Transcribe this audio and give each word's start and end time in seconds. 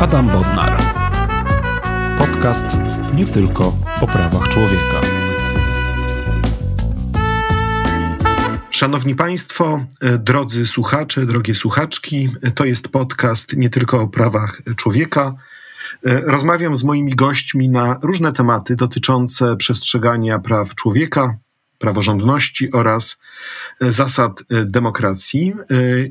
Adam 0.00 0.28
Bodnar. 0.28 0.82
Podcast 2.18 2.66
nie 3.14 3.26
tylko 3.26 3.76
o 4.00 4.06
prawach 4.06 4.48
człowieka. 4.48 5.00
Szanowni 8.70 9.14
Państwo, 9.14 9.80
e, 10.00 10.18
drodzy 10.18 10.66
słuchacze, 10.66 11.26
drogie 11.26 11.54
słuchaczki, 11.54 12.28
e, 12.42 12.50
to 12.50 12.64
jest 12.64 12.88
podcast 12.88 13.56
nie 13.56 13.70
tylko 13.70 14.00
o 14.00 14.08
prawach 14.08 14.62
człowieka. 14.76 15.34
E, 16.06 16.20
rozmawiam 16.20 16.74
z 16.74 16.84
moimi 16.84 17.14
gośćmi 17.14 17.68
na 17.68 17.98
różne 18.02 18.32
tematy 18.32 18.76
dotyczące 18.76 19.56
przestrzegania 19.56 20.38
praw 20.38 20.74
człowieka, 20.74 21.38
praworządności 21.78 22.72
oraz 22.72 23.18
zasad 23.80 24.42
demokracji. 24.50 25.54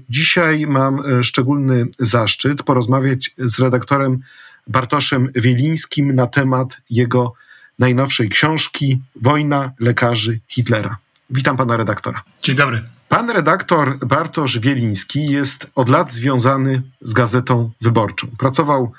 Dzisiaj 0.09 0.67
mam 0.67 1.23
szczególny 1.23 1.85
zaszczyt 1.99 2.63
porozmawiać 2.63 3.31
z 3.37 3.59
redaktorem 3.59 4.19
Bartoszem 4.67 5.29
Wielińskim 5.35 6.15
na 6.15 6.27
temat 6.27 6.77
jego 6.89 7.33
najnowszej 7.79 8.29
książki 8.29 9.01
Wojna 9.21 9.71
lekarzy 9.79 10.39
Hitlera. 10.47 10.97
Witam 11.29 11.57
pana 11.57 11.77
redaktora. 11.77 12.23
Dzień 12.41 12.55
dobry. 12.55 12.83
Pan 13.09 13.29
redaktor 13.29 13.97
Bartosz 14.05 14.59
Wieliński 14.59 15.25
jest 15.25 15.67
od 15.75 15.89
lat 15.89 16.13
związany 16.13 16.81
z 17.01 17.13
Gazetą 17.13 17.71
Wyborczą. 17.81 18.27
Pracował 18.37 18.91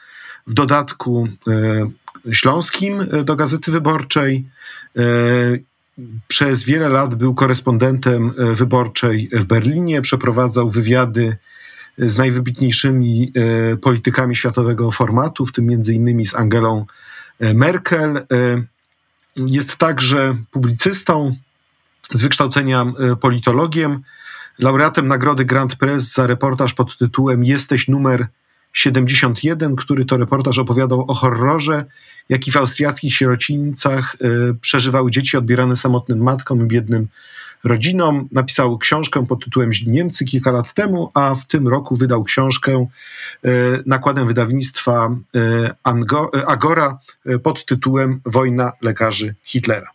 w 0.46 0.54
dodatku 0.54 1.28
e, 2.26 2.34
śląskim 2.34 3.06
do 3.24 3.36
Gazety 3.36 3.72
Wyborczej. 3.72 4.48
E, 4.96 5.02
przez 6.28 6.64
wiele 6.64 6.88
lat 6.88 7.14
był 7.14 7.34
korespondentem 7.34 8.32
wyborczej 8.54 9.28
w 9.32 9.44
Berlinie, 9.44 10.00
przeprowadzał 10.02 10.70
wywiady 10.70 11.36
z 11.98 12.18
najwybitniejszymi 12.18 13.32
e, 13.34 13.76
politykami 13.76 14.36
światowego 14.36 14.90
formatu, 14.90 15.46
w 15.46 15.52
tym 15.52 15.66
między 15.66 15.94
innymi 15.94 16.26
z 16.26 16.34
Angelą 16.34 16.86
Merkel. 17.54 18.26
Jest 19.36 19.76
także 19.76 20.36
publicystą, 20.50 21.36
z 22.14 22.22
wykształcenia 22.22 22.82
e, 22.82 23.16
politologiem, 23.16 24.02
laureatem 24.58 25.08
nagrody 25.08 25.44
Grand 25.44 25.76
Press 25.76 26.12
za 26.14 26.26
reportaż 26.26 26.74
pod 26.74 26.98
tytułem 26.98 27.44
Jesteś 27.44 27.88
numer 27.88 28.26
71, 28.72 29.76
który 29.76 30.04
to 30.04 30.16
reportaż 30.16 30.58
opowiadał 30.58 31.04
o 31.08 31.14
horrorze, 31.14 31.84
jaki 32.28 32.50
w 32.50 32.56
austriackich 32.56 33.14
sierocińcach 33.14 34.16
y, 34.22 34.54
przeżywały 34.60 35.10
dzieci 35.10 35.36
odbierane 35.36 35.76
samotnym 35.76 36.22
matkom 36.22 36.64
i 36.64 36.68
biednym 36.68 37.08
rodzinom. 37.64 38.28
Napisał 38.32 38.78
książkę 38.78 39.26
pod 39.26 39.44
tytułem 39.44 39.70
Niemcy 39.86 40.24
kilka 40.24 40.50
lat 40.50 40.74
temu, 40.74 41.10
a 41.14 41.34
w 41.34 41.46
tym 41.46 41.68
roku 41.68 41.96
wydał 41.96 42.24
książkę 42.24 42.86
y, 43.44 43.48
nakładem 43.86 44.26
wydawnictwa 44.26 45.16
y, 45.36 46.44
Agora 46.46 46.98
pod 47.42 47.64
tytułem 47.64 48.20
Wojna 48.26 48.72
lekarzy 48.82 49.34
Hitlera. 49.44 49.90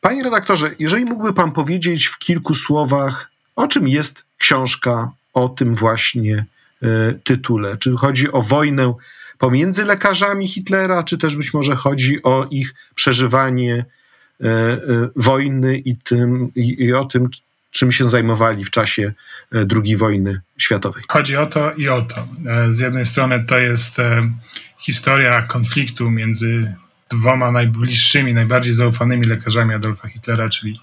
Panie 0.00 0.22
redaktorze, 0.22 0.70
jeżeli 0.78 1.04
mógłby 1.04 1.32
pan 1.32 1.52
powiedzieć 1.52 2.06
w 2.06 2.18
kilku 2.18 2.54
słowach, 2.54 3.30
o 3.56 3.68
czym 3.68 3.88
jest 3.88 4.24
książka 4.38 5.12
o 5.34 5.48
tym 5.48 5.74
właśnie 5.74 6.46
tytule? 7.24 7.76
Czy 7.76 7.96
chodzi 7.96 8.32
o 8.32 8.42
wojnę 8.42 8.94
pomiędzy 9.38 9.84
lekarzami 9.84 10.48
Hitlera, 10.48 11.02
czy 11.02 11.18
też 11.18 11.36
być 11.36 11.54
może 11.54 11.76
chodzi 11.76 12.22
o 12.22 12.46
ich 12.50 12.74
przeżywanie 12.94 13.74
y, 13.74 14.46
y, 14.46 15.10
wojny 15.16 15.78
i, 15.78 15.96
tym, 15.96 16.50
i, 16.54 16.92
o 16.92 17.04
tym, 17.04 17.28
czym 17.70 17.92
się 17.92 18.08
zajmowali 18.08 18.64
w 18.64 18.70
czasie 18.70 19.12
II 19.52 19.96
wojny 19.96 20.40
światowej. 20.58 21.02
Chodzi 21.08 21.36
o 21.36 21.46
to 21.46 21.72
i 21.72 21.88
o 21.88 22.02
to. 22.02 22.28
Z 22.70 22.78
jednej 22.78 23.06
strony 23.06 23.44
to 23.44 23.58
jest 23.58 23.96
historia 24.78 25.42
konfliktu 25.42 26.10
między 26.10 26.74
dwoma 27.08 27.52
najbliższymi, 27.52 28.34
najbardziej 28.34 28.72
zaufanymi 28.72 29.26
lekarzami 29.26 29.74
Adolfa 29.74 30.08
Hitlera, 30.08 30.48
czyli 30.48 30.72
e, 30.72 30.80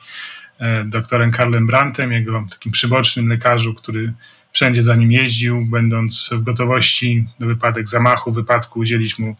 doktorem 0.85 1.31
Karlem 1.31 1.67
Brandtem, 1.67 2.11
jego 2.11 2.45
takim 2.51 2.71
przybocznym 2.71 3.29
lekarzu, 3.29 3.73
który 3.73 4.13
wszędzie 4.51 4.83
za 4.83 4.95
nim 4.95 5.11
jeździł, 5.11 5.65
będąc 5.65 6.29
w 6.31 6.43
gotowości 6.43 7.27
na 7.39 7.47
wypadek 7.47 7.87
zamachu, 7.87 8.31
wypadku, 8.31 8.79
udzielić 8.79 9.19
mu 9.19 9.35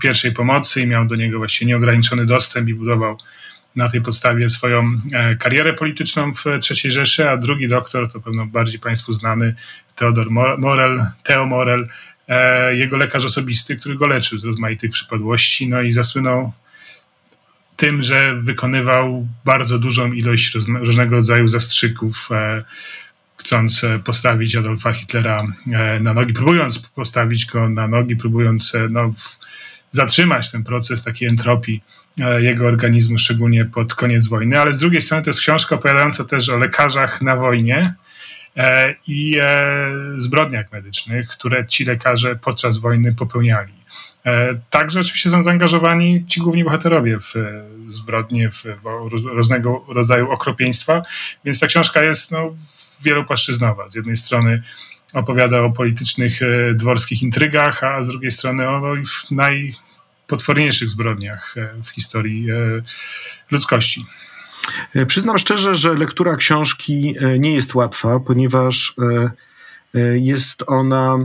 pierwszej 0.00 0.32
pomocy 0.32 0.80
i 0.80 0.86
miał 0.86 1.06
do 1.06 1.16
niego 1.16 1.38
właściwie 1.38 1.68
nieograniczony 1.68 2.26
dostęp 2.26 2.68
i 2.68 2.74
budował 2.74 3.18
na 3.76 3.88
tej 3.88 4.00
podstawie 4.00 4.50
swoją 4.50 5.00
e, 5.12 5.36
karierę 5.36 5.74
polityczną 5.74 6.34
w 6.34 6.44
III 6.46 6.92
Rzeszy, 6.92 7.30
a 7.30 7.36
drugi 7.36 7.68
doktor, 7.68 8.12
to 8.12 8.20
pewno 8.20 8.46
bardziej 8.46 8.80
Państwu 8.80 9.12
znany, 9.12 9.54
Theodor 9.96 10.30
Morel, 10.58 11.06
Theo 11.22 11.46
Morel, 11.46 11.88
E, 12.28 12.76
jego 12.76 12.96
lekarz 12.96 13.24
osobisty, 13.24 13.76
który 13.76 13.94
go 13.96 14.06
leczył 14.06 14.38
z 14.38 14.44
rozmaitych 14.44 14.90
przypadłości, 14.90 15.68
no 15.68 15.82
i 15.82 15.92
zasłynął 15.92 16.52
tym, 17.76 18.02
że 18.02 18.34
wykonywał 18.34 19.28
bardzo 19.44 19.78
dużą 19.78 20.12
ilość 20.12 20.54
różnego 20.80 21.16
rodzaju 21.16 21.48
zastrzyków, 21.48 22.28
e, 22.30 22.62
chcąc 23.36 23.82
postawić 24.04 24.56
Adolfa 24.56 24.92
Hitlera 24.92 25.46
e, 25.72 26.00
na 26.00 26.14
nogi, 26.14 26.32
próbując 26.32 26.78
postawić 26.78 27.46
go 27.46 27.68
na 27.68 27.88
nogi, 27.88 28.16
próbując 28.16 28.72
no, 28.90 29.10
zatrzymać 29.90 30.50
ten 30.50 30.64
proces 30.64 31.02
takiej 31.02 31.28
entropii 31.28 31.82
jego 32.38 32.66
organizmu, 32.66 33.18
szczególnie 33.18 33.64
pod 33.64 33.94
koniec 33.94 34.28
wojny. 34.28 34.60
Ale 34.60 34.72
z 34.72 34.78
drugiej 34.78 35.00
strony 35.00 35.24
to 35.24 35.30
jest 35.30 35.40
książka 35.40 35.74
opowiadająca 35.74 36.24
też 36.24 36.48
o 36.48 36.56
lekarzach 36.56 37.22
na 37.22 37.36
wojnie, 37.36 37.94
E, 38.56 38.94
i 39.06 39.38
e, 39.42 39.92
zbrodniach 40.16 40.72
medycznych, 40.72 41.28
które 41.28 41.66
ci 41.66 41.84
lekarze 41.84 42.36
podczas 42.36 42.78
wojny 42.78 43.14
popełniali. 43.14 43.72
E, 44.26 44.60
także 44.70 45.00
oczywiście 45.00 45.30
są 45.30 45.42
zaangażowani 45.42 46.24
ci 46.26 46.40
główni 46.40 46.64
bohaterowie 46.64 47.18
w 47.18 47.34
zbrodnie, 47.86 48.50
w 48.50 48.64
różnego 49.24 49.84
rodzaju 49.88 50.30
okropieństwa, 50.30 51.02
więc 51.44 51.60
ta 51.60 51.66
książka 51.66 52.04
jest 52.04 52.30
no, 52.30 52.54
wielopłaszczyznowa. 53.04 53.88
Z 53.88 53.94
jednej 53.94 54.16
strony 54.16 54.62
opowiada 55.12 55.60
o 55.60 55.70
politycznych 55.70 56.40
dworskich 56.74 57.22
intrygach, 57.22 57.84
a 57.84 58.02
z 58.02 58.08
drugiej 58.08 58.30
strony 58.30 58.68
o 58.68 58.94
najpotworniejszych 59.30 60.88
zbrodniach 60.88 61.54
w 61.82 61.88
historii 61.88 62.46
ludzkości. 63.50 64.06
E, 64.94 65.06
przyznam 65.06 65.38
szczerze, 65.38 65.74
że 65.74 65.94
lektura 65.94 66.36
książki 66.36 67.14
e, 67.20 67.38
nie 67.38 67.54
jest 67.54 67.74
łatwa, 67.74 68.20
ponieważ 68.20 68.94
e, 68.98 69.30
jest 70.14 70.64
ona 70.66 71.18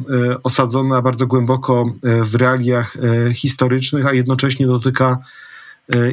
osadzona 0.44 1.01
bardzo 1.01 1.27
głęboko 1.27 1.94
w 2.03 2.35
realiach 2.35 2.97
historycznych, 3.33 4.05
a 4.05 4.13
jednocześnie 4.13 4.67
dotyka 4.67 5.17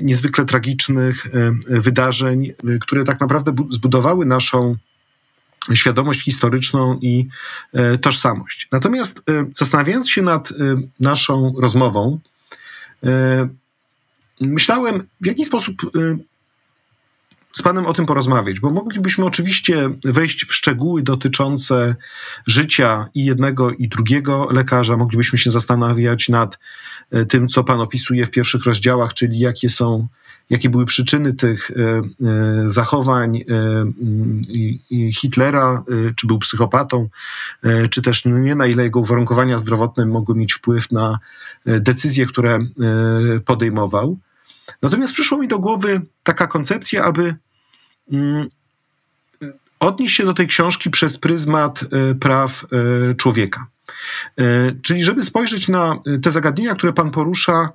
niezwykle 0.03 0.44
tragicznych 0.44 1.26
wydarzeń, 1.69 2.53
które 2.81 3.04
tak 3.04 3.20
naprawdę 3.20 3.53
zbudowały 3.70 4.26
naszą 4.26 4.76
świadomość 5.75 6.25
historyczną 6.25 6.98
i 7.03 7.28
tożsamość. 8.00 8.69
Natomiast 8.72 9.22
zastanawiając 9.53 10.10
się 10.10 10.22
nad 10.22 10.53
naszą 11.00 11.54
rozmową, 11.59 12.19
myślałem, 14.41 15.06
w 15.20 15.26
jaki 15.26 15.44
sposób 15.44 15.76
z 17.59 17.63
Panem 17.63 17.87
o 17.87 17.95
tym 17.95 18.07
porozmawiać, 18.07 18.61
bo 18.61 18.71
moglibyśmy 18.71 19.25
oczywiście 19.25 19.91
wejść 20.05 20.45
w 20.45 20.55
szczegóły 20.55 21.03
dotyczące 21.03 21.97
życia 22.47 23.09
i 23.15 23.25
jednego, 23.25 23.71
i 23.71 23.89
drugiego 23.89 24.49
lekarza. 24.51 24.97
Moglibyśmy 24.97 25.39
się 25.39 25.51
zastanawiać 25.51 26.29
nad 26.29 26.59
e, 27.11 27.25
tym, 27.25 27.49
co 27.49 27.65
Pan 27.65 27.81
opisuje 27.81 28.27
w 28.27 28.31
pierwszych 28.31 28.65
rozdziałach, 28.65 29.15
czyli 29.15 29.39
jakie 29.39 29.71
są 29.71 30.09
jakie 30.51 30.71
były 30.71 30.87
przyczyny 30.87 31.35
tych 31.35 31.71
e, 31.71 31.75
e, 31.75 32.03
zachowań 32.71 33.45
Hitlera, 35.15 35.85
czy 36.17 36.27
był 36.27 36.39
psychopatą, 36.39 37.09
czy 37.91 38.03
też 38.03 38.25
nie 38.25 38.55
na 38.55 38.67
ile 38.67 38.83
jego 38.83 39.01
uwarunkowania 39.01 39.59
zdrowotne 39.59 40.07
mogły 40.07 40.34
mieć 40.34 40.54
wpływ 40.54 40.93
na 40.93 41.19
decyzje, 41.66 42.27
które 42.27 42.59
podejmował. 43.45 44.19
Natomiast 44.83 45.13
przyszło 45.13 45.39
mi 45.39 45.49
do 45.49 45.59
głowy 45.59 46.01
taka 46.22 46.47
koncepcja, 46.47 47.04
aby 47.04 47.22
mm, 47.22 47.39
odnieść 49.81 50.16
się 50.16 50.25
do 50.25 50.34
tej 50.34 50.47
książki 50.47 50.91
przez 50.91 51.19
pryzmat 51.19 51.83
e, 51.83 52.15
praw 52.15 52.66
e, 53.10 53.15
człowieka. 53.15 53.66
E, 54.39 54.45
czyli 54.83 55.05
żeby 55.05 55.22
spojrzeć 55.22 55.69
na 55.69 55.99
te 56.22 56.33
zagadnienia, 56.33 56.75
które 56.75 56.93
Pan 56.93 57.10
porusza 57.10 57.69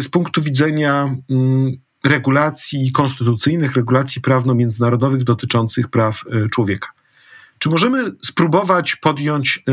z 0.00 0.08
punktu 0.08 0.42
widzenia 0.42 1.14
mm, 1.30 1.72
regulacji 2.04 2.92
konstytucyjnych, 2.92 3.72
regulacji 3.72 4.22
prawno-międzynarodowych 4.22 5.24
dotyczących 5.24 5.88
praw 5.88 6.24
człowieka. 6.52 6.88
Czy 7.58 7.68
możemy 7.68 8.12
spróbować 8.24 8.96
podjąć 8.96 9.64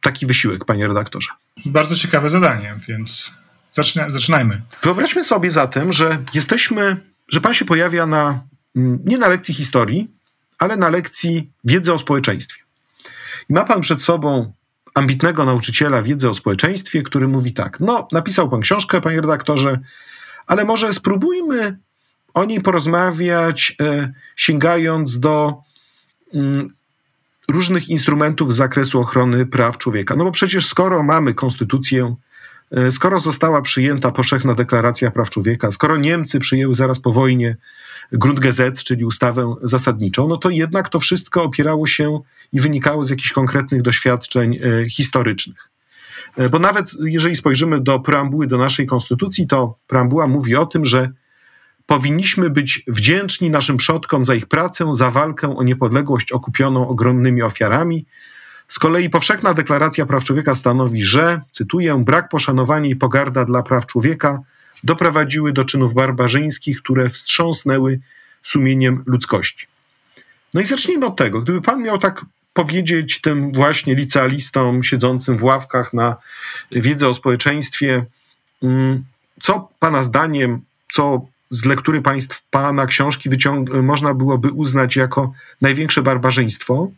taki 0.00 0.26
wysiłek, 0.26 0.64
panie 0.64 0.88
redaktorze? 0.88 1.28
Bardzo 1.66 1.96
ciekawe 1.96 2.30
zadanie, 2.30 2.74
więc 2.88 3.32
Zaczyna, 3.72 4.08
zaczynajmy. 4.08 4.62
Wyobraźmy 4.82 5.24
sobie 5.24 5.50
zatem, 5.50 5.92
że 5.92 6.18
jesteśmy, 6.34 6.96
że 7.28 7.40
pan 7.40 7.54
się 7.54 7.64
pojawia 7.64 8.06
na, 8.06 8.24
mm, 8.28 8.40
nie 8.74 9.18
na 9.18 9.28
lekcji 9.28 9.54
historii, 9.54 10.10
ale 10.58 10.76
na 10.76 10.88
lekcji 10.88 11.50
wiedzy 11.64 11.92
o 11.92 11.98
społeczeństwie. 11.98 12.62
I 13.48 13.52
ma 13.52 13.64
pan 13.64 13.80
przed 13.80 14.02
sobą 14.02 14.52
ambitnego 14.94 15.44
nauczyciela 15.44 16.02
wiedzy 16.02 16.30
o 16.30 16.34
społeczeństwie, 16.34 17.02
który 17.02 17.28
mówi 17.28 17.52
tak: 17.52 17.80
No, 17.80 18.08
napisał 18.12 18.50
pan 18.50 18.60
książkę, 18.60 19.00
panie 19.00 19.20
redaktorze, 19.20 19.78
ale 20.46 20.64
może 20.64 20.92
spróbujmy 20.92 21.78
o 22.34 22.44
niej 22.44 22.60
porozmawiać, 22.60 23.76
e, 23.80 24.12
sięgając 24.36 25.20
do 25.20 25.54
mm, 26.34 26.74
różnych 27.48 27.88
instrumentów 27.88 28.54
z 28.54 28.56
zakresu 28.56 29.00
ochrony 29.00 29.46
praw 29.46 29.78
człowieka. 29.78 30.16
No 30.16 30.24
bo 30.24 30.32
przecież 30.32 30.66
skoro 30.66 31.02
mamy 31.02 31.34
konstytucję, 31.34 32.14
e, 32.70 32.92
skoro 32.92 33.20
została 33.20 33.62
przyjęta 33.62 34.10
powszechna 34.10 34.54
deklaracja 34.54 35.10
praw 35.10 35.30
człowieka, 35.30 35.70
skoro 35.70 35.96
Niemcy 35.96 36.38
przyjęły 36.38 36.74
zaraz 36.74 37.00
po 37.00 37.12
wojnie 37.12 37.56
Grundgesetz, 38.12 38.84
czyli 38.84 39.04
ustawę 39.04 39.54
zasadniczą, 39.62 40.28
no 40.28 40.36
to 40.36 40.50
jednak 40.50 40.88
to 40.88 41.00
wszystko 41.00 41.42
opierało 41.42 41.86
się 41.86 42.20
i 42.52 42.60
wynikało 42.60 43.04
z 43.04 43.10
jakichś 43.10 43.32
konkretnych 43.32 43.82
doświadczeń 43.82 44.58
e, 44.62 44.90
historycznych. 44.90 45.70
E, 46.36 46.48
bo 46.48 46.58
nawet 46.58 46.92
jeżeli 47.04 47.36
spojrzymy 47.36 47.80
do 47.80 48.00
preambuły 48.00 48.46
do 48.46 48.58
naszej 48.58 48.86
konstytucji, 48.86 49.46
to 49.46 49.78
preambuła 49.86 50.26
mówi 50.26 50.56
o 50.56 50.66
tym, 50.66 50.84
że 50.84 51.10
powinniśmy 51.86 52.50
być 52.50 52.82
wdzięczni 52.86 53.50
naszym 53.50 53.76
przodkom 53.76 54.24
za 54.24 54.34
ich 54.34 54.46
pracę, 54.46 54.94
za 54.94 55.10
walkę 55.10 55.56
o 55.56 55.62
niepodległość 55.62 56.32
okupioną 56.32 56.88
ogromnymi 56.88 57.42
ofiarami. 57.42 58.06
Z 58.68 58.78
kolei 58.78 59.10
powszechna 59.10 59.54
deklaracja 59.54 60.06
praw 60.06 60.24
człowieka 60.24 60.54
stanowi, 60.54 61.04
że, 61.04 61.40
cytuję, 61.50 62.02
brak 62.04 62.28
poszanowania 62.28 62.88
i 62.88 62.96
pogarda 62.96 63.44
dla 63.44 63.62
praw 63.62 63.86
człowieka 63.86 64.38
doprowadziły 64.84 65.52
do 65.52 65.64
czynów 65.64 65.94
barbarzyńskich, 65.94 66.82
które 66.82 67.08
wstrząsnęły 67.08 68.00
sumieniem 68.42 69.02
ludzkości. 69.06 69.66
No 70.54 70.60
i 70.60 70.66
zacznijmy 70.66 71.06
od 71.06 71.16
tego. 71.16 71.40
Gdyby 71.40 71.62
pan 71.62 71.82
miał 71.82 71.98
tak 71.98 72.24
powiedzieć 72.52 73.20
tym 73.20 73.52
właśnie 73.52 73.94
licealistom 73.94 74.82
siedzącym 74.82 75.38
w 75.38 75.44
ławkach 75.44 75.92
na 75.92 76.16
wiedzę 76.70 77.08
o 77.08 77.14
społeczeństwie, 77.14 78.04
mm, 78.62 79.04
co 79.42 79.68
pana 79.78 80.02
zdaniem, 80.02 80.60
co 80.92 81.26
z 81.50 81.64
lektury 81.64 82.02
państw 82.02 82.42
pana 82.50 82.86
książki 82.86 83.30
wyciąg- 83.30 83.82
można 83.82 84.14
byłoby 84.14 84.50
uznać 84.50 84.96
jako 84.96 85.32
największe 85.60 86.02
barbarzyństwo, 86.02 86.90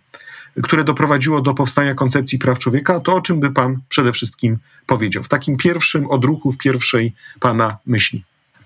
które 0.62 0.84
doprowadziło 0.84 1.40
do 1.42 1.54
powstania 1.54 1.94
koncepcji 1.94 2.38
praw 2.38 2.58
człowieka, 2.58 3.00
to 3.00 3.14
o 3.14 3.20
czym 3.20 3.40
by 3.40 3.50
pan 3.50 3.78
przede 3.88 4.12
wszystkim 4.12 4.58
powiedział? 4.86 5.22
W 5.22 5.28
takim 5.28 5.56
pierwszym 5.56 6.06
odruchu, 6.10 6.52
w 6.52 6.58
pierwszej 6.58 7.12
pana 7.40 7.76
myśli. 7.86 8.24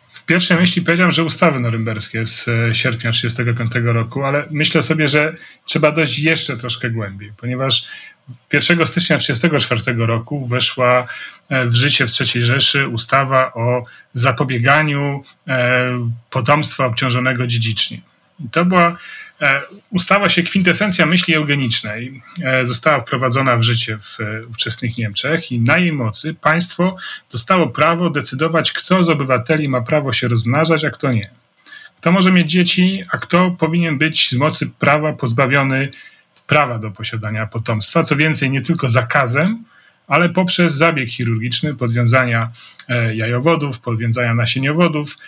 W 0.08 0.24
pierwszej 0.24 0.56
myśli 0.56 0.82
powiedziałem, 0.82 1.12
że 1.12 1.24
ustawy 1.24 1.60
norymberskie 1.60 2.26
z 2.26 2.48
e, 2.48 2.74
sierpnia 2.74 3.12
1935 3.12 3.94
roku, 3.94 4.24
ale 4.24 4.46
myślę 4.50 4.82
sobie, 4.82 5.08
że 5.08 5.34
trzeba 5.64 5.92
dojść 5.92 6.18
jeszcze 6.18 6.56
troszkę 6.56 6.90
głębiej, 6.90 7.32
ponieważ 7.36 7.88
1 8.52 8.86
stycznia 8.86 9.18
1934 9.18 10.06
roku 10.06 10.46
weszła 10.46 11.06
e, 11.48 11.66
w 11.66 11.74
życie 11.74 12.06
w 12.06 12.10
III 12.20 12.44
Rzeszy 12.44 12.88
ustawa 12.88 13.52
o 13.54 13.84
zapobieganiu 14.14 15.22
e, 15.48 16.08
potomstwa 16.30 16.86
obciążonego 16.86 17.46
dziedzicznie. 17.46 18.00
I 18.44 18.48
to 18.50 18.64
była 18.64 18.96
E, 19.40 19.62
ustawa 19.90 20.28
się 20.28 20.42
kwintesencja 20.42 21.06
myśli 21.06 21.34
eugenicznej 21.34 22.22
e, 22.42 22.66
została 22.66 23.00
wprowadzona 23.00 23.56
w 23.56 23.62
życie 23.62 23.98
w 23.98 24.20
e, 24.20 24.46
ówczesnych 24.46 24.98
Niemczech 24.98 25.52
i 25.52 25.60
na 25.60 25.78
jej 25.78 25.92
mocy 25.92 26.34
państwo 26.34 26.96
dostało 27.32 27.66
prawo 27.66 28.10
decydować, 28.10 28.72
kto 28.72 29.04
z 29.04 29.08
obywateli 29.08 29.68
ma 29.68 29.80
prawo 29.80 30.12
się 30.12 30.28
rozmnażać, 30.28 30.84
a 30.84 30.90
kto 30.90 31.12
nie. 31.12 31.30
Kto 32.00 32.12
może 32.12 32.32
mieć 32.32 32.50
dzieci, 32.50 33.02
a 33.12 33.18
kto 33.18 33.50
powinien 33.50 33.98
być 33.98 34.30
z 34.30 34.34
mocy 34.34 34.70
prawa 34.78 35.12
pozbawiony 35.12 35.90
prawa 36.46 36.78
do 36.78 36.90
posiadania 36.90 37.46
potomstwa. 37.46 38.02
Co 38.02 38.16
więcej, 38.16 38.50
nie 38.50 38.60
tylko 38.60 38.88
zakazem, 38.88 39.64
ale 40.06 40.28
poprzez 40.28 40.74
zabieg 40.74 41.08
chirurgiczny 41.10 41.74
podwiązania 41.74 42.50
jajowodów, 43.14 43.80
podwiązania 43.80 44.34
nasieniowodów, 44.34 45.18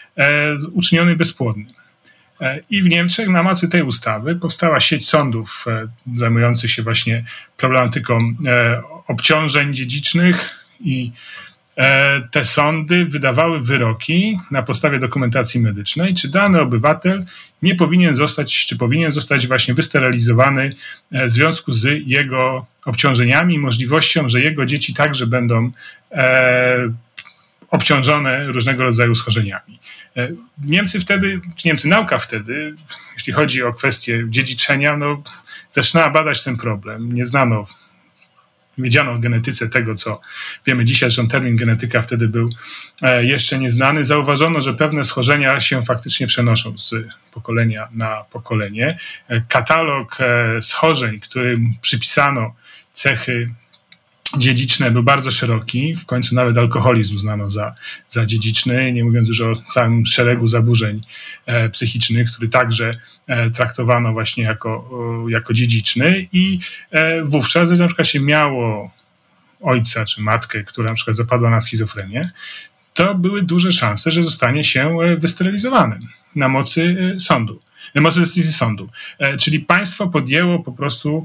uczyniony 0.72 1.16
bezpłodnym. 1.16 1.79
E, 2.40 2.60
I 2.70 2.82
w 2.82 2.88
Niemczech 2.88 3.28
na 3.28 3.42
mocy 3.42 3.68
tej 3.68 3.82
ustawy 3.82 4.36
powstała 4.36 4.80
sieć 4.80 5.08
sądów 5.08 5.64
e, 5.66 5.88
zajmujących 6.16 6.70
się 6.70 6.82
właśnie 6.82 7.24
problematyką 7.56 8.34
e, 8.46 8.82
obciążeń 9.06 9.74
dziedzicznych 9.74 10.66
i 10.80 11.12
te 12.30 12.44
sądy 12.44 13.04
wydawały 13.04 13.60
wyroki 13.60 14.38
na 14.50 14.62
podstawie 14.62 14.98
dokumentacji 14.98 15.60
medycznej, 15.60 16.14
czy 16.14 16.30
dany 16.30 16.60
obywatel 16.60 17.24
nie 17.62 17.74
powinien 17.74 18.14
zostać, 18.14 18.66
czy 18.66 18.78
powinien 18.78 19.10
zostać 19.10 19.46
właśnie 19.46 19.74
wysterylizowany 19.74 20.70
w 21.10 21.30
związku 21.30 21.72
z 21.72 22.02
jego 22.06 22.66
obciążeniami 22.84 23.54
i 23.54 23.58
możliwością, 23.58 24.28
że 24.28 24.40
jego 24.40 24.66
dzieci 24.66 24.94
także 24.94 25.26
będą 25.26 25.70
obciążone 27.70 28.46
różnego 28.46 28.84
rodzaju 28.84 29.14
schorzeniami. 29.14 29.78
E, 30.16 30.28
Niemcy 30.64 31.00
wtedy, 31.00 31.40
czy 31.56 31.68
Niemcy 31.68 31.88
nauka 31.88 32.18
wtedy, 32.18 32.74
jeśli 33.14 33.32
chodzi 33.32 33.62
o 33.62 33.72
kwestię 33.72 34.24
dziedziczenia, 34.28 34.96
no, 34.96 35.22
zaczynała 35.70 36.10
badać 36.10 36.44
ten 36.44 36.56
problem. 36.56 37.12
Nie 37.12 37.24
znano, 37.24 37.64
wiedziano 38.78 39.12
o 39.12 39.18
genetyce 39.18 39.68
tego, 39.68 39.94
co 39.94 40.20
wiemy 40.66 40.84
dzisiaj, 40.84 41.10
że 41.10 41.26
termin 41.26 41.56
genetyka 41.56 42.02
wtedy 42.02 42.28
był 42.28 42.50
e, 43.02 43.24
jeszcze 43.24 43.58
nieznany. 43.58 44.04
Zauważono, 44.04 44.60
że 44.60 44.74
pewne 44.74 45.04
schorzenia 45.04 45.60
się 45.60 45.82
faktycznie 45.82 46.26
przenoszą 46.26 46.78
z 46.78 46.94
pokolenia 47.32 47.88
na 47.92 48.24
pokolenie. 48.30 48.98
E, 49.28 49.40
katalog 49.40 50.18
schorzeń, 50.60 51.20
którym 51.20 51.74
przypisano 51.80 52.54
cechy 52.92 53.50
dziedziczne 54.38 54.90
był 54.90 55.02
bardzo 55.02 55.30
szeroki. 55.30 55.96
W 55.96 56.06
końcu 56.06 56.34
nawet 56.34 56.58
alkoholizm 56.58 57.16
uznano 57.16 57.50
za, 57.50 57.74
za 58.08 58.26
dziedziczny, 58.26 58.92
nie 58.92 59.04
mówiąc 59.04 59.28
już 59.28 59.40
o 59.40 59.56
całym 59.56 60.06
szeregu 60.06 60.48
zaburzeń 60.48 61.00
e, 61.46 61.68
psychicznych, 61.68 62.30
który 62.30 62.48
także 62.48 62.90
e, 63.26 63.50
traktowano 63.50 64.12
właśnie 64.12 64.44
jako, 64.44 64.90
jako 65.28 65.52
dziedziczny. 65.54 66.26
I 66.32 66.58
e, 66.90 67.24
wówczas, 67.24 67.78
na 67.78 67.86
przykład 67.86 68.08
się 68.08 68.20
miało 68.20 68.90
ojca 69.60 70.04
czy 70.04 70.22
matkę, 70.22 70.64
która 70.64 70.88
na 70.88 70.94
przykład 70.94 71.16
zapadła 71.16 71.50
na 71.50 71.60
schizofrenię, 71.60 72.30
to 72.94 73.14
były 73.14 73.42
duże 73.42 73.72
szanse, 73.72 74.10
że 74.10 74.22
zostanie 74.22 74.64
się 74.64 75.00
e, 75.00 75.16
wysterylizowanym 75.16 75.98
na 76.34 76.48
mocy 76.48 77.12
e, 77.16 77.20
sądu, 77.20 77.60
na 77.94 78.02
mocy 78.02 78.20
decyzji 78.20 78.52
sądu. 78.52 78.88
E, 79.18 79.36
czyli 79.36 79.60
państwo 79.60 80.06
podjęło 80.06 80.58
po 80.58 80.72
prostu 80.72 81.22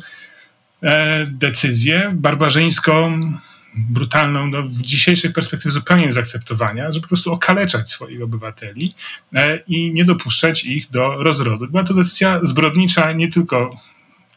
decyzję 1.27 2.11
barbarzyńską, 2.15 3.21
brutalną, 3.75 4.47
no, 4.47 4.63
w 4.63 4.81
dzisiejszej 4.81 5.33
perspektywie 5.33 5.71
zupełnie 5.71 6.13
zaakceptowania, 6.13 6.91
że 6.91 7.01
po 7.01 7.07
prostu 7.07 7.33
okaleczać 7.33 7.89
swoich 7.89 8.21
obywateli 8.21 8.91
e, 9.33 9.57
i 9.67 9.91
nie 9.91 10.05
dopuszczać 10.05 10.65
ich 10.65 10.91
do 10.91 11.23
rozrodu. 11.23 11.67
Była 11.67 11.83
to 11.83 11.93
decyzja 11.93 12.39
zbrodnicza 12.43 13.11
nie 13.11 13.27
tylko 13.27 13.69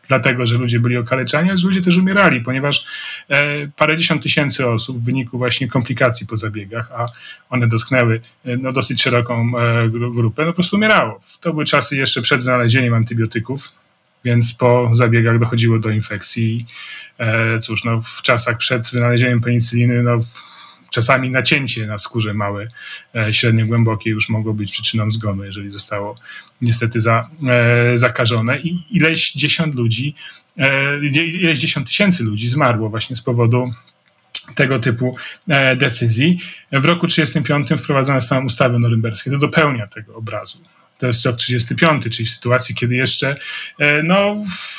dlatego, 0.09 0.47
że 0.47 0.59
ludzie 0.59 0.81
byli 0.81 0.97
okaleczani, 0.97 1.49
ale 1.49 1.59
że 1.59 1.67
ludzie 1.67 1.83
też 1.83 1.97
umierali, 1.97 2.41
ponieważ 2.41 2.85
e, 3.29 3.67
parędziesiąt 3.67 4.23
tysięcy 4.23 4.69
osób 4.69 4.99
w 4.99 5.05
wyniku 5.05 5.39
właśnie 5.39 5.69
komplikacji 5.69 6.27
po 6.27 6.37
zabiegach, 6.37 6.93
a 6.93 7.07
one 7.51 7.69
dotknęły 7.69 8.21
no, 8.45 8.73
dosyć 8.73 9.03
szeroką 9.03 9.53
grupę, 9.91 10.45
no 10.45 10.49
po 10.49 10.55
prostu 10.55 10.77
umierało. 10.77 11.21
To 11.41 11.53
były 11.53 11.65
czasy 11.65 11.97
jeszcze 11.97 12.23
przed 12.23 12.45
wynalezieniem 12.45 12.95
antybiotyków, 12.95 13.69
więc 14.25 14.55
po 14.55 14.91
zabiegach 14.93 15.39
dochodziło 15.39 15.79
do 15.79 15.91
infekcji. 15.91 16.67
E, 17.19 17.59
cóż, 17.59 17.85
no, 17.85 18.01
w 18.01 18.23
czasach 18.23 18.57
przed 18.57 18.91
wynalezieniem 18.91 19.41
penicyliny, 19.41 20.03
no, 20.03 20.19
czasami 20.91 21.31
nacięcie 21.31 21.87
na 21.87 21.99
skórze 21.99 22.35
małe, 22.35 22.69
e, 23.15 23.35
średnio 23.35 23.67
głębokie 23.67 24.11
już 24.11 24.29
mogło 24.29 24.55
być 24.55 24.73
przyczyną 24.73 25.11
zgonu, 25.11 25.45
jeżeli 25.45 25.71
zostało 25.71 26.15
niestety 26.61 27.01
za, 27.01 27.29
e, 27.49 27.97
zakażone. 27.97 28.61
I 28.61 28.85
ileś 28.91 29.33
dziesiąt 29.33 29.75
ludzi, 29.75 30.15
ileś 31.13 31.59
dziesiąt 31.59 31.87
tysięcy 31.87 32.25
ludzi 32.25 32.49
zmarło 32.49 32.91
właśnie 32.91 33.17
z 33.17 33.23
powodu 33.23 33.73
tego 34.55 34.79
typu 34.79 35.17
decyzji. 35.77 36.39
W 36.73 36.85
roku 36.85 37.07
1935 37.07 37.83
wprowadzone 37.83 38.21
zostały 38.21 38.45
ustawy 38.45 38.79
norymberskie. 38.79 39.31
To 39.31 39.39
dopełnia 39.39 39.87
tego 39.87 40.17
obrazu 40.17 40.59
to 40.99 41.07
jest 41.07 41.27
rok 41.27 41.37
35, 41.37 42.05
czyli 42.11 42.27
w 42.27 42.31
sytuacji, 42.31 42.75
kiedy 42.75 42.97
jeszcze, 42.97 43.35
e, 43.79 44.03
no 44.03 44.37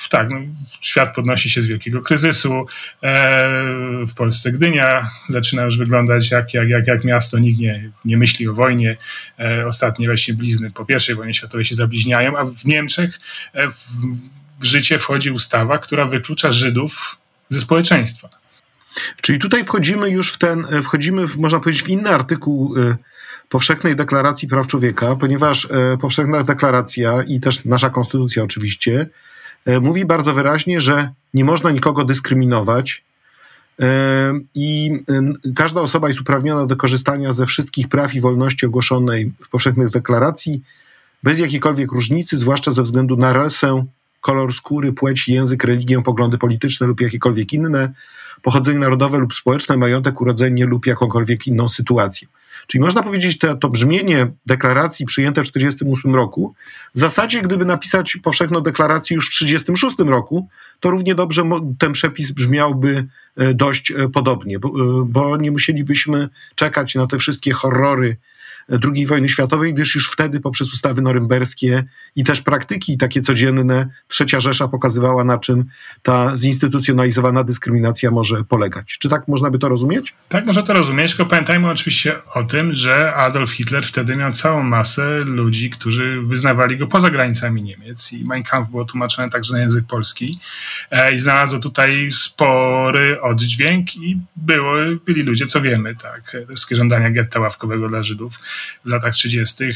tak, 0.10 0.30
no, 0.30 0.40
świat 0.82 1.16
podnosi 1.16 1.50
się 1.50 1.62
z 1.62 1.66
wielkiego 1.66 2.02
kryzysu. 2.02 2.66
E, 3.04 3.50
w 4.08 4.14
Polsce 4.14 4.52
Gdynia 4.52 5.12
zaczyna 5.30 5.64
już 5.64 5.78
wyglądać 5.78 6.32
jak, 6.32 6.54
jak, 6.54 6.70
jak, 6.70 6.88
jak 6.88 7.04
miasto, 7.04 7.40
nikt 7.40 7.60
nie, 7.60 7.92
nie 8.06 8.18
myśli 8.18 8.48
o 8.48 8.54
wojnie. 8.54 8.98
E, 9.40 9.66
ostatnie 9.68 10.08
właśnie 10.08 10.34
blizny 10.34 10.72
po 10.72 10.86
I 11.12 11.16
wojnie 11.16 11.34
światowej 11.34 11.66
się 11.66 11.76
zabliźniają, 11.76 12.38
a 12.38 12.46
w 12.46 12.66
Niemczech 12.66 13.20
w, 13.54 13.76
w 14.60 14.64
życie 14.64 15.00
wchodzi 15.00 15.32
ustawa, 15.32 15.78
która 15.78 16.06
wyklucza 16.06 16.52
Żydów 16.52 17.18
ze 17.50 17.62
społeczeństwa. 17.62 18.30
Czyli 19.22 19.40
tutaj 19.40 19.64
wchodzimy 19.64 20.10
już 20.10 20.34
w 20.34 20.38
ten, 20.38 20.68
wchodzimy, 20.84 21.28
w, 21.28 21.38
można 21.38 21.60
powiedzieć, 21.60 21.84
w 21.84 21.90
inny 21.90 22.10
artykuł 22.10 22.76
Powszechnej 23.50 23.96
Deklaracji 23.96 24.48
Praw 24.48 24.68
Człowieka, 24.68 25.16
ponieważ 25.16 25.68
e, 25.72 25.98
Powszechna 26.02 26.44
Deklaracja 26.44 27.24
i 27.24 27.40
też 27.40 27.66
nasza 27.66 27.90
konstytucja 27.90 28.44
oczywiście 28.44 29.10
e, 29.66 29.80
mówi 29.80 30.06
bardzo 30.06 30.34
wyraźnie, 30.34 30.82
że 30.82 31.10
nie 31.34 31.46
można 31.46 31.72
nikogo 31.72 32.06
dyskryminować 32.06 33.04
i 34.56 35.00
każda 35.56 35.82
osoba 35.82 36.08
jest 36.08 36.22
uprawniona 36.22 36.66
do 36.66 36.76
korzystania 36.76 37.34
ze 37.34 37.46
wszystkich 37.46 37.88
praw 37.88 38.16
i 38.16 38.22
wolności 38.22 38.66
ogłoszonej 38.66 39.34
w 39.44 39.50
powszechnej 39.50 39.90
deklaracji, 39.90 40.62
bez 41.24 41.40
jakiejkolwiek 41.40 41.92
różnicy, 41.92 42.38
zwłaszcza 42.38 42.72
ze 42.72 42.84
względu 42.84 43.16
na 43.16 43.34
rasę, 43.34 43.86
kolor 44.22 44.54
skóry, 44.54 44.94
płeć, 44.94 45.28
język, 45.28 45.64
religię, 45.64 46.04
poglądy 46.04 46.38
polityczne 46.38 46.88
lub 46.88 47.02
jakiekolwiek 47.02 47.54
inne, 47.54 47.92
pochodzenie 48.42 48.80
narodowe 48.80 49.18
lub 49.18 49.34
społeczne, 49.34 49.78
majątek, 49.78 50.22
urodzenie 50.22 50.66
lub 50.66 50.86
jakąkolwiek 50.86 51.48
inną 51.48 51.70
sytuację. 51.70 52.28
Czyli 52.68 52.82
można 52.82 53.04
powiedzieć, 53.04 53.38
to, 53.38 53.56
to 53.56 53.70
brzmienie 53.70 54.28
deklaracji 54.46 55.06
przyjęte 55.06 55.44
w 55.44 55.52
1948 55.52 56.16
roku, 56.16 56.54
w 56.96 57.00
zasadzie 57.00 57.42
gdyby 57.42 57.66
napisać 57.66 58.18
powszechną 58.24 58.62
deklarację 58.62 59.16
już 59.16 59.26
w 59.26 59.40
1936 59.40 60.12
roku, 60.12 60.48
to 60.80 60.90
równie 60.90 61.16
dobrze 61.16 61.44
ten 61.80 61.94
przepis 61.94 62.32
brzmiałby 62.32 63.08
e, 63.38 63.54
dość 63.54 63.92
e, 63.92 64.10
podobnie, 64.10 64.60
bo, 64.60 64.70
e, 64.70 65.06
bo 65.06 65.38
nie 65.38 65.52
musielibyśmy 65.52 66.30
czekać 66.56 66.96
na 66.96 67.08
te 67.08 67.18
wszystkie 67.18 67.52
horrory 67.52 68.18
II 68.94 69.06
wojny 69.06 69.30
światowej, 69.30 69.74
gdyż 69.74 69.96
już 69.96 70.12
wtedy 70.12 70.40
poprzez 70.40 70.74
ustawy 70.74 71.02
norymberskie 71.02 71.84
i 72.16 72.24
też 72.24 72.42
praktyki 72.42 72.98
takie 72.98 73.22
codzienne 73.22 73.88
Trzecia 74.08 74.40
Rzesza 74.40 74.68
pokazywała, 74.68 75.24
na 75.24 75.38
czym 75.38 75.66
ta 76.04 76.38
zinstytucjonalizowana 76.38 77.44
dyskryminacja 77.44 78.12
może 78.12 78.44
polegać. 78.44 78.98
Czy 79.00 79.10
tak 79.10 79.28
można 79.28 79.52
by 79.52 79.60
to 79.60 79.70
rozumieć? 79.70 80.14
Tak 80.30 80.46
można 80.46 80.62
to 80.62 80.74
rozumieć, 80.74 81.16
tylko 81.16 81.26
pamiętajmy 81.30 81.70
oczywiście 81.70 82.16
o 82.34 82.44
tym, 82.44 82.76
że 82.76 83.14
Adolf 83.16 83.52
Hitler 83.52 83.86
wtedy 83.86 84.16
miał 84.16 84.34
całą 84.34 84.64
masę 84.64 85.20
ludzi, 85.20 85.70
którzy 85.70 86.22
wyznawali 86.22 86.78
go 86.78 86.88
poza 86.88 87.10
granicami 87.10 87.64
Niemiec 87.64 88.14
i 88.14 88.26
Mein 88.26 88.44
Kampf 88.44 88.70
było 88.70 88.86
tłumaczone 88.86 89.30
także 89.30 89.54
na 89.54 89.60
język 89.60 89.86
polski 89.88 90.40
e, 90.92 91.16
i 91.16 91.20
znalazło 91.20 91.60
tutaj 91.60 92.10
spory 92.12 93.22
oddźwięk 93.22 93.96
i 93.96 94.18
było, 94.36 94.74
byli 95.06 95.24
ludzie, 95.24 95.48
co 95.48 95.62
wiemy, 95.62 95.96
tak, 95.96 96.38
wszystkie 96.48 96.76
żądania 96.76 97.12
getta 97.12 97.40
ławkowego 97.40 97.90
dla 97.90 98.04
Żydów 98.04 98.34
w 98.86 98.90
latach 98.90 99.14
30. 99.14 99.64
E, 99.64 99.72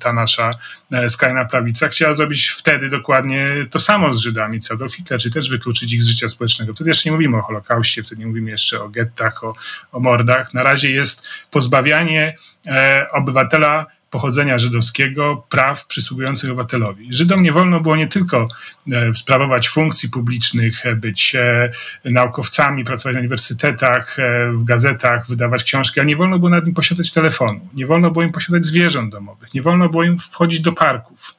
ta 0.00 0.12
nasza 0.12 0.50
e, 0.92 1.08
skrajna 1.08 1.44
prawica 1.44 1.88
chciała 1.88 2.14
zrobić 2.14 2.48
wtedy 2.48 2.88
dokładnie 2.88 3.66
to 3.70 3.78
samo 3.78 4.14
z 4.14 4.20
Żydami, 4.20 4.60
co 4.60 4.74
Adolf 4.74 4.94
Hitler, 4.94 5.20
czy 5.20 5.30
też 5.30 5.50
wykluczyć 5.50 5.92
ich 5.92 6.02
z 6.02 6.08
życia 6.08 6.28
społecznego. 6.28 6.74
Wtedy 6.74 6.90
jeszcze 6.90 7.08
nie 7.08 7.12
mówimy 7.12 7.36
o 7.36 7.42
Holokauście, 7.42 8.02
wtedy 8.02 8.20
nie 8.20 8.26
mówimy 8.26 8.50
jeszcze 8.50 8.82
o 8.82 8.88
gettach, 8.88 9.44
o, 9.44 9.54
o 9.92 10.00
mordach. 10.00 10.54
Na 10.54 10.62
razie 10.62 10.90
jest 10.90 11.28
pozbawianie 11.50 12.36
e, 12.66 13.06
obywatela 13.12 13.86
pochodzenia 14.10 14.58
żydowskiego 14.58 15.46
praw 15.48 15.86
przysługujących 15.86 16.50
obywatelowi. 16.50 17.06
Żydom 17.10 17.42
nie 17.42 17.52
wolno 17.52 17.80
było 17.80 17.96
nie 17.96 18.06
tylko 18.06 18.48
e, 18.92 19.14
sprawować 19.14 19.68
funkcji 19.68 20.08
publicznych, 20.08 20.86
e, 20.86 20.96
być 20.96 21.34
e, 21.34 21.70
naukowcami, 22.04 22.84
pracować 22.84 23.14
na 23.14 23.20
uniwersytetach, 23.20 24.16
w 24.52 24.64
gazetach, 24.64 25.26
wydawać 25.26 25.64
książki, 25.64 26.00
ale 26.00 26.06
nie 26.06 26.16
wolno 26.16 26.38
było 26.38 26.50
nad 26.50 26.66
nim 26.66 26.74
posiadać 26.74 27.12
telefonu, 27.12 27.68
nie 27.74 27.86
wolno 27.86 28.10
było 28.10 28.24
im 28.24 28.32
posiadać 28.32 28.64
zwierząt 28.64 29.12
domowych, 29.12 29.54
nie 29.54 29.62
wolno 29.62 29.88
było 29.88 30.04
im 30.04 30.18
wchodzić 30.18 30.60
do 30.60 30.72
parków. 30.72 31.34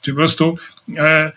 Czyli 0.00 0.14
po 0.14 0.20
prostu 0.20 0.58
e, 0.96 1.32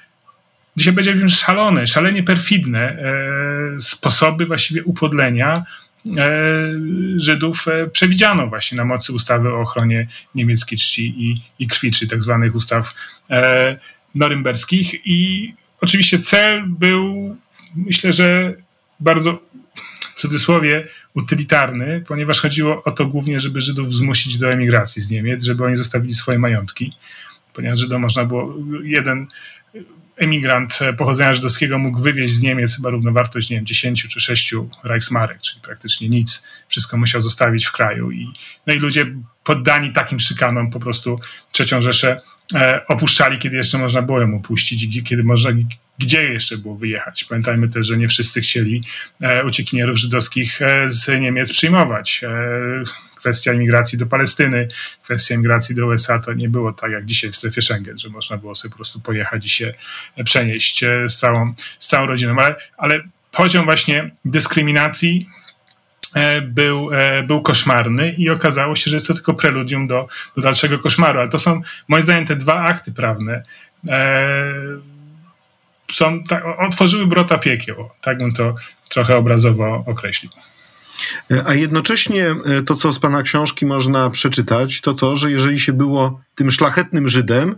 dzisiaj 0.77 0.93
będzie 0.93 1.11
już 1.11 1.37
szalone, 1.37 1.87
szalenie 1.87 2.23
perfidne 2.23 2.79
e, 2.79 3.79
sposoby 3.79 4.45
właściwie 4.45 4.83
upodlenia 4.83 5.63
Żydów 7.15 7.67
e, 7.67 7.87
przewidziano 7.87 8.47
właśnie 8.47 8.77
na 8.77 8.85
mocy 8.85 9.13
ustawy 9.13 9.49
o 9.49 9.61
ochronie 9.61 10.07
niemieckiej 10.35 10.77
czci 10.77 11.13
i, 11.17 11.35
i 11.59 11.67
krwi, 11.67 11.91
tak 12.09 12.23
zwanych 12.23 12.55
ustaw 12.55 12.93
e, 13.29 13.77
norymberskich. 14.15 15.07
I 15.07 15.53
oczywiście 15.81 16.19
cel 16.19 16.63
był, 16.67 17.35
myślę, 17.75 18.13
że 18.13 18.53
bardzo 18.99 19.41
w 20.15 20.19
cudzysłowie 20.19 20.87
utylitarny, 21.13 22.03
ponieważ 22.07 22.41
chodziło 22.41 22.83
o 22.83 22.91
to 22.91 23.05
głównie, 23.05 23.39
żeby 23.39 23.61
Żydów 23.61 23.93
zmusić 23.93 24.37
do 24.37 24.51
emigracji 24.51 25.01
z 25.01 25.09
Niemiec, 25.11 25.43
żeby 25.43 25.65
oni 25.65 25.75
zostawili 25.75 26.13
swoje 26.13 26.39
majątki, 26.39 26.93
ponieważ 27.53 27.79
Żydom 27.79 28.01
można 28.01 28.25
było 28.25 28.55
jeden 28.83 29.27
emigrant 30.19 30.79
pochodzenia 30.97 31.33
żydowskiego 31.33 31.77
mógł 31.77 32.01
wywieźć 32.01 32.33
z 32.33 32.41
Niemiec 32.41 32.75
chyba 32.75 32.89
równowartość, 32.89 33.49
nie 33.49 33.57
wiem, 33.57 33.65
10 33.65 34.07
czy 34.07 34.19
6 34.19 34.53
Reichsmarek, 34.83 35.41
czyli 35.41 35.61
praktycznie 35.61 36.09
nic. 36.09 36.43
Wszystko 36.67 36.97
musiał 36.97 37.21
zostawić 37.21 37.65
w 37.65 37.71
kraju. 37.71 38.11
I, 38.11 38.27
no 38.67 38.73
i 38.73 38.79
ludzie 38.79 39.05
poddani 39.43 39.93
takim 39.93 40.19
szykanom 40.19 40.71
po 40.71 40.79
prostu 40.79 41.19
trzecią 41.51 41.81
Rzeszę 41.81 42.21
e, 42.53 42.87
opuszczali, 42.87 43.37
kiedy 43.37 43.57
jeszcze 43.57 43.77
można 43.77 44.01
było 44.01 44.21
ją 44.21 44.35
opuścić 44.35 45.03
kiedy 45.03 45.23
można, 45.23 45.49
gdzie 45.99 46.23
jeszcze 46.23 46.57
było 46.57 46.75
wyjechać. 46.75 47.23
Pamiętajmy 47.23 47.69
też, 47.69 47.87
że 47.87 47.97
nie 47.97 48.07
wszyscy 48.07 48.41
chcieli 48.41 48.83
e, 49.21 49.45
uciekinierów 49.45 49.97
żydowskich 49.97 50.61
e, 50.61 50.89
z 50.89 51.07
Niemiec 51.21 51.51
przyjmować. 51.51 52.21
E, 52.23 52.29
kwestia 53.17 53.53
imigracji 53.53 53.97
do 53.97 54.05
Palestyny, 54.05 54.67
kwestia 55.03 55.35
imigracji 55.35 55.75
do 55.75 55.87
USA 55.87 56.19
to 56.19 56.33
nie 56.33 56.49
było 56.49 56.73
tak 56.73 56.91
jak 56.91 57.05
dzisiaj 57.05 57.31
w 57.31 57.35
strefie 57.35 57.61
Schengen, 57.61 57.97
że 57.97 58.09
można 58.09 58.37
było 58.37 58.55
sobie 58.55 58.69
po 58.69 58.75
prostu 58.75 58.99
pojechać 58.99 59.45
i 59.45 59.49
się 59.49 59.73
przenieść 60.25 60.85
z 61.07 61.15
całą, 61.15 61.53
z 61.79 61.87
całą 61.87 62.05
rodziną. 62.05 62.35
Ale, 62.39 62.55
ale 62.77 63.03
poziom 63.31 63.65
właśnie 63.65 64.11
dyskryminacji 64.25 65.29
był, 66.41 66.89
był 67.27 67.41
koszmarny 67.41 68.11
i 68.11 68.29
okazało 68.29 68.75
się, 68.75 68.89
że 68.91 68.95
jest 68.95 69.07
to 69.07 69.13
tylko 69.13 69.33
preludium 69.33 69.87
do, 69.87 70.07
do 70.35 70.41
dalszego 70.41 70.79
koszmaru. 70.79 71.19
Ale 71.19 71.29
to 71.29 71.39
są 71.39 71.61
moim 71.87 72.03
zdaniem 72.03 72.25
te 72.25 72.35
dwa 72.35 72.63
akty 72.63 72.91
prawne. 72.91 73.43
Są, 75.93 76.23
tak, 76.23 76.43
otworzyły 76.59 77.07
brota 77.07 77.37
piekieł. 77.37 77.89
Tak 78.01 78.17
bym 78.17 78.33
to 78.33 78.55
trochę 78.89 79.17
obrazowo 79.17 79.83
określił. 79.87 80.31
A 81.45 81.53
jednocześnie 81.53 82.27
e, 82.27 82.61
to, 82.65 82.75
co 82.75 82.93
z 82.93 82.99
pana 82.99 83.23
książki 83.23 83.65
można 83.65 84.09
przeczytać, 84.09 84.81
to 84.81 84.93
to, 84.93 85.15
że 85.15 85.31
jeżeli 85.31 85.59
się 85.59 85.73
było 85.73 86.21
tym 86.35 86.51
szlachetnym 86.51 87.09
Żydem, 87.09 87.55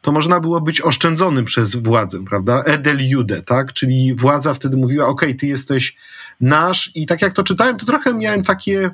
to 0.00 0.12
można 0.12 0.40
było 0.40 0.60
być 0.60 0.80
oszczędzonym 0.80 1.44
przez 1.44 1.76
władzę, 1.76 2.24
prawda? 2.24 2.62
Edel 2.66 3.08
Jude, 3.08 3.42
tak? 3.42 3.72
Czyli 3.72 4.14
władza 4.14 4.54
wtedy 4.54 4.76
mówiła, 4.76 5.06
ok, 5.06 5.26
ty 5.38 5.46
jesteś 5.46 5.96
nasz 6.40 6.90
i 6.94 7.06
tak 7.06 7.22
jak 7.22 7.32
to 7.32 7.42
czytałem, 7.42 7.76
to 7.76 7.86
trochę 7.86 8.14
miałem 8.14 8.42
takie 8.42 8.90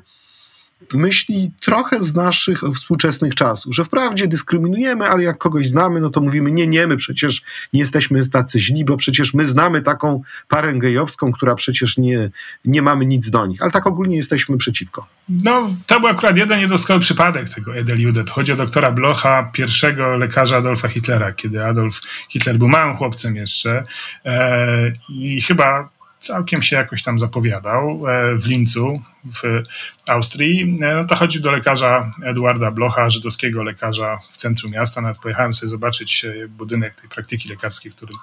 myśli 0.93 1.51
trochę 1.59 2.01
z 2.01 2.15
naszych 2.15 2.61
współczesnych 2.75 3.35
czasów, 3.35 3.75
że 3.75 3.85
wprawdzie 3.85 4.27
dyskryminujemy, 4.27 5.05
ale 5.05 5.23
jak 5.23 5.37
kogoś 5.37 5.67
znamy, 5.67 6.01
no 6.01 6.09
to 6.09 6.21
mówimy, 6.21 6.51
nie, 6.51 6.67
nie, 6.67 6.87
my 6.87 6.97
przecież 6.97 7.41
nie 7.73 7.79
jesteśmy 7.79 8.29
tacy 8.29 8.59
źli, 8.59 8.85
bo 8.85 8.97
przecież 8.97 9.33
my 9.33 9.47
znamy 9.47 9.81
taką 9.81 10.21
parę 10.47 10.73
gejowską, 10.73 11.31
która 11.31 11.55
przecież 11.55 11.97
nie, 11.97 12.29
nie 12.65 12.81
mamy 12.81 13.05
nic 13.05 13.29
do 13.29 13.45
nich, 13.45 13.61
ale 13.61 13.71
tak 13.71 13.87
ogólnie 13.87 14.17
jesteśmy 14.17 14.57
przeciwko. 14.57 15.07
No, 15.29 15.69
to 15.87 15.99
był 15.99 16.09
akurat 16.09 16.37
jeden 16.37 16.59
niedoskonały 16.59 17.01
przypadek 17.01 17.49
tego 17.49 17.75
Edeljudet. 17.75 18.29
Chodzi 18.29 18.51
o 18.51 18.55
doktora 18.55 18.91
Blocha, 18.91 19.49
pierwszego 19.53 20.17
lekarza 20.17 20.57
Adolfa 20.57 20.87
Hitlera, 20.87 21.31
kiedy 21.31 21.65
Adolf 21.65 22.01
Hitler 22.29 22.57
był 22.57 22.67
małym 22.67 22.97
chłopcem 22.97 23.35
jeszcze 23.35 23.83
e, 24.25 24.91
i 25.09 25.41
chyba 25.41 25.96
całkiem 26.19 26.61
się 26.61 26.75
jakoś 26.75 27.03
tam 27.03 27.19
zapowiadał 27.19 28.07
e, 28.07 28.35
w 28.35 28.45
Lincu 28.45 29.01
w 29.33 29.63
Austrii. 30.07 30.79
E, 30.81 30.95
no 30.95 31.05
to 31.05 31.15
chodzi 31.15 31.41
do 31.41 31.51
lekarza 31.51 32.11
Eduarda 32.23 32.71
Blocha, 32.71 33.09
żydowskiego 33.09 33.63
lekarza 33.63 34.19
w 34.31 34.37
centrum 34.37 34.71
miasta. 34.71 35.01
Nawet 35.01 35.17
pojechałem 35.17 35.53
sobie 35.53 35.69
zobaczyć 35.69 36.25
e, 36.25 36.47
budynek 36.47 36.95
tej 36.95 37.09
praktyki 37.09 37.49
lekarskiej, 37.49 37.91
w 37.91 37.95
którym 37.95 38.17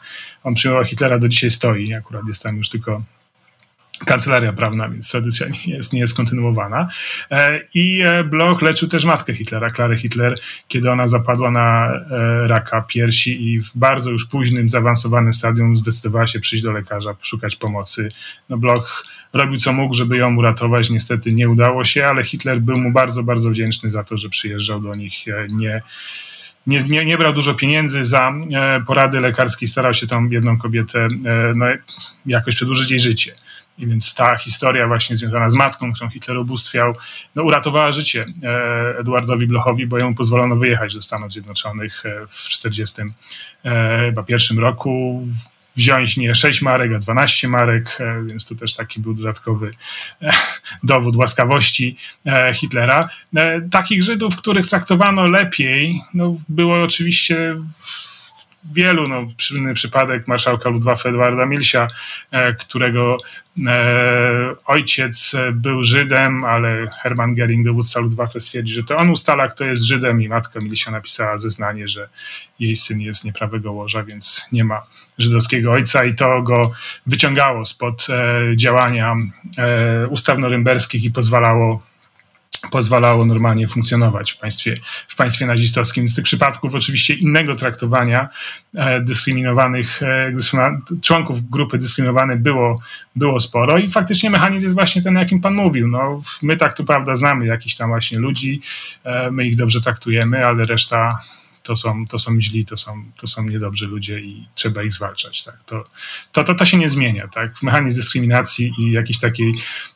on 0.45 0.55
przyjmował 0.55 0.85
Hitlera, 0.85 1.19
do 1.19 1.29
dzisiaj 1.29 1.51
stoi. 1.51 1.95
Akurat 1.95 2.29
jest 2.29 2.43
tam 2.43 2.57
już 2.57 2.69
tylko 2.69 3.03
kancelaria 4.05 4.53
prawna, 4.53 4.89
więc 4.89 5.11
tradycja 5.11 5.47
nie 5.49 5.75
jest, 5.75 5.93
nie 5.93 6.01
jest 6.01 6.17
kontynuowana. 6.17 6.89
E, 7.31 7.61
I 7.75 8.01
e, 8.01 8.25
Bloch 8.25 8.63
leczył 8.63 8.89
też 8.89 9.05
matkę 9.05 9.35
Hitlera, 9.35 9.71
Klarę 9.71 9.97
Hitler, 9.97 10.35
kiedy 10.69 10.91
ona 10.91 11.09
zapadła 11.09 11.51
na 11.51 11.93
e, 11.93 12.47
raka 12.47 12.83
piersi 12.83 13.53
i 13.53 13.61
w 13.61 13.71
bardzo 13.75 14.11
już 14.11 14.27
późnym, 14.27 14.69
zaawansowanym 14.69 15.33
stadium 15.33 15.77
zdecydowała 15.77 16.27
się 16.27 16.41
przyjść 16.41 16.65
do 16.65 16.73
lekarza, 16.73 17.17
szukać 17.23 17.57
pomocy. 17.57 18.09
No 18.49 18.59
Bloch 18.59 19.05
robił 19.33 19.57
co 19.57 19.73
mógł, 19.73 19.95
żeby 19.95 20.17
ją 20.17 20.37
uratować, 20.37 20.91
niestety 20.91 21.33
nie 21.33 21.49
udało 21.49 21.85
się, 21.85 22.05
ale 22.05 22.25
Hitler 22.25 22.61
był 22.61 22.79
mu 22.79 22.93
bardzo, 22.93 23.23
bardzo 23.23 23.51
wdzięczny 23.51 23.91
za 23.91 24.05
to, 24.05 24.19
że 24.19 24.29
przyjeżdżał 24.29 24.81
do 24.81 24.95
nich, 24.95 25.15
nie 25.49 25.83
nie, 26.67 26.83
nie, 26.83 27.05
nie 27.05 27.19
brał 27.19 27.33
dużo 27.33 27.55
pieniędzy 27.55 28.05
za 28.05 28.33
porady 28.87 29.21
lekarskie, 29.21 29.69
starał 29.69 29.95
się 29.95 30.07
tą 30.07 30.29
jedną 30.29 30.59
kobietę 30.59 31.09
no, 31.55 31.67
jakoś 32.27 32.55
przedłużyć 32.55 32.91
jej 32.91 33.01
życie. 33.01 33.33
I 33.79 33.87
więc 33.87 34.15
ta 34.15 34.39
historia 34.39 34.87
właśnie 34.87 35.17
związana 35.17 35.51
z 35.51 35.55
matką, 35.55 35.93
którą 35.93 36.11
Hitler 36.11 36.37
ubóstwiał, 36.37 36.95
no, 37.35 37.43
uratowała 37.43 37.93
życie 37.93 38.27
e, 38.43 38.99
Eduardowi 38.99 39.47
Blochowi, 39.47 39.87
bo 39.87 39.99
jemu 39.99 40.15
pozwolono 40.15 40.57
wyjechać 40.57 40.95
do 40.95 41.03
Stanów 41.03 41.33
Zjednoczonych 41.33 42.07
e, 42.07 42.27
w 42.29 42.57
1941 42.57 44.59
e, 44.59 44.61
roku 44.61 45.27
wziąć 45.77 46.17
nie 46.17 46.35
6 46.35 46.63
marek, 46.63 46.93
a 46.93 46.99
12 46.99 47.49
marek, 47.49 47.99
więc 48.27 48.49
to 48.49 48.55
też 48.55 48.75
taki 48.75 49.01
był 49.01 49.15
dodatkowy 49.15 49.71
dowód 50.83 51.17
łaskawości 51.17 51.97
Hitlera. 52.55 53.09
Takich 53.71 54.03
Żydów, 54.03 54.37
których 54.37 54.67
traktowano 54.67 55.25
lepiej, 55.25 56.01
no, 56.15 56.37
było 56.49 56.83
oczywiście 56.83 57.57
wielu. 58.73 59.09
No, 59.09 59.27
przypadek 59.75 60.29
marszałka 60.29 60.69
Ludwafa 60.69 61.09
Edwarda 61.09 61.47
Milsia, 61.47 61.89
e, 62.31 62.55
którego 62.55 63.17
e, 63.67 64.55
ojciec 64.67 65.37
był 65.53 65.85
Żydem, 65.85 66.45
ale 66.45 66.87
Hermann 67.03 67.35
Göring, 67.35 67.65
dowódca 67.65 68.01
Luftwaffe, 68.01 68.41
stwierdzi, 68.41 68.73
że 68.73 68.85
to 68.85 68.97
on 68.97 69.11
ustala, 69.11 69.49
kto 69.49 69.65
jest 69.65 69.83
Żydem 69.83 70.23
i 70.23 70.29
matka 70.29 70.61
Milisia 70.61 70.93
napisała 70.93 71.39
zeznanie, 71.39 71.89
że 71.89 72.09
jej 72.59 72.77
syn 72.77 73.01
jest 73.01 73.25
nieprawego 73.25 73.73
łoża, 73.73 74.03
więc 74.03 74.43
nie 74.53 74.65
ma 74.65 74.83
żydowskiego 75.19 75.73
ojca 75.73 76.05
i 76.05 76.15
to 76.15 76.43
go 76.43 76.71
wyciągało 77.07 77.65
spod 77.65 78.07
e, 78.09 78.57
działania 78.57 79.15
ustaw 80.11 80.39
norymberskich 80.39 81.05
i 81.05 81.11
pozwalało 81.11 81.83
pozwalało 82.71 83.27
normalnie 83.27 83.69
funkcjonować 83.69 84.33
w 84.33 84.39
państwie, 84.39 84.75
w 85.09 85.17
państwie 85.17 85.47
nazistowskim. 85.47 86.09
Z 86.09 86.15
tych 86.15 86.25
przypadków 86.25 86.75
oczywiście 86.75 87.15
innego 87.15 87.57
traktowania 87.57 88.29
e, 88.77 89.01
dyskryminowanych, 89.01 90.03
e, 90.03 90.33
członków 91.03 91.51
grupy 91.51 91.79
dyskryminowanych 91.79 92.43
było, 92.43 92.81
było 93.17 93.41
sporo 93.41 93.79
i 93.79 93.91
faktycznie 93.91 94.31
mechanizm 94.31 94.65
jest 94.65 94.75
właśnie 94.75 95.03
ten, 95.03 95.15
jakim 95.15 95.41
pan 95.41 95.55
mówił. 95.55 95.89
No, 95.89 96.23
my 96.43 96.57
tak 96.57 96.77
tu 96.77 96.85
prawda 96.85 97.17
znamy 97.17 97.47
jakichś 97.47 97.75
tam 97.75 97.89
właśnie 97.89 98.19
ludzi, 98.19 98.61
e, 99.05 99.31
my 99.31 99.47
ich 99.47 99.57
dobrze 99.57 99.81
traktujemy, 99.81 100.47
ale 100.47 100.65
reszta 100.65 101.19
to 101.65 101.77
są, 101.77 102.07
to 102.07 102.19
są 102.19 102.41
źli, 102.41 102.65
to 102.65 102.77
są, 102.77 103.05
to 103.17 103.27
są 103.27 103.43
niedobrzy 103.43 103.87
ludzie 103.87 104.21
i 104.21 104.49
trzeba 104.55 104.83
ich 104.83 104.93
zwalczać. 104.93 105.45
Tak? 105.45 105.63
To, 105.63 105.85
to, 106.33 106.45
to, 106.45 106.55
to 106.55 106.65
się 106.65 106.77
nie 106.77 106.91
zmienia. 106.91 107.29
Tak? 107.29 107.63
Mechanizm 107.63 107.97
dyskryminacji 107.97 108.73
i 108.79 108.93
jakiejś 108.93 109.19
takiej 109.19 109.53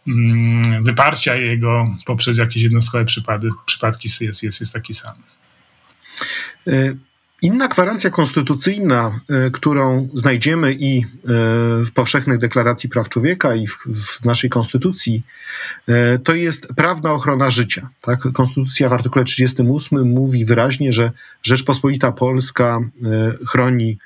mm, 0.07 0.85
wyparcia 0.85 1.35
jego 1.35 1.85
poprzez 2.07 2.39
jakieś 2.39 2.63
jednostkowe 2.63 3.05
przypady, 3.05 3.49
przypadki 3.67 4.09
jest, 4.21 4.43
jest, 4.43 4.61
jest 4.61 4.73
taki 4.73 4.95
sam. 4.95 5.15
Y, 6.69 6.97
Inna 7.43 7.69
gwarancja 7.69 8.11
konstytucyjna, 8.11 9.21
e, 9.29 9.51
którą 9.51 10.09
znajdziemy 10.15 10.73
i 10.73 10.99
e, 11.01 11.05
w 11.85 11.91
powszechnej 11.95 12.39
deklaracji 12.39 12.89
praw 12.89 13.09
człowieka, 13.09 13.55
i 13.55 13.67
w, 13.67 13.79
w 13.87 14.25
naszej 14.25 14.51
konstytucji, 14.51 15.23
e, 15.89 16.19
to 16.19 16.35
jest 16.35 16.67
prawna 16.77 17.13
ochrona 17.13 17.51
życia. 17.51 17.89
Tak? 18.01 18.21
Konstytucja 18.33 18.89
w 18.89 18.93
artykule 18.93 19.25
38 19.25 20.09
mówi 20.09 20.45
wyraźnie, 20.45 20.93
że 20.93 21.13
Rzeczpospolita 21.43 22.13
Polska 22.13 22.81
chroni 23.49 23.99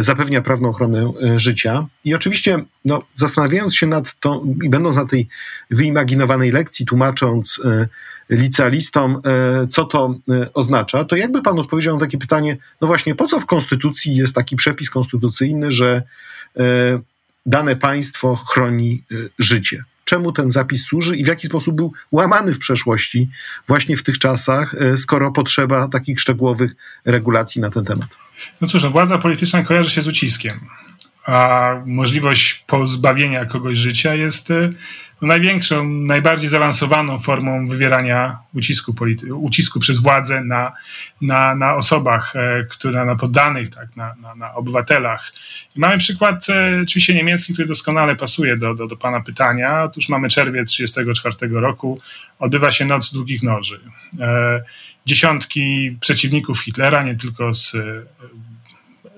zapewnia 0.00 0.42
prawną 0.42 0.68
ochronę 0.68 1.12
życia. 1.36 1.86
I 2.04 2.14
oczywiście, 2.14 2.64
no, 2.84 3.02
zastanawiając 3.12 3.76
się 3.76 3.86
nad 3.86 4.20
tą 4.20 4.56
i 4.62 4.68
będąc 4.68 4.96
na 4.96 5.06
tej 5.06 5.28
wyimaginowanej 5.70 6.52
lekcji, 6.52 6.86
tłumacząc 6.86 7.60
licealistom, 8.32 9.20
e, 9.24 9.66
co 9.66 9.84
to 9.84 10.14
e, 10.28 10.52
oznacza, 10.52 11.04
to 11.04 11.16
jakby 11.16 11.42
pan 11.42 11.58
odpowiedział 11.58 11.94
na 11.94 12.00
takie 12.00 12.18
pytanie, 12.18 12.56
no 12.80 12.86
właśnie, 12.86 13.14
po 13.14 13.26
co 13.26 13.40
w 13.40 13.46
Konstytucji 13.46 14.16
jest 14.16 14.34
taki 14.34 14.56
przepis 14.56 14.90
konstytucyjny, 14.90 15.72
że 15.72 16.02
e, 16.56 16.62
dane 17.46 17.76
państwo 17.76 18.36
chroni 18.36 19.04
życie? 19.38 19.84
Czemu 20.04 20.32
ten 20.32 20.50
zapis 20.50 20.84
służy 20.84 21.16
i 21.16 21.24
w 21.24 21.26
jaki 21.26 21.46
sposób 21.46 21.76
był 21.76 21.92
łamany 22.12 22.54
w 22.54 22.58
przeszłości, 22.58 23.28
właśnie 23.68 23.96
w 23.96 24.02
tych 24.02 24.18
czasach, 24.18 24.74
skoro 24.96 25.32
potrzeba 25.32 25.88
takich 25.88 26.20
szczegółowych 26.20 26.76
regulacji 27.04 27.60
na 27.60 27.70
ten 27.70 27.84
temat? 27.84 28.16
No 28.60 28.68
cóż, 28.68 28.82
no, 28.82 28.90
władza 28.90 29.18
polityczna 29.18 29.62
kojarzy 29.62 29.90
się 29.90 30.02
z 30.02 30.08
uciskiem, 30.08 30.60
a 31.26 31.70
możliwość 31.86 32.64
pozbawienia 32.66 33.44
kogoś 33.44 33.78
życia 33.78 34.14
jest 34.14 34.48
największą, 35.26 35.88
najbardziej 35.88 36.48
zaawansowaną 36.48 37.18
formą 37.18 37.68
wywierania 37.68 38.38
ucisku, 38.54 38.92
polity- 38.92 39.34
ucisku 39.34 39.80
przez 39.80 39.98
władzę 39.98 40.44
na, 40.44 40.72
na, 41.20 41.54
na 41.54 41.74
osobach, 41.74 42.36
e, 42.36 42.64
które, 42.64 43.04
na 43.04 43.16
poddanych, 43.16 43.70
tak, 43.70 43.96
na, 43.96 44.14
na, 44.22 44.34
na 44.34 44.54
obywatelach. 44.54 45.32
I 45.76 45.80
mamy 45.80 45.98
przykład 45.98 46.46
e, 46.48 46.80
oczywiście 46.82 47.14
niemiecki, 47.14 47.52
który 47.52 47.68
doskonale 47.68 48.16
pasuje 48.16 48.56
do, 48.56 48.74
do, 48.74 48.86
do 48.86 48.96
Pana 48.96 49.20
pytania. 49.20 49.82
Otóż 49.82 50.08
mamy 50.08 50.28
czerwiec 50.28 50.70
1934 50.70 51.60
roku, 51.60 52.00
odbywa 52.38 52.70
się 52.70 52.84
Noc 52.84 53.12
Długich 53.12 53.42
Noży. 53.42 53.80
E, 54.20 54.62
dziesiątki 55.06 55.96
przeciwników 56.00 56.60
Hitlera, 56.60 57.02
nie 57.02 57.14
tylko 57.14 57.54
z 57.54 57.76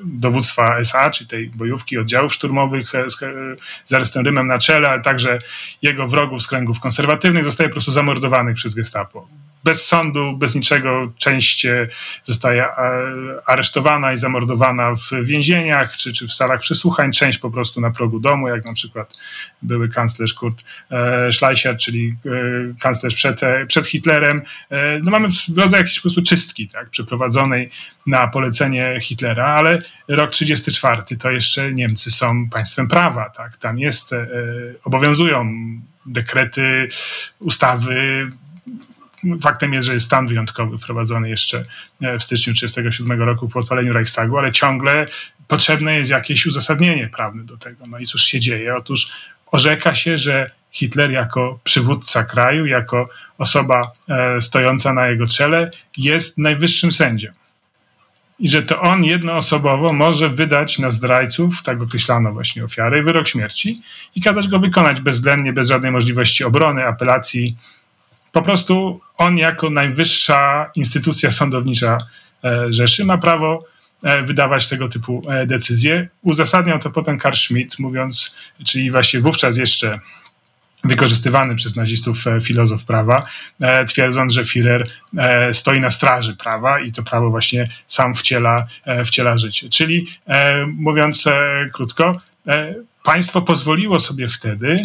dowództwa 0.05 0.79
SA, 0.79 1.11
czy 1.11 1.27
tej 1.27 1.51
bojówki 1.51 1.99
oddziałów 1.99 2.35
szturmowych 2.35 2.95
e, 2.95 3.11
z, 3.11 3.23
e, 3.23 3.33
z 3.85 3.93
Ernestem 3.93 4.25
Rymem 4.25 4.47
na 4.47 4.59
czele, 4.59 4.88
ale 4.88 5.03
także 5.03 5.38
jego 5.83 6.09
wrogów 6.09 6.43
z 6.43 6.47
kręgów 6.47 6.81
konserwatywnych 6.81 7.45
zostaje 7.45 7.69
po 7.69 7.73
prostu 7.73 7.90
zamordowanych 7.90 8.57
przez 8.57 8.75
gestapo 8.75 9.29
bez 9.64 9.87
sądu, 9.87 10.37
bez 10.37 10.55
niczego 10.55 11.12
część 11.16 11.66
e, 11.66 11.88
zostaje 12.22 12.64
e, 12.64 12.70
aresztowana 13.46 14.12
i 14.12 14.16
zamordowana 14.16 14.94
w 14.94 15.24
więzieniach 15.27 15.96
czy, 15.96 16.12
czy 16.12 16.29
w 16.29 16.33
salach 16.33 16.61
przesłuchań, 16.61 17.12
część 17.12 17.38
po 17.38 17.50
prostu 17.50 17.81
na 17.81 17.90
progu 17.90 18.20
domu, 18.20 18.48
jak 18.48 18.64
na 18.64 18.72
przykład 18.72 19.16
były 19.62 19.88
kanclerz 19.88 20.35
Kurt 20.35 20.64
e, 20.90 21.33
Schleicher, 21.33 21.77
czyli 21.77 22.16
kanclerz 22.81 23.14
przed, 23.14 23.40
przed 23.66 23.87
Hitlerem. 23.87 24.42
No 25.03 25.11
mamy 25.11 25.29
rodzaj 25.57 25.81
jakiejś 25.81 25.96
po 25.96 26.03
prostu 26.03 26.22
czystki 26.22 26.68
tak, 26.68 26.90
przeprowadzonej 26.90 27.70
na 28.07 28.27
polecenie 28.27 28.98
Hitlera, 29.03 29.46
ale 29.46 29.79
rok 30.09 30.31
34 30.31 31.03
to 31.18 31.31
jeszcze 31.31 31.70
Niemcy 31.70 32.11
są 32.11 32.48
państwem 32.48 32.88
prawa. 32.88 33.31
Tak? 33.31 33.57
Tam 33.57 33.79
jest, 33.79 34.11
obowiązują 34.85 35.53
dekrety, 36.07 36.88
ustawy, 37.38 38.31
Faktem 39.40 39.74
jest, 39.74 39.87
że 39.87 39.94
jest 39.94 40.06
stan 40.06 40.26
wyjątkowy 40.26 40.78
wprowadzony 40.78 41.28
jeszcze 41.28 41.64
e, 42.02 42.18
w 42.18 42.22
styczniu 42.22 42.54
1937 42.54 43.22
roku 43.22 43.48
po 43.48 43.58
odpaleniu 43.58 43.92
Reichstagu, 43.92 44.38
ale 44.38 44.52
ciągle 44.52 45.06
potrzebne 45.48 45.94
jest 45.94 46.10
jakieś 46.10 46.46
uzasadnienie 46.46 47.08
prawne 47.08 47.44
do 47.44 47.56
tego. 47.56 47.87
No 47.87 47.98
i 47.98 48.06
cóż 48.06 48.22
się 48.22 48.40
dzieje? 48.40 48.76
Otóż 48.76 49.10
orzeka 49.46 49.94
się, 49.94 50.18
że 50.18 50.50
Hitler 50.72 51.10
jako 51.10 51.60
przywódca 51.64 52.24
kraju, 52.24 52.66
jako 52.66 53.08
osoba 53.38 53.92
e, 54.08 54.40
stojąca 54.40 54.92
na 54.92 55.08
jego 55.08 55.26
czele 55.26 55.70
jest 55.96 56.38
najwyższym 56.38 56.92
sędzią. 56.92 57.28
I 58.38 58.48
że 58.48 58.62
to 58.62 58.80
on 58.80 59.04
jednoosobowo 59.04 59.92
może 59.92 60.28
wydać 60.28 60.78
na 60.78 60.90
zdrajców, 60.90 61.62
tak 61.62 61.82
określano 61.82 62.32
właśnie 62.32 62.64
ofiary, 62.64 63.02
wyrok 63.02 63.28
śmierci 63.28 63.76
i 64.14 64.22
kazać 64.22 64.48
go 64.48 64.58
wykonać 64.58 65.00
bezwzględnie, 65.00 65.52
bez 65.52 65.68
żadnej 65.68 65.92
możliwości 65.92 66.44
obrony, 66.44 66.87
apelacji, 66.87 67.56
po 68.35 68.42
prostu 68.42 69.01
on 69.16 69.38
jako 69.38 69.70
najwyższa 69.70 70.70
instytucja 70.75 71.31
sądownicza 71.31 71.99
e, 72.44 72.66
Rzeszy 72.73 73.05
ma 73.05 73.18
prawo 73.18 73.64
e, 74.03 74.23
wydawać 74.23 74.68
tego 74.68 74.88
typu 74.88 75.23
e, 75.31 75.47
decyzje. 75.47 76.09
Uzasadniał 76.23 76.79
to 76.79 76.90
potem 76.90 77.18
Karl 77.18 77.37
Schmidt, 77.37 77.79
mówiąc, 77.79 78.37
czyli 78.66 78.90
właśnie 78.90 79.20
wówczas 79.20 79.57
jeszcze 79.57 79.99
wykorzystywany 80.85 81.55
przez 81.55 81.77
nazistów 81.77 82.25
filozof 82.42 82.85
prawa, 82.85 83.23
twierdząc, 83.88 84.33
że 84.33 84.42
Führer 84.42 84.85
stoi 85.53 85.81
na 85.81 85.90
straży 85.90 86.37
prawa 86.37 86.81
i 86.81 86.92
to 86.92 87.03
prawo 87.03 87.31
właśnie 87.31 87.68
sam 87.87 88.14
wciela, 88.14 88.66
wciela 89.07 89.38
życie. 89.38 89.68
Czyli 89.68 90.07
mówiąc 90.66 91.25
krótko, 91.73 92.20
państwo 93.05 93.42
pozwoliło 93.42 94.01
sobie 94.01 94.29
wtedy 94.29 94.83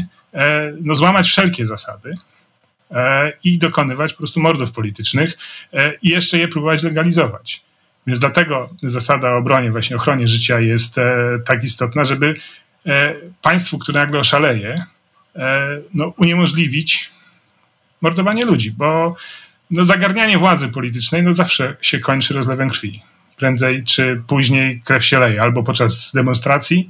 no, 0.81 0.95
złamać 0.95 1.27
wszelkie 1.27 1.65
zasady, 1.65 2.13
i 3.43 3.57
dokonywać 3.57 4.13
po 4.13 4.17
prostu 4.17 4.39
mordów 4.39 4.71
politycznych 4.71 5.37
e, 5.73 5.93
i 6.01 6.09
jeszcze 6.09 6.37
je 6.37 6.47
próbować 6.47 6.83
legalizować. 6.83 7.63
Więc 8.07 8.19
dlatego 8.19 8.69
zasada 8.83 9.31
o 9.31 9.37
obronie, 9.37 9.71
właśnie 9.71 9.95
ochronie 9.95 10.27
życia 10.27 10.59
jest 10.59 10.97
e, 10.97 11.39
tak 11.45 11.63
istotna, 11.63 12.03
żeby 12.03 12.33
państwu, 13.41 13.79
które 13.79 13.99
nagle 13.99 14.19
oszaleje, 14.19 14.75
no, 15.93 16.13
uniemożliwić 16.17 17.11
mordowanie 18.01 18.45
ludzi, 18.45 18.71
bo 18.71 19.15
no, 19.71 19.85
zagarnianie 19.85 20.37
władzy 20.37 20.67
politycznej 20.67 21.23
no, 21.23 21.33
zawsze 21.33 21.75
się 21.81 21.99
kończy 21.99 22.33
rozlewem 22.33 22.69
krwi. 22.69 23.01
Prędzej 23.37 23.83
czy 23.83 24.21
później 24.27 24.81
krew 24.85 25.05
się 25.05 25.19
leje, 25.19 25.41
albo 25.41 25.63
podczas 25.63 26.11
demonstracji, 26.13 26.87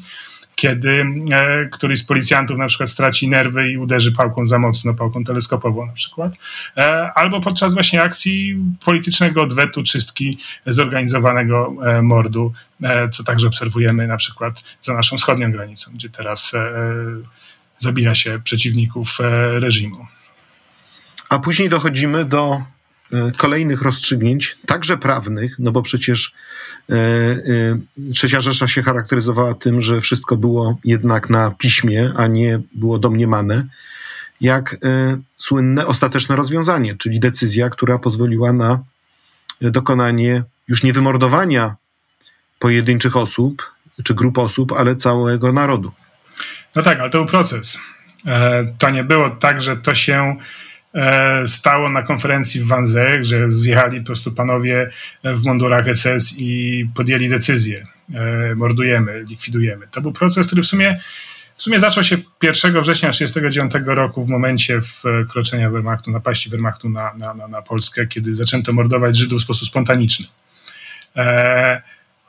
kiedy 0.59 1.05
e, 1.31 1.65
któryś 1.71 1.99
z 1.99 2.03
policjantów 2.03 2.57
na 2.57 2.67
przykład 2.67 2.89
straci 2.89 3.27
nerwy 3.27 3.71
i 3.71 3.77
uderzy 3.77 4.11
pałką 4.11 4.47
za 4.47 4.59
mocno, 4.59 4.93
pałką 4.93 5.23
teleskopową 5.23 5.85
na 5.85 5.93
przykład, 5.93 6.33
e, 6.77 7.11
albo 7.15 7.41
podczas 7.41 7.73
właśnie 7.73 8.01
akcji 8.01 8.57
politycznego 8.85 9.41
odwetu, 9.41 9.83
czystki 9.83 10.37
zorganizowanego 10.65 11.73
e, 11.85 12.01
mordu, 12.01 12.53
co 13.11 13.23
także 13.23 13.47
obserwujemy 13.47 14.07
na 14.07 14.17
przykład 14.17 14.63
za 14.81 14.93
naszą 14.93 15.17
wschodnią 15.17 15.51
granicą, 15.51 15.91
gdzie 15.93 16.09
teraz 16.09 16.51
zabija 17.77 18.15
się 18.15 18.39
przeciwników 18.43 19.17
reżimu. 19.59 20.07
A 21.29 21.39
później 21.39 21.69
dochodzimy 21.69 22.25
do 22.25 22.61
kolejnych 23.37 23.81
rozstrzygnięć, 23.81 24.57
także 24.65 24.97
prawnych, 24.97 25.55
no 25.59 25.71
bo 25.71 25.81
przecież 25.81 26.35
E, 26.89 26.95
e, 26.95 28.11
Trzecia 28.13 28.41
Rzesza 28.41 28.67
się 28.67 28.83
charakteryzowała 28.83 29.53
tym, 29.53 29.81
że 29.81 30.01
wszystko 30.01 30.37
było 30.37 30.77
jednak 30.83 31.29
na 31.29 31.51
piśmie, 31.51 32.11
a 32.17 32.27
nie 32.27 32.59
było 32.73 32.99
domniemane, 32.99 33.63
jak 34.41 34.73
e, 34.73 34.77
słynne 35.37 35.87
ostateczne 35.87 36.35
rozwiązanie, 36.35 36.95
czyli 36.95 37.19
decyzja, 37.19 37.69
która 37.69 37.99
pozwoliła 37.99 38.53
na 38.53 38.79
dokonanie 39.61 40.43
już 40.67 40.83
nie 40.83 40.93
wymordowania 40.93 41.75
pojedynczych 42.59 43.17
osób 43.17 43.71
czy 44.03 44.13
grup 44.13 44.37
osób, 44.37 44.71
ale 44.71 44.95
całego 44.95 45.53
narodu. 45.53 45.91
No 46.75 46.81
tak, 46.81 46.99
ale 46.99 47.09
to 47.09 47.17
był 47.17 47.27
proces. 47.27 47.77
To 48.77 48.89
nie 48.89 49.03
było 49.03 49.29
tak, 49.29 49.61
że 49.61 49.77
to 49.77 49.95
się 49.95 50.35
stało 51.47 51.89
na 51.89 52.03
konferencji 52.03 52.61
w 52.61 52.67
Wannsee, 52.67 53.17
że 53.21 53.51
zjechali 53.51 53.99
po 53.99 54.05
prostu 54.05 54.31
panowie 54.31 54.89
w 55.23 55.45
mundurach 55.45 55.85
SS 55.95 56.33
i 56.37 56.85
podjęli 56.95 57.29
decyzję. 57.29 57.87
Mordujemy, 58.55 59.23
likwidujemy. 59.29 59.87
To 59.91 60.01
był 60.01 60.11
proces, 60.11 60.47
który 60.47 60.61
w 60.63 60.65
sumie 60.65 60.99
w 61.59 61.61
sumie 61.61 61.79
zaczął 61.79 62.03
się 62.03 62.17
1 62.43 62.81
września 62.81 63.11
1939 63.11 63.97
roku 63.97 64.25
w 64.25 64.29
momencie 64.29 64.81
wkroczenia 64.81 65.69
Wehrmachtu, 65.69 66.11
napaści 66.11 66.49
Wehrmachtu 66.49 66.89
na, 66.89 67.13
na, 67.13 67.33
na, 67.33 67.47
na 67.47 67.61
Polskę, 67.61 68.07
kiedy 68.07 68.33
zaczęto 68.33 68.73
mordować 68.73 69.17
Żydów 69.17 69.39
w 69.39 69.43
sposób 69.43 69.67
spontaniczny. 69.67 70.25
E, 71.15 71.81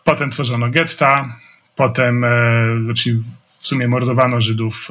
potem 0.05 0.31
tworzono 0.31 0.68
getta, 0.68 1.37
potem, 1.77 2.25
e, 2.25 2.94
czyli 2.96 3.23
w 3.59 3.66
sumie 3.66 3.88
mordowano 3.88 4.40
Żydów 4.40 4.88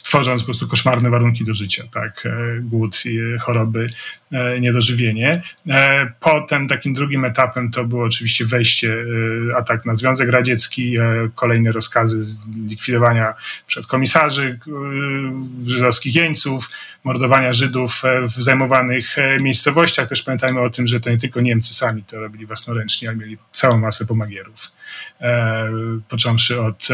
tworząc 0.00 0.42
po 0.42 0.46
prostu 0.46 0.68
koszmarne 0.68 1.10
warunki 1.10 1.44
do 1.44 1.54
życia, 1.54 1.84
tak, 1.92 2.26
e, 2.26 2.60
głód, 2.60 3.02
choroby, 3.40 3.86
e, 4.32 4.60
niedożywienie. 4.60 5.42
E, 5.70 6.12
potem 6.20 6.68
takim 6.68 6.92
drugim 6.92 7.24
etapem 7.24 7.70
to 7.70 7.84
było 7.84 8.04
oczywiście 8.04 8.44
wejście, 8.44 8.96
atak 9.56 9.84
na 9.84 9.96
Związek 9.96 10.30
Radziecki, 10.30 10.96
kolejne 11.34 11.72
rozkazy 11.72 12.36
likwidowania 12.68 13.34
przed 13.66 13.86
komisarzy, 13.86 14.58
żydowskich 15.66 16.14
jeńców, 16.14 16.70
mordowania 17.04 17.52
Żydów 17.52 18.02
w 18.22 18.42
zajmowanych 18.42 19.16
miejscowościach. 19.40 20.08
Też 20.08 20.22
pamiętajmy 20.22 20.60
o 20.60 20.70
tym, 20.70 20.86
że 20.86 21.00
to 21.00 21.10
nie 21.10 21.18
tylko 21.18 21.40
Niemcy 21.40 21.74
sami 21.74 22.02
to 22.02 22.20
robili 22.20 22.46
własnoręcznie, 22.46 23.08
ale 23.08 23.16
mieli 23.16 23.38
całą 23.52 23.78
masę 23.78 24.06
pomagierów. 24.06 24.68
Począwszy 26.08 26.60
od 26.60 26.88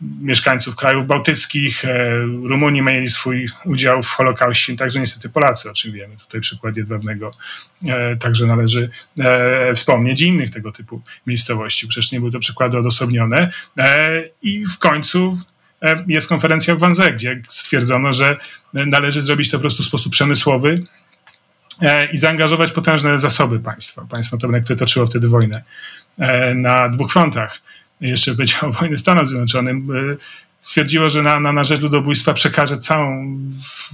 mieszkańców 0.00 0.76
krajów 0.76 1.06
bałtyckich. 1.06 1.84
E, 1.84 2.20
Rumuni 2.22 2.82
mieli 2.82 3.08
swój 3.08 3.48
udział 3.64 4.02
w 4.02 4.08
Holokauście, 4.08 4.76
także 4.76 5.00
niestety 5.00 5.28
Polacy, 5.28 5.70
o 5.70 5.72
czym 5.72 5.92
wiemy. 5.92 6.16
Tutaj 6.16 6.40
przykład 6.40 6.76
Jedwabnego 6.76 7.30
e, 7.88 8.16
także 8.16 8.46
należy 8.46 8.90
e, 9.18 9.74
wspomnieć 9.74 10.22
i 10.22 10.26
innych 10.26 10.50
tego 10.50 10.72
typu 10.72 11.02
miejscowości. 11.26 11.88
Przecież 11.88 12.12
nie 12.12 12.20
były 12.20 12.32
to 12.32 12.38
przykłady 12.38 12.78
odosobnione. 12.78 13.50
I 14.42 14.64
w 14.64 14.78
końcu 14.78 15.38
jest 16.06 16.28
konferencja 16.28 16.74
w 16.74 16.78
Wanze, 16.78 17.12
gdzie 17.12 17.42
stwierdzono, 17.48 18.12
że 18.12 18.36
należy 18.72 19.22
zrobić 19.22 19.50
to 19.50 19.58
po 19.58 19.60
prostu 19.60 19.82
w 19.82 19.86
sposób 19.86 20.12
przemysłowy, 20.12 20.82
i 22.12 22.18
zaangażować 22.18 22.72
potężne 22.72 23.18
zasoby 23.18 23.60
państwa. 23.60 24.06
Państwo 24.10 24.36
to, 24.36 24.48
które 24.64 24.76
toczyło 24.76 25.06
wtedy 25.06 25.28
wojnę 25.28 25.62
na 26.54 26.88
dwóch 26.88 27.12
frontach 27.12 27.60
jeszcze 28.00 28.34
powiedział 28.34 28.72
wojny 28.80 28.96
Stanom 28.96 29.26
Zjednoczonym, 29.26 29.88
e, 30.12 30.16
stwierdziło, 30.60 31.08
że 31.08 31.22
na, 31.22 31.40
na, 31.40 31.52
na 31.52 31.64
rzecz 31.64 31.80
ludobójstwa 31.80 32.34
przekaże 32.34 32.78
całą 32.78 33.38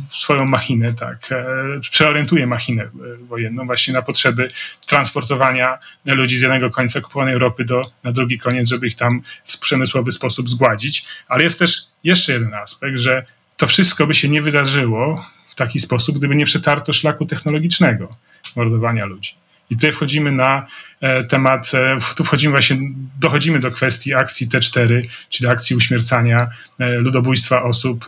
swoją 0.09 0.45
machinę, 0.45 0.93
tak, 0.95 1.33
e, 1.33 1.81
przeorientuje 1.81 2.47
machinę 2.47 2.83
e, 2.83 2.89
wojenną 3.29 3.67
właśnie 3.67 3.95
na 3.95 4.03
potrzeby 4.03 4.49
transportowania 4.87 5.79
ludzi 6.07 6.39
z 6.39 6.41
jednego 6.41 6.71
końca 6.71 6.99
okupowanej 6.99 7.35
Europy 7.35 7.65
do, 7.65 7.83
na 8.05 8.13
drugi 8.13 8.39
koniec, 8.39 8.69
żeby 8.69 8.87
ich 8.87 8.97
tam 8.97 9.23
w 9.45 9.59
przemysłowy 9.59 10.13
sposób 10.13 10.49
zgładzić. 10.49 11.07
Ale 11.29 11.45
jest 11.45 11.59
też 11.59 11.83
jeszcze 12.05 12.33
jeden 12.33 12.55
aspekt, 12.55 12.99
że 12.99 13.25
to 13.57 13.67
wszystko 13.67 14.07
by 14.07 14.15
się 14.15 14.29
nie 14.29 14.43
wydarzyło 14.43 15.27
w 15.49 15.55
taki 15.55 15.81
sposób, 15.81 16.19
gdyby 16.19 16.35
nie 16.35 16.47
przetarto 16.47 16.93
szlaku 16.93 17.27
technologicznego 17.27 18.09
mordowania 18.57 19.05
ludzi. 19.05 19.44
I 19.71 19.75
tutaj 19.75 19.93
wchodzimy 19.93 20.33
na 20.33 20.67
e, 21.01 21.25
temat, 21.25 21.73
e, 21.75 21.97
tu 22.17 22.25
wchodzimy 22.25 22.51
właśnie, 22.51 22.77
dochodzimy 23.21 23.61
do 23.61 23.71
kwestii 23.71 24.15
akcji 24.15 24.49
T4, 24.49 25.03
czyli 25.29 25.49
akcji 25.49 25.77
uśmiercania, 25.77 26.49
e, 26.79 26.99
ludobójstwa 26.99 27.63
osób 27.63 28.05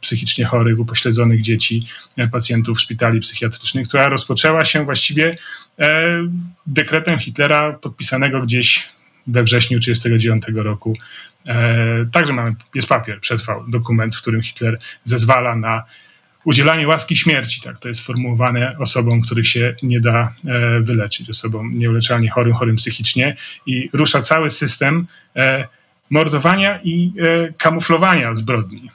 psychicznie 0.00 0.44
chorych, 0.44 0.78
upośledzonych 0.78 1.40
dzieci, 1.40 1.86
pacjentów 2.32 2.80
szpitali 2.80 3.20
psychiatrycznych, 3.20 3.88
która 3.88 4.08
rozpoczęła 4.08 4.64
się 4.64 4.84
właściwie 4.84 5.34
dekretem 6.66 7.18
Hitlera 7.18 7.72
podpisanego 7.72 8.42
gdzieś 8.42 8.88
we 9.26 9.42
wrześniu 9.42 9.78
1939 9.78 10.64
roku. 10.64 10.96
Także 12.12 12.32
mamy, 12.32 12.54
jest 12.74 12.88
papier, 12.88 13.20
przetrwał 13.20 13.64
dokument, 13.68 14.16
w 14.16 14.20
którym 14.20 14.42
Hitler 14.42 14.78
zezwala 15.04 15.56
na 15.56 15.84
udzielanie 16.44 16.88
łaski 16.88 17.16
śmierci, 17.16 17.60
tak 17.60 17.78
to 17.78 17.88
jest 17.88 18.00
sformułowane 18.00 18.76
osobom, 18.78 19.20
których 19.20 19.48
się 19.48 19.74
nie 19.82 20.00
da 20.00 20.34
e, 20.46 20.80
wyleczyć, 20.80 21.30
osobom 21.30 21.70
nieuleczalnie 21.70 22.30
chorym, 22.30 22.52
chorym 22.52 22.76
psychicznie 22.76 23.36
i 23.66 23.90
rusza 23.92 24.22
cały 24.22 24.50
system 24.50 25.06
e, 25.36 25.68
mordowania 26.10 26.80
i 26.84 27.12
e, 27.18 27.52
kamuflowania 27.52 28.34
zbrodni. 28.34 28.90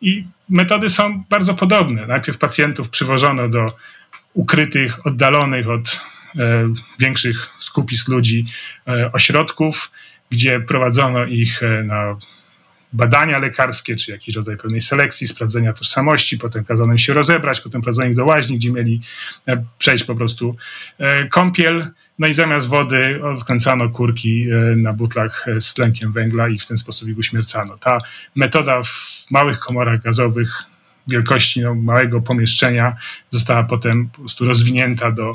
I 0.00 0.24
metody 0.48 0.90
są 0.90 1.24
bardzo 1.30 1.54
podobne. 1.54 2.06
Najpierw 2.06 2.38
pacjentów 2.38 2.88
przywożono 2.88 3.48
do 3.48 3.76
ukrytych, 4.34 5.06
oddalonych 5.06 5.70
od 5.70 6.00
większych 6.98 7.50
skupisk 7.60 8.08
ludzi 8.08 8.46
ośrodków, 9.12 9.90
gdzie 10.30 10.60
prowadzono 10.60 11.24
ich 11.24 11.60
na 11.84 12.16
badania 12.92 13.38
lekarskie, 13.38 13.96
czy 13.96 14.10
jakiś 14.10 14.36
rodzaj 14.36 14.56
pewnej 14.56 14.80
selekcji, 14.80 15.26
sprawdzenia 15.26 15.72
tożsamości, 15.72 16.38
potem 16.38 16.64
kazano 16.64 16.92
im 16.92 16.98
się 16.98 17.12
rozebrać, 17.12 17.60
potem 17.60 17.82
prowadzono 17.82 18.08
ich 18.08 18.16
do 18.16 18.24
łaźni, 18.24 18.58
gdzie 18.58 18.72
mieli 18.72 19.00
e, 19.48 19.64
przejść 19.78 20.04
po 20.04 20.14
prostu 20.14 20.56
e, 20.98 21.28
kąpiel, 21.28 21.86
no 22.18 22.26
i 22.26 22.34
zamiast 22.34 22.68
wody 22.68 23.20
odkręcano 23.24 23.88
kurki 23.88 24.50
e, 24.50 24.76
na 24.76 24.92
butlach 24.92 25.46
z 25.60 25.74
tlenkiem 25.74 26.12
węgla 26.12 26.48
i 26.48 26.58
w 26.58 26.66
ten 26.66 26.76
sposób 26.76 27.08
ich 27.08 27.18
uśmiercano. 27.18 27.78
Ta 27.78 27.98
metoda 28.34 28.82
w 28.82 29.26
małych 29.30 29.58
komorach 29.58 30.02
gazowych 30.02 30.62
wielkości 31.08 31.60
no, 31.60 31.74
małego 31.74 32.20
pomieszczenia 32.20 32.96
została 33.30 33.62
potem 33.62 34.08
po 34.10 34.18
prostu 34.18 34.44
rozwinięta 34.44 35.12
do 35.12 35.32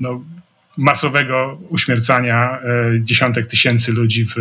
no, 0.00 0.24
masowego 0.76 1.58
uśmiercania 1.68 2.58
e, 2.58 2.60
dziesiątek 3.00 3.46
tysięcy 3.46 3.92
ludzi 3.92 4.26
w 4.26 4.36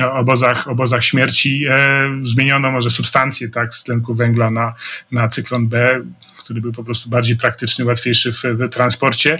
e, 0.00 0.12
obozach, 0.12 0.68
obozach 0.68 1.04
śmierci. 1.04 1.66
E, 1.70 2.08
zmieniono 2.22 2.70
może 2.70 2.90
substancje 2.90 3.48
tak, 3.48 3.74
z 3.74 3.84
tlenku 3.84 4.14
węgla 4.14 4.50
na, 4.50 4.74
na 5.12 5.28
cyklon 5.28 5.68
B, 5.68 6.02
który 6.38 6.60
był 6.60 6.72
po 6.72 6.84
prostu 6.84 7.10
bardziej 7.10 7.36
praktyczny, 7.36 7.84
łatwiejszy 7.84 8.32
w, 8.32 8.42
w 8.42 8.68
transporcie 8.68 9.38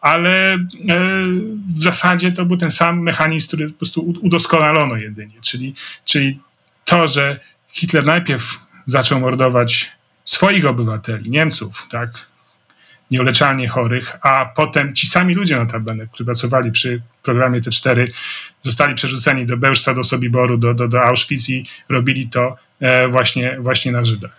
ale 0.00 0.58
w 1.76 1.82
zasadzie 1.82 2.32
to 2.32 2.44
był 2.44 2.56
ten 2.56 2.70
sam 2.70 3.00
mechanizm, 3.00 3.48
który 3.48 3.70
po 3.70 3.78
prostu 3.78 4.14
udoskonalono 4.22 4.96
jedynie. 4.96 5.34
Czyli, 5.40 5.74
czyli 6.04 6.40
to, 6.84 7.08
że 7.08 7.40
Hitler 7.72 8.04
najpierw 8.06 8.58
zaczął 8.86 9.20
mordować 9.20 9.92
swoich 10.24 10.66
obywateli, 10.66 11.30
Niemców, 11.30 11.86
tak, 11.90 12.26
nieuleczalnie 13.12 13.68
chorych, 13.68 14.16
a 14.22 14.46
potem 14.46 14.94
ci 14.94 15.06
sami 15.06 15.34
ludzie 15.34 15.56
notabene, 15.56 16.06
którzy 16.06 16.24
pracowali 16.24 16.72
przy 16.72 17.02
programie 17.22 17.60
T4, 17.60 18.06
zostali 18.62 18.94
przerzuceni 18.94 19.46
do 19.46 19.56
Bełżca, 19.56 19.94
do 19.94 20.04
Sobiboru, 20.04 20.58
do, 20.58 20.74
do, 20.74 20.88
do 20.88 21.02
Auschwitz 21.02 21.48
i 21.48 21.66
robili 21.88 22.28
to 22.28 22.56
e, 22.80 23.08
właśnie, 23.08 23.56
właśnie 23.60 23.92
na 23.92 24.04
Żydach. 24.04 24.30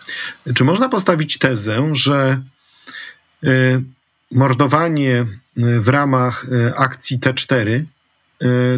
Czy 0.54 0.64
można 0.64 0.88
postawić 0.88 1.38
tezę, 1.38 1.90
że 1.92 2.42
e, 3.44 3.48
mordowanie 4.32 5.20
e, 5.20 5.26
w 5.80 5.88
ramach 5.88 6.46
akcji 6.76 7.18
T4 7.18 7.84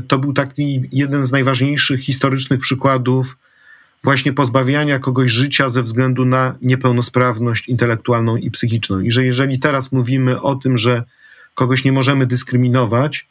to 0.09 0.18
był 0.18 0.32
taki 0.32 0.88
jeden 0.92 1.24
z 1.24 1.32
najważniejszych 1.32 2.00
historycznych 2.00 2.61
przykładów 2.61 3.37
właśnie 4.07 4.33
pozbawiania 4.33 4.99
kogoś 4.99 5.31
życia 5.31 5.69
ze 5.69 5.83
względu 5.83 6.25
na 6.25 6.55
niepełnosprawność 6.62 7.69
intelektualną 7.69 8.37
i 8.37 8.51
psychiczną. 8.51 9.01
I 9.01 9.11
że 9.11 9.25
jeżeli 9.25 9.59
teraz 9.59 9.92
mówimy 9.92 10.40
o 10.40 10.55
tym, 10.55 10.79
że 10.79 11.03
kogoś 11.55 11.85
nie 11.85 11.92
możemy 11.92 12.27
dyskryminować, 12.27 13.27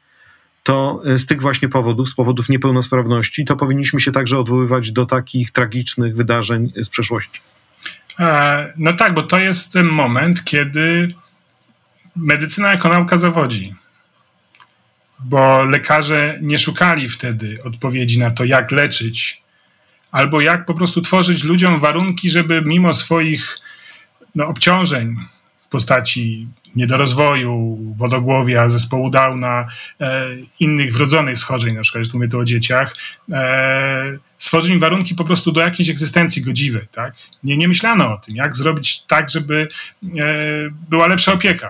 to 0.64 1.02
e, 1.06 1.18
z 1.18 1.26
tych 1.26 1.42
właśnie 1.42 1.70
powodów, 1.70 2.10
z 2.10 2.14
powodów 2.14 2.50
niepełnosprawności, 2.50 3.46
to 3.46 3.56
powinniśmy 3.56 4.00
się 4.00 4.12
także 4.12 4.40
odwoływać 4.40 4.92
do 4.92 5.06
takich 5.06 5.52
tragicznych 5.52 6.16
wydarzeń 6.16 6.72
z 6.76 6.90
przeszłości. 6.90 7.42
E, 8.20 8.74
no 8.78 8.94
tak, 8.94 9.14
bo 9.14 9.24
to 9.24 9.40
jest 9.40 9.74
ten 9.74 9.88
moment, 9.88 10.44
kiedy 10.44 11.08
medycyna 12.16 12.72
jako 12.72 12.90
nauka 12.90 13.18
zawodzi. 13.18 13.76
Bo 15.20 15.66
lekarze 15.66 16.40
nie 16.42 16.60
szukali 16.60 17.10
wtedy 17.10 17.58
odpowiedzi 17.64 18.20
na 18.20 18.30
to, 18.30 18.46
jak 18.46 18.72
leczyć 18.72 19.45
albo 20.15 20.41
jak 20.41 20.65
po 20.65 20.73
prostu 20.73 21.01
tworzyć 21.01 21.43
ludziom 21.43 21.80
warunki, 21.80 22.30
żeby 22.30 22.62
mimo 22.65 22.93
swoich 22.93 23.58
no, 24.36 24.47
obciążeń 24.47 25.15
w 25.62 25.67
postaci 25.67 26.47
niedorozwoju, 26.75 27.80
wodogłowia, 27.95 28.69
zespołu 28.69 29.10
Downa, 29.10 29.67
e, 30.01 30.28
innych 30.60 30.93
wrodzonych 30.93 31.39
schorzeń, 31.39 31.75
na 31.75 31.82
przykład 31.82 32.13
mówię 32.13 32.28
tu 32.28 32.39
o 32.39 32.45
dzieciach, 32.45 32.95
e, 33.32 34.17
stworzyć 34.38 34.71
im 34.71 34.80
warunki 34.80 35.15
po 35.15 35.23
prostu 35.25 35.51
do 35.51 35.62
jakiejś 35.62 35.89
egzystencji 35.89 36.41
godziwej. 36.41 36.88
Tak? 36.91 37.13
Nie, 37.43 37.58
nie 37.58 37.67
myślano 37.67 38.13
o 38.13 38.17
tym, 38.17 38.36
jak 38.36 38.58
zrobić 38.58 39.01
tak, 39.01 39.30
żeby 39.30 39.67
e, 40.04 40.08
była 40.89 41.08
lepsza 41.08 41.34
opieka, 41.34 41.69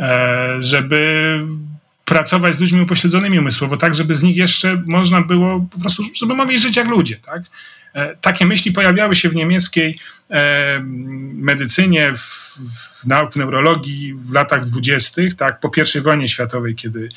e, 0.00 0.56
żeby 0.60 1.40
pracować 2.10 2.54
z 2.54 2.60
ludźmi 2.60 2.80
upośledzonymi 2.80 3.38
umysłowo, 3.38 3.76
tak, 3.76 3.94
żeby 3.94 4.14
z 4.14 4.22
nich 4.22 4.36
jeszcze 4.36 4.82
można 4.86 5.20
było 5.20 5.66
po 5.72 5.80
prostu, 5.80 6.02
żeby 6.16 6.34
mogli 6.34 6.58
żyć 6.58 6.76
jak 6.76 6.88
ludzie, 6.88 7.16
tak? 7.16 7.42
Takie 8.20 8.46
myśli 8.46 8.72
pojawiały 8.72 9.14
się 9.16 9.28
w 9.28 9.34
niemieckiej 9.34 9.98
medycynie, 11.34 12.12
w, 12.16 12.20
w, 13.02 13.32
w 13.32 13.36
neurologii 13.36 14.14
w 14.14 14.32
latach 14.32 14.64
dwudziestych, 14.64 15.36
tak, 15.36 15.60
po 15.60 15.70
I 15.98 16.00
wojnie 16.00 16.28
światowej, 16.28 16.74
kiedy 16.74 17.08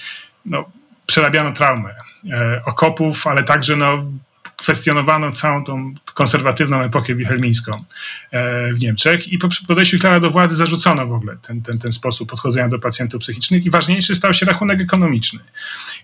no, 0.46 0.72
przerabiano 1.06 1.52
traumę 1.52 1.96
okopów, 2.66 3.28
ale 3.28 3.44
także 3.44 3.76
no, 3.76 4.06
kwestionowano 4.64 5.32
całą 5.32 5.64
tą 5.64 5.94
konserwatywną 6.14 6.82
epokę 6.82 7.16
wilhelmińską 7.16 7.78
e, 8.32 8.74
w 8.74 8.80
Niemczech 8.80 9.28
i 9.28 9.38
po 9.38 9.50
podejściu 9.68 9.98
Hitlera 9.98 10.20
do 10.20 10.32
władzy 10.32 10.56
zarzucono 10.56 11.08
w 11.08 11.14
ogóle 11.14 11.38
ten, 11.48 11.62
ten, 11.62 11.80
ten 11.80 11.92
sposób 11.92 12.30
podchodzenia 12.30 12.68
do 12.70 12.80
pacjentów 12.80 13.22
psychicznych 13.22 13.66
i 13.66 13.70
ważniejszy 13.70 14.16
stał 14.16 14.34
się 14.34 14.46
rachunek 14.46 14.82
ekonomiczny. 14.82 15.40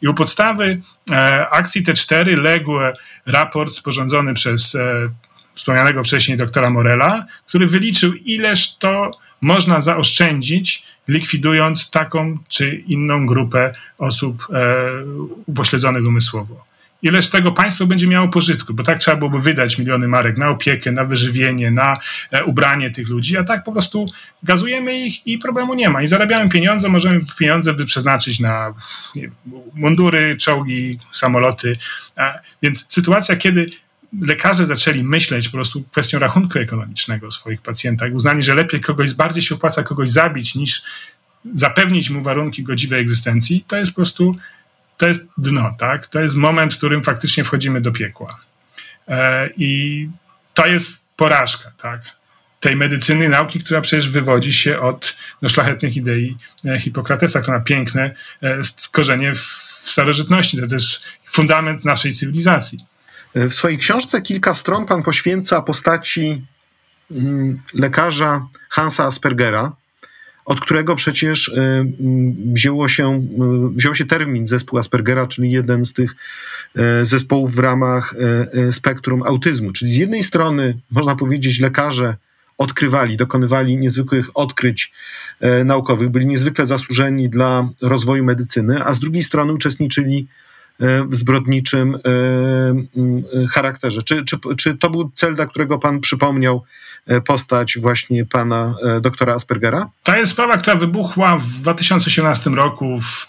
I 0.02 0.08
u 0.08 0.13
podstawy 0.13 0.82
e, 1.12 1.50
akcji 1.50 1.84
T4 1.84 2.38
legł 2.38 2.72
raport 3.26 3.74
sporządzony 3.74 4.34
przez 4.34 4.76
e, 4.76 5.10
wspomnianego 5.54 6.04
wcześniej 6.04 6.38
doktora 6.38 6.69
Morela, 6.69 7.26
który 7.48 7.67
wyliczył 7.67 8.13
ileż 8.13 8.78
to 8.78 9.12
można 9.41 9.82
zaoszczędzić, 9.82 10.84
likwidując 11.08 11.91
taką 11.91 12.38
czy 12.48 12.76
inną 12.76 13.26
grupę 13.26 13.72
osób 13.98 14.48
upośledzonych 15.48 16.06
umysłowo 16.06 16.68
ile 17.01 17.21
z 17.21 17.29
tego 17.29 17.51
państwo 17.51 17.85
będzie 17.85 18.07
miało 18.07 18.27
pożytku, 18.27 18.73
bo 18.73 18.83
tak 18.83 18.99
trzeba 18.99 19.17
byłoby 19.17 19.39
wydać 19.39 19.77
miliony 19.77 20.07
marek 20.07 20.38
na 20.38 20.49
opiekę, 20.49 20.91
na 20.91 21.05
wyżywienie, 21.05 21.71
na 21.71 21.97
e, 22.31 22.43
ubranie 22.43 22.91
tych 22.91 23.09
ludzi, 23.09 23.38
a 23.38 23.43
tak 23.43 23.63
po 23.63 23.71
prostu 23.71 24.05
gazujemy 24.43 24.99
ich 24.99 25.27
i 25.27 25.38
problemu 25.38 25.73
nie 25.73 25.89
ma. 25.89 26.01
I 26.01 26.07
zarabiamy 26.07 26.49
pieniądze, 26.49 26.89
możemy 26.89 27.21
pieniądze 27.39 27.73
przeznaczyć 27.85 28.39
na 28.39 28.73
mundury, 29.73 30.38
czołgi, 30.38 30.97
samoloty. 31.13 31.73
Więc 32.62 32.85
sytuacja, 32.89 33.35
kiedy 33.35 33.69
lekarze 34.21 34.65
zaczęli 34.65 35.03
myśleć 35.03 35.49
po 35.49 35.57
prostu 35.57 35.83
kwestią 35.83 36.19
rachunku 36.19 36.59
ekonomicznego 36.59 37.27
o 37.27 37.31
swoich 37.31 37.62
pacjentach, 37.62 38.13
uznali, 38.13 38.43
że 38.43 38.55
lepiej 38.55 38.81
kogoś, 38.81 39.13
bardziej 39.13 39.43
się 39.43 39.55
opłaca 39.55 39.83
kogoś 39.83 40.09
zabić, 40.09 40.55
niż 40.55 40.81
zapewnić 41.53 42.09
mu 42.09 42.23
warunki 42.23 42.63
godziwej 42.63 43.01
egzystencji, 43.01 43.65
to 43.67 43.77
jest 43.77 43.91
po 43.91 43.95
prostu 43.95 44.35
to 44.99 45.07
jest 45.07 45.29
dno, 45.38 45.75
tak? 45.77 46.07
To 46.07 46.21
jest 46.21 46.35
moment, 46.35 46.73
w 46.73 46.77
którym 46.77 47.03
faktycznie 47.03 47.43
wchodzimy 47.43 47.81
do 47.81 47.91
piekła. 47.91 48.39
E, 49.07 49.49
I 49.57 50.09
to 50.53 50.67
jest 50.67 51.05
porażka, 51.15 51.71
tak? 51.77 52.01
Tej 52.59 52.75
medycyny, 52.75 53.29
nauki, 53.29 53.59
która 53.59 53.81
przecież 53.81 54.09
wywodzi 54.09 54.53
się 54.53 54.79
od 54.79 55.17
no, 55.41 55.49
szlachetnych 55.49 55.97
idei 55.97 56.38
e, 56.65 56.79
Hipokratesa, 56.79 57.41
która 57.41 57.57
ma 57.57 57.63
piękne 57.63 58.13
e, 58.43 58.62
korzenie 58.91 59.35
w 59.35 59.41
starożytności. 59.83 60.57
To 60.57 60.75
jest 60.75 61.03
fundament 61.25 61.85
naszej 61.85 62.13
cywilizacji. 62.13 62.79
W 63.35 63.53
swojej 63.53 63.77
książce 63.77 64.21
kilka 64.21 64.53
stron 64.53 64.85
pan 64.85 65.03
poświęca 65.03 65.62
postaci 65.62 66.45
mm, 67.12 67.62
lekarza 67.73 68.47
Hansa 68.69 69.05
Aspergera, 69.05 69.71
od 70.49 70.59
którego 70.59 70.95
przecież 70.95 71.47
y, 71.47 71.53
mm, 71.53 72.35
wzięło 72.53 72.88
się, 72.88 73.17
y, 73.17 73.75
wziął 73.75 73.95
się 73.95 74.05
termin 74.05 74.47
zespół 74.47 74.79
Aspergera, 74.79 75.27
czyli 75.27 75.51
jeden 75.51 75.85
z 75.85 75.93
tych 75.93 76.15
y, 76.77 77.05
zespołów 77.05 77.55
w 77.55 77.59
ramach 77.59 78.15
spektrum 78.71 79.23
autyzmu. 79.23 79.71
Czyli 79.71 79.91
z 79.91 79.97
jednej 79.97 80.23
strony, 80.23 80.77
można 80.91 81.15
powiedzieć, 81.15 81.59
lekarze 81.59 82.15
odkrywali, 82.57 83.17
dokonywali 83.17 83.77
niezwykłych 83.77 84.38
odkryć 84.38 84.91
naukowych, 85.65 86.09
byli 86.09 86.25
niezwykle 86.25 86.67
zasłużeni 86.67 87.29
dla 87.29 87.69
rozwoju 87.81 88.23
medycyny, 88.23 88.85
a 88.85 88.93
z 88.93 88.99
drugiej 88.99 89.23
strony 89.23 89.53
uczestniczyli 89.53 90.27
w 90.27 90.48
zbrodniczym 91.09 91.97
charakterze. 93.51 94.03
Czy, 94.03 94.25
czy, 94.25 94.37
czy 94.57 94.77
to 94.77 94.89
był 94.89 95.11
cel, 95.15 95.35
dla 95.35 95.45
którego 95.45 95.79
pan 95.79 95.99
przypomniał 95.99 96.63
E, 97.09 97.21
postać 97.21 97.77
właśnie 97.81 98.25
pana 98.25 98.75
e, 98.83 99.01
doktora 99.01 99.33
Aspergera? 99.33 99.89
To 100.03 100.17
jest 100.17 100.31
sprawa, 100.31 100.57
która 100.57 100.75
wybuchła 100.75 101.37
w 101.37 101.47
2018 101.47 102.49
roku 102.49 103.01
w, 103.01 103.27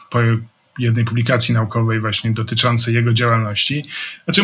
jednej 0.79 1.05
publikacji 1.05 1.55
naukowej 1.55 2.01
właśnie 2.01 2.31
dotyczącej 2.31 2.95
jego 2.95 3.13
działalności. 3.13 3.85
Znaczy, 4.25 4.43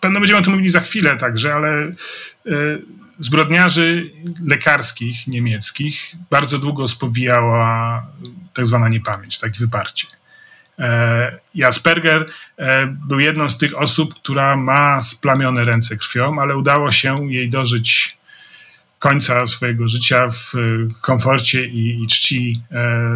pewno 0.00 0.20
będziemy 0.20 0.40
o 0.40 0.42
tym 0.42 0.52
mówili 0.52 0.70
za 0.70 0.80
chwilę 0.80 1.16
także, 1.16 1.54
ale 1.54 1.68
e, 1.78 1.92
zbrodniarzy 3.18 4.10
lekarskich 4.46 5.26
niemieckich 5.26 6.14
bardzo 6.30 6.58
długo 6.58 6.88
spowijała 6.88 8.06
tak 8.54 8.66
zwana 8.66 8.88
niepamięć, 8.88 9.38
takie 9.38 9.58
wyparcie. 9.58 10.06
I 11.54 11.64
Asperger 11.64 12.26
był 13.08 13.20
jedną 13.20 13.48
z 13.48 13.58
tych 13.58 13.78
osób, 13.78 14.14
która 14.14 14.56
ma 14.56 15.00
splamione 15.00 15.64
ręce 15.64 15.96
krwią, 15.96 16.40
ale 16.40 16.56
udało 16.56 16.92
się 16.92 17.32
jej 17.32 17.50
dożyć 17.50 18.16
końca 19.02 19.46
swojego 19.46 19.88
życia 19.88 20.28
w 20.30 20.52
komforcie 21.00 21.66
i, 21.66 22.02
i 22.02 22.06
czci 22.06 22.60
e, 22.72 23.10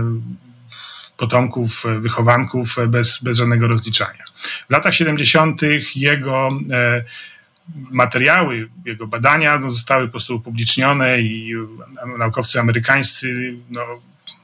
potomków, 1.17 1.87
e, 1.87 2.01
wychowanków 2.01 2.79
e, 2.79 2.87
bez, 2.87 3.23
bez 3.23 3.37
żadnego 3.37 3.67
rozliczania. 3.67 4.25
W 4.69 4.71
latach 4.71 4.95
70. 4.95 5.61
jego 5.97 6.49
materiały, 7.91 8.69
jego 8.85 9.07
badania 9.07 9.61
zostały 9.71 10.07
po 10.07 10.11
prostu 10.11 10.37
upublicznione 10.37 11.21
i 11.21 11.53
naukowcy 12.19 12.61
amerykańscy 12.61 13.57
no, 13.71 13.83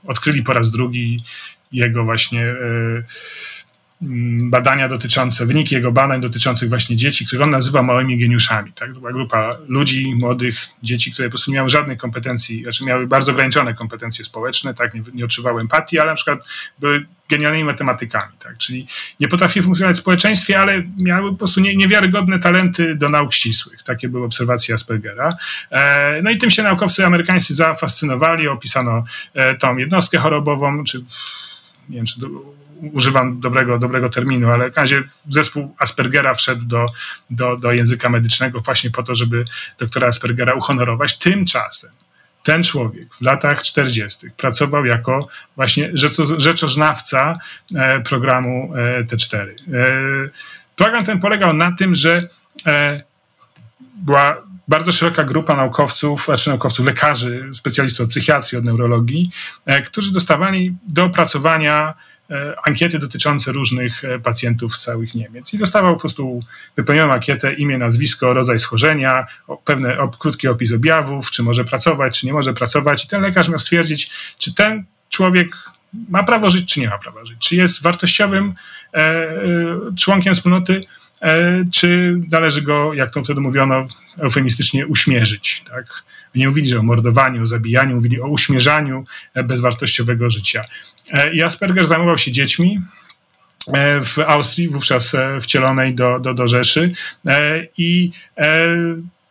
odkryli 0.07 0.43
po 0.43 0.53
raz 0.53 0.71
drugi 0.71 1.25
jego 1.73 2.05
właśnie 2.05 2.55
Mm, 4.03 4.51
badania 4.51 4.89
dotyczące, 4.89 5.47
wyniki 5.47 5.75
jego 5.75 5.93
badań 5.93 6.21
dotyczących 6.21 6.69
właśnie 6.69 6.97
dzieci, 6.97 7.27
które 7.27 7.45
on 7.45 7.51
nazywa 7.51 7.83
małymi 7.83 8.19
geniuszami. 8.19 8.73
Tak? 8.73 8.93
To 8.95 8.99
była 8.99 9.13
grupa 9.13 9.57
ludzi, 9.69 10.15
młodych 10.15 10.57
dzieci, 10.83 11.13
które 11.13 11.29
po 11.29 11.31
prostu 11.31 11.51
nie 11.51 11.55
miały 11.55 11.69
żadnych 11.69 11.99
kompetencji, 11.99 12.63
znaczy 12.63 12.85
miały 12.85 13.07
bardzo 13.07 13.33
ograniczone 13.33 13.75
kompetencje 13.75 14.25
społeczne, 14.25 14.75
tak? 14.75 14.95
nie, 14.95 15.03
nie 15.15 15.25
odczuwały 15.25 15.61
empatii, 15.61 15.99
ale 15.99 16.11
na 16.11 16.15
przykład 16.15 16.39
były 16.79 17.07
genialnymi 17.29 17.65
matematykami, 17.65 18.33
tak? 18.39 18.59
czyli 18.59 18.87
nie 19.21 19.29
potrafiły 19.29 19.65
funkcjonować 19.65 19.97
w 19.97 20.01
społeczeństwie, 20.01 20.61
ale 20.61 20.83
miały 20.99 21.31
po 21.31 21.37
prostu 21.37 21.61
nie, 21.61 21.77
niewiarygodne 21.77 22.39
talenty 22.39 22.95
do 22.95 23.09
nauk 23.09 23.35
ścisłych. 23.35 23.83
Takie 23.83 24.09
były 24.09 24.25
obserwacje 24.25 24.75
Aspergera. 24.75 25.37
E, 25.71 26.23
no 26.23 26.31
i 26.31 26.39
tym 26.39 26.51
się 26.51 26.63
naukowcy 26.63 27.07
amerykańscy 27.07 27.55
zafascynowali, 27.55 28.49
opisano 28.49 29.05
e, 29.35 29.55
tą 29.55 29.77
jednostkę 29.77 30.19
chorobową, 30.19 30.85
czy 30.85 31.05
nie 31.89 31.97
wiem, 31.97 32.07
czy 32.07 32.21
używam 32.93 33.41
dobrego, 33.41 33.79
dobrego 33.79 34.09
terminu, 34.09 34.51
ale 34.51 34.71
w 34.71 34.77
razie 34.77 35.03
zespół 35.29 35.75
Aspergera 35.79 36.35
wszedł 36.35 36.65
do, 36.65 36.87
do, 37.31 37.57
do 37.57 37.73
języka 37.73 38.09
medycznego 38.09 38.61
właśnie 38.61 38.91
po 38.91 39.03
to, 39.03 39.15
żeby 39.15 39.45
doktora 39.79 40.09
Aspergera 40.09 40.55
uhonorować. 40.55 41.19
Tymczasem 41.19 41.91
ten 42.43 42.65
człowiek 42.65 43.15
w 43.15 43.21
latach 43.21 43.63
40. 43.63 44.31
pracował 44.37 44.85
jako 44.85 45.29
właśnie 45.57 45.91
rzeczoznawca 46.39 47.39
e, 47.77 48.01
programu 48.01 48.75
e, 48.77 49.05
T4. 49.05 49.39
E, 49.39 49.55
program 50.77 51.05
ten 51.05 51.21
polegał 51.21 51.53
na 51.53 51.73
tym, 51.73 51.95
że 51.95 52.21
była 53.97 54.43
bardzo 54.69 54.93
szeroka 54.93 55.25
grupa 55.25 55.57
naukowców, 55.57 56.25
znaczy 56.25 56.51
naukowców, 56.51 56.87
lekarzy, 56.87 57.51
specjalistów 57.53 58.05
od 58.05 58.11
psychiatrii, 58.11 58.59
od 58.59 58.65
neurologii, 58.65 59.31
którzy 59.85 60.13
dostawali 60.13 60.77
do 60.89 61.05
opracowania 61.05 61.95
E, 62.33 62.55
ankiety 62.65 62.99
dotyczące 62.99 63.53
różnych 63.53 64.05
e, 64.05 64.19
pacjentów 64.19 64.77
z 64.77 64.85
całych 64.85 65.15
Niemiec. 65.15 65.55
I 65.55 65.59
dostawał 65.59 65.95
po 65.95 66.01
prostu 66.01 66.41
wypełnioną 66.77 67.13
ankietę, 67.13 67.55
imię, 67.55 67.79
nazwisko, 67.79 68.35
rodzaj 68.35 68.59
schorzenia, 68.59 69.27
pewne 69.65 69.97
krótki 70.19 70.49
opis 70.49 70.73
objawów, 70.73 71.31
czy 71.31 71.43
może 71.43 71.65
pracować, 71.65 72.21
czy 72.21 72.27
nie 72.27 72.33
może 72.33 72.55
pracować. 72.55 73.05
I 73.05 73.09
ten 73.09 73.23
lekarz 73.23 73.49
miał 73.49 73.59
stwierdzić, 73.59 74.11
czy 74.39 74.55
ten 74.55 74.85
człowiek 75.09 75.57
ma 76.09 76.23
prawo 76.23 76.51
żyć, 76.51 76.73
czy 76.73 76.81
nie 76.81 76.89
ma 76.89 76.99
prawa 76.99 77.25
żyć. 77.25 77.39
Czy 77.39 77.57
jest 77.57 77.83
wartościowym 77.83 78.55
e, 78.95 79.33
członkiem 79.99 80.35
wspólnoty, 80.35 80.85
czy 81.73 82.21
należy 82.31 82.63
go, 82.63 82.95
jak 82.95 83.11
to 83.11 83.25
wtedy 83.25 83.41
mówiono, 83.41 83.87
eufemistycznie 84.19 84.87
uśmierzyć. 84.87 85.65
Tak? 85.71 86.03
Nie 86.35 86.49
mówili 86.49 86.77
o 86.77 86.83
mordowaniu, 86.83 87.43
o 87.43 87.47
zabijaniu, 87.47 87.95
mówili 87.95 88.21
o 88.21 88.27
uśmierzaniu 88.27 89.05
bezwartościowego 89.45 90.31
życia. 90.31 90.65
E, 91.11 91.35
I 91.35 91.43
Asperger 91.43 91.87
zajmował 91.87 92.19
się 92.19 92.33
dziećmi 92.33 92.81
e, 93.73 94.01
w 94.01 94.19
Austrii, 94.19 94.69
wówczas 94.69 95.15
e, 95.15 95.41
wcielonej 95.41 95.95
do, 95.95 96.21
do, 96.21 96.35
do 96.35 96.49
Rzeszy 96.49 96.93
i 97.79 98.11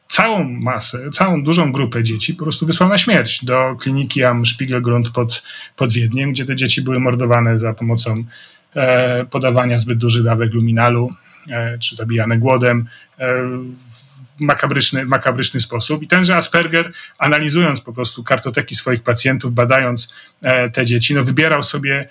całą 0.08 0.44
masę, 0.44 1.10
całą 1.10 1.44
dużą 1.44 1.72
grupę 1.72 2.04
dzieci 2.04 2.34
po 2.34 2.44
prostu 2.44 2.66
wysłał 2.66 2.90
na 2.90 2.98
śmierć 2.98 3.46
do 3.46 3.76
kliniki 3.80 4.24
Am 4.24 4.46
Spiegelgrund 4.46 5.10
pod, 5.10 5.44
pod 5.76 5.94
Wiedniem, 5.94 6.32
gdzie 6.32 6.46
te 6.46 6.56
dzieci 6.56 6.82
były 6.82 7.00
mordowane 7.00 7.60
za 7.60 7.74
pomocą 7.74 8.24
podawania 9.30 9.80
zbyt 9.80 9.98
dużych 9.98 10.24
dawek 10.24 10.54
luminalu, 10.54 11.10
czy 11.80 11.96
zabijane 11.96 12.38
głodem 12.38 12.88
makabryczny, 14.42 15.06
makabryczny 15.06 15.60
sposób. 15.60 16.04
I 16.04 16.08
tenże 16.08 16.36
Asperger, 16.36 16.92
analizując 17.18 17.82
po 17.82 17.94
prostu 17.94 18.24
kartoteki 18.24 18.76
swoich 18.76 19.04
pacjentów, 19.04 19.54
badając 19.54 20.14
e, 20.42 20.70
te 20.70 20.86
dzieci, 20.86 21.14
no 21.14 21.24
wybierał 21.24 21.64
sobie 21.64 22.00
e, 22.00 22.08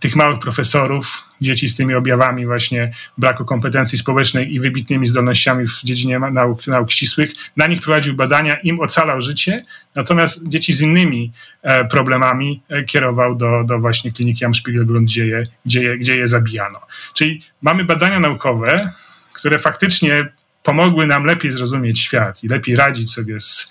tych 0.00 0.16
małych 0.16 0.38
profesorów, 0.38 1.28
dzieci 1.40 1.68
z 1.68 1.76
tymi 1.76 1.94
objawami 1.94 2.46
właśnie 2.46 2.92
braku 3.18 3.44
kompetencji 3.44 3.98
społecznej 3.98 4.54
i 4.54 4.60
wybitnymi 4.60 5.06
zdolnościami 5.06 5.66
w 5.66 5.80
dziedzinie 5.84 6.18
nauk, 6.18 6.66
nauk 6.66 6.90
ścisłych. 6.90 7.30
Na 7.56 7.66
nich 7.66 7.82
prowadził 7.82 8.14
badania, 8.14 8.54
im 8.54 8.80
ocalał 8.80 9.20
życie, 9.20 9.62
natomiast 9.94 10.48
dzieci 10.48 10.72
z 10.72 10.80
innymi 10.80 11.32
e, 11.62 11.84
problemami 11.84 12.62
e, 12.68 12.84
kierował 12.84 13.34
do, 13.34 13.64
do 13.64 13.78
właśnie 13.78 14.12
kliniki 14.12 14.44
Amspielgrund, 14.44 15.08
gdzie 15.08 15.26
je, 15.26 15.46
gdzie, 15.66 15.82
je, 15.82 15.98
gdzie 15.98 16.16
je 16.16 16.28
zabijano. 16.28 16.80
Czyli 17.14 17.42
mamy 17.62 17.84
badania 17.84 18.20
naukowe, 18.20 18.90
które 19.32 19.58
faktycznie 19.58 20.28
pomogły 20.62 21.06
nam 21.06 21.24
lepiej 21.24 21.52
zrozumieć 21.52 22.00
świat 22.00 22.44
i 22.44 22.48
lepiej 22.48 22.76
radzić 22.76 23.12
sobie 23.12 23.40
z 23.40 23.70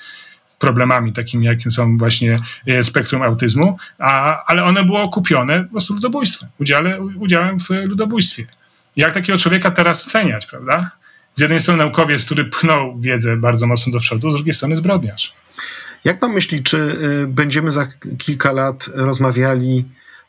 problemami 0.60 1.14
takimi, 1.14 1.46
jakim 1.46 1.72
są 1.72 1.98
właśnie 1.98 2.40
e, 2.68 2.84
spektrum 2.84 3.22
autyzmu, 3.22 3.78
a, 3.98 4.44
ale 4.46 4.64
one 4.64 4.84
było 4.84 5.10
kupione 5.10 5.64
po 5.64 5.72
prostu 5.72 5.94
ludobójstwem, 5.94 6.50
udziale, 6.60 7.02
udziałem 7.02 7.60
w 7.60 7.70
ludobójstwie. 7.70 8.48
Jak 8.96 9.14
takiego 9.14 9.40
człowieka 9.40 9.72
teraz 9.72 10.08
oceniać, 10.08 10.46
prawda? 10.46 10.92
Z 11.36 11.40
jednej 11.40 11.60
strony 11.60 11.84
naukowiec, 11.84 12.26
który 12.26 12.46
pchnął 12.46 13.00
wiedzę 13.00 13.38
bardzo 13.38 13.68
mocno 13.68 13.94
do 13.94 14.00
przodu, 14.00 14.32
z 14.32 14.36
drugiej 14.36 14.54
strony 14.54 14.76
zbrodniarz. 14.76 15.34
Jak 16.04 16.20
pan 16.20 16.34
myśli, 16.34 16.64
czy 16.64 16.78
y, 17.24 17.28
będziemy 17.28 17.72
za 17.72 17.88
kilka 18.18 18.52
lat 18.52 18.90
rozmawiali 18.94 19.86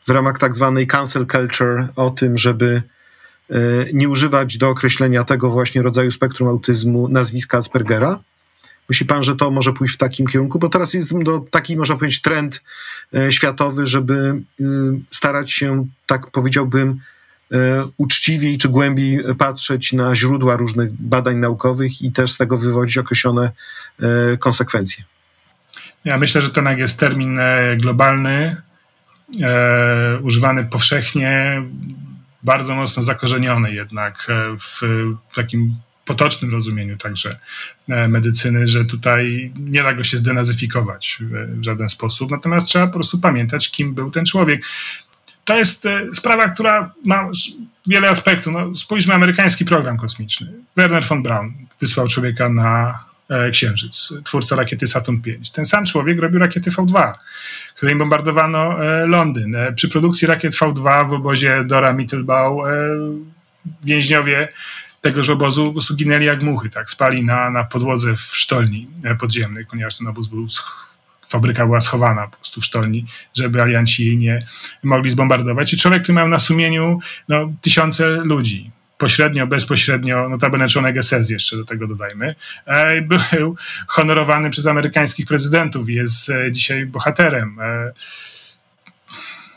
w 0.07 0.09
ramach 0.09 0.37
tak 0.39 0.55
zwanej 0.55 0.87
cancel 0.87 1.25
culture 1.27 1.87
o 1.95 2.09
tym, 2.09 2.37
żeby 2.37 2.81
y, 3.51 3.89
nie 3.93 4.09
używać 4.09 4.57
do 4.57 4.69
określenia 4.69 5.23
tego 5.23 5.49
właśnie 5.49 5.81
rodzaju 5.81 6.11
spektrum 6.11 6.49
autyzmu 6.49 7.07
nazwiska 7.07 7.57
Aspergera? 7.57 8.19
Myśli 8.89 9.05
pan, 9.05 9.23
że 9.23 9.35
to 9.35 9.51
może 9.51 9.73
pójść 9.73 9.95
w 9.95 9.97
takim 9.97 10.27
kierunku? 10.27 10.59
Bo 10.59 10.69
teraz 10.69 10.93
jest 10.93 11.11
no, 11.13 11.45
taki, 11.51 11.77
można 11.77 11.95
powiedzieć, 11.95 12.21
trend 12.21 12.63
e, 13.15 13.31
światowy, 13.31 13.87
żeby 13.87 14.41
y, 14.61 14.63
starać 15.11 15.51
się, 15.51 15.87
tak 16.05 16.31
powiedziałbym, 16.31 16.99
e, 17.51 17.87
uczciwiej 17.97 18.57
czy 18.57 18.69
głębiej 18.69 19.23
patrzeć 19.37 19.93
na 19.93 20.15
źródła 20.15 20.55
różnych 20.55 20.91
badań 20.91 21.37
naukowych 21.37 22.01
i 22.01 22.11
też 22.11 22.31
z 22.31 22.37
tego 22.37 22.57
wywodzić 22.57 22.97
określone 22.97 23.51
e, 23.99 24.37
konsekwencje. 24.37 25.03
Ja 26.05 26.17
myślę, 26.17 26.41
że 26.41 26.49
to 26.49 26.61
jest 26.71 26.99
termin 26.99 27.39
globalny, 27.77 28.61
używany 30.21 30.65
powszechnie, 30.65 31.63
bardzo 32.43 32.75
mocno 32.75 33.03
zakorzeniony 33.03 33.73
jednak 33.73 34.27
w 34.59 34.81
takim 35.35 35.75
potocznym 36.09 36.51
rozumieniu 36.51 36.97
także 36.97 37.37
e, 37.89 38.07
medycyny, 38.07 38.67
że 38.67 38.85
tutaj 38.85 39.51
nie 39.59 39.83
da 39.83 39.93
go 39.93 40.03
się 40.03 40.17
zdenazyfikować 40.17 41.17
w 41.21 41.63
żaden 41.63 41.89
sposób. 41.89 42.31
Natomiast 42.31 42.67
trzeba 42.67 42.87
po 42.87 42.93
prostu 42.93 43.19
pamiętać, 43.19 43.71
kim 43.71 43.93
był 43.93 44.11
ten 44.11 44.25
człowiek. 44.25 44.61
To 45.45 45.57
jest 45.57 45.85
e, 45.85 46.13
sprawa, 46.13 46.49
która 46.49 46.93
ma 47.05 47.29
wiele 47.87 48.09
aspektów. 48.09 48.53
No, 48.53 48.75
spójrzmy 48.75 49.13
amerykański 49.13 49.65
program 49.65 49.97
kosmiczny. 49.97 50.53
Werner 50.75 51.03
von 51.03 51.23
Braun 51.23 51.53
wysłał 51.81 52.07
człowieka 52.07 52.49
na 52.49 53.03
e, 53.29 53.49
Księżyc, 53.51 54.13
twórca 54.23 54.55
rakiety 54.55 54.87
Saturn 54.87 55.17
V. 55.21 55.31
Ten 55.53 55.65
sam 55.65 55.85
człowiek 55.85 56.19
robił 56.19 56.39
rakiety 56.39 56.71
V2, 56.71 57.13
której 57.75 57.95
bombardowano 57.95 58.77
Londyn. 59.05 59.57
Przy 59.75 59.89
produkcji 59.89 60.27
rakiet 60.27 60.55
V2 60.55 61.09
w 61.09 61.13
obozie 61.13 61.63
Dora 61.67 61.93
Mittelbau 61.93 62.61
więźniowie 63.83 64.47
tegoż 65.01 65.29
obozu 65.29 65.65
po 65.65 65.71
prostu 65.71 65.95
ginęli 65.95 66.25
jak 66.25 66.43
muchy, 66.43 66.69
tak, 66.69 66.89
spali 66.89 67.23
na, 67.23 67.49
na 67.49 67.63
podłodze 67.63 68.15
w 68.15 68.21
sztolni 68.21 68.87
e, 69.03 69.15
podziemnej, 69.15 69.65
ponieważ 69.65 69.97
ten 69.97 70.07
obóz 70.07 70.27
był, 70.27 70.47
fabryka 71.29 71.65
była 71.65 71.81
schowana 71.81 72.27
po 72.27 72.37
prostu 72.37 72.61
w 72.61 72.65
sztolni, 72.65 73.05
żeby 73.37 73.61
alianci 73.61 74.05
jej 74.05 74.17
nie 74.17 74.39
mogli 74.83 75.09
zbombardować. 75.09 75.73
I 75.73 75.77
człowiek, 75.77 76.03
który 76.03 76.15
miał 76.15 76.27
na 76.27 76.39
sumieniu 76.39 76.99
no, 77.27 77.51
tysiące 77.61 78.07
ludzi, 78.07 78.71
pośrednio, 78.97 79.47
bezpośrednio, 79.47 80.29
notabene 80.29 80.67
członek 80.67 81.03
SS 81.03 81.29
jeszcze 81.29 81.57
do 81.57 81.65
tego 81.65 81.87
dodajmy, 81.87 82.35
e, 82.65 83.01
był 83.01 83.55
honorowany 83.87 84.49
przez 84.49 84.67
amerykańskich 84.67 85.27
prezydentów 85.27 85.89
i 85.89 85.93
jest 85.93 86.29
e, 86.29 86.51
dzisiaj 86.51 86.85
bohaterem 86.85 87.57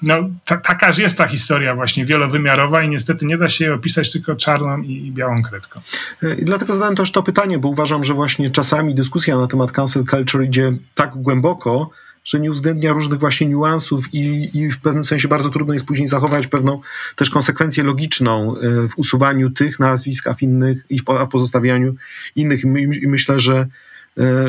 no, 0.02 0.14
ta, 0.44 0.56
takaż 0.56 0.98
jest 0.98 1.18
ta 1.18 1.26
historia 1.26 1.74
właśnie 1.74 2.06
wielowymiarowa 2.06 2.82
i 2.82 2.88
niestety 2.88 3.26
nie 3.26 3.36
da 3.36 3.48
się 3.48 3.64
jej 3.64 3.74
opisać 3.74 4.12
tylko 4.12 4.36
czarną 4.36 4.82
i, 4.82 5.06
i 5.06 5.12
białą 5.12 5.42
kredką. 5.42 5.80
E, 6.22 6.34
I 6.34 6.44
dlatego 6.44 6.72
zadałem 6.72 6.96
też 6.96 7.12
to 7.12 7.22
pytanie, 7.22 7.58
bo 7.58 7.68
uważam, 7.68 8.04
że 8.04 8.14
właśnie 8.14 8.50
czasami 8.50 8.94
dyskusja 8.94 9.36
na 9.36 9.46
temat 9.46 9.72
cancel 9.72 10.04
culture 10.04 10.44
idzie 10.44 10.72
tak 10.94 11.10
głęboko, 11.16 11.90
że 12.24 12.40
nie 12.40 12.50
uwzględnia 12.50 12.92
różnych 12.92 13.20
właśnie 13.20 13.46
niuansów 13.46 14.14
i, 14.14 14.50
i, 14.58 14.70
w 14.70 14.80
pewnym 14.80 15.04
sensie 15.04 15.28
bardzo 15.28 15.50
trudno 15.50 15.74
jest 15.74 15.86
później 15.86 16.08
zachować 16.08 16.46
pewną 16.46 16.80
też 17.16 17.30
konsekwencję 17.30 17.84
logiczną 17.84 18.56
e, 18.56 18.88
w 18.88 18.98
usuwaniu 18.98 19.50
tych 19.50 19.80
nazwisk, 19.80 20.26
a 20.26 20.34
w 20.34 20.42
innych 20.42 20.86
i 20.90 20.98
w 20.98 21.04
pozostawianiu 21.30 21.94
innych. 22.36 22.64
I 23.02 23.08
myślę, 23.08 23.40
że 23.40 23.66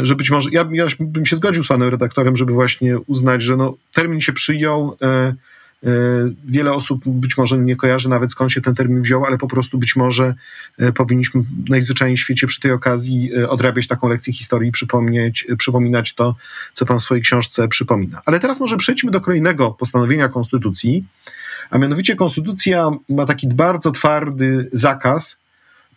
że 0.02 0.16
być 0.16 0.32
może, 0.32 0.50
ja, 0.52 0.70
ja 0.72 0.86
bym 1.00 1.26
się 1.26 1.36
zgodził 1.36 1.64
z 1.64 1.68
panem 1.68 1.90
redaktorem, 1.90 2.38
żeby 2.38 2.54
właśnie 2.54 3.00
uznać, 3.00 3.42
że 3.42 3.58
no, 3.58 3.74
termin 3.94 4.22
się 4.22 4.34
przyjął, 4.34 4.98
E, 5.84 5.90
wiele 6.46 6.72
osób 6.74 7.02
być 7.06 7.38
może 7.38 7.58
nie 7.58 7.76
kojarzy 7.76 8.10
nawet 8.10 8.32
skąd 8.32 8.52
się 8.52 8.62
ten 8.62 8.76
termin 8.76 9.02
wziął, 9.02 9.26
ale 9.26 9.38
po 9.38 9.48
prostu 9.48 9.78
być 9.78 9.96
może 9.96 10.36
e, 10.78 10.92
powinniśmy 10.92 11.44
najzwyczajniej 11.70 12.18
w 12.18 12.20
świecie 12.20 12.48
przy 12.48 12.62
tej 12.62 12.72
okazji 12.72 13.32
e, 13.38 13.50
odrabiać 13.50 13.88
taką 13.88 14.08
lekcję 14.08 14.34
historii, 14.34 14.72
przypomnieć, 14.72 15.48
przypominać 15.58 16.14
to, 16.14 16.36
co 16.74 16.86
pan 16.86 17.00
w 17.00 17.02
swojej 17.02 17.22
książce 17.22 17.68
przypomina. 17.68 18.22
Ale 18.26 18.40
teraz 18.40 18.60
może 18.60 18.78
przejdźmy 18.78 19.12
do 19.12 19.22
kolejnego 19.22 19.72
postanowienia 19.72 20.30
Konstytucji, 20.30 21.04
a 21.70 21.78
mianowicie 21.78 22.16
Konstytucja 22.16 22.92
ma 23.10 23.26
taki 23.26 23.48
bardzo 23.48 23.92
twardy 23.92 24.70
zakaz 24.74 25.38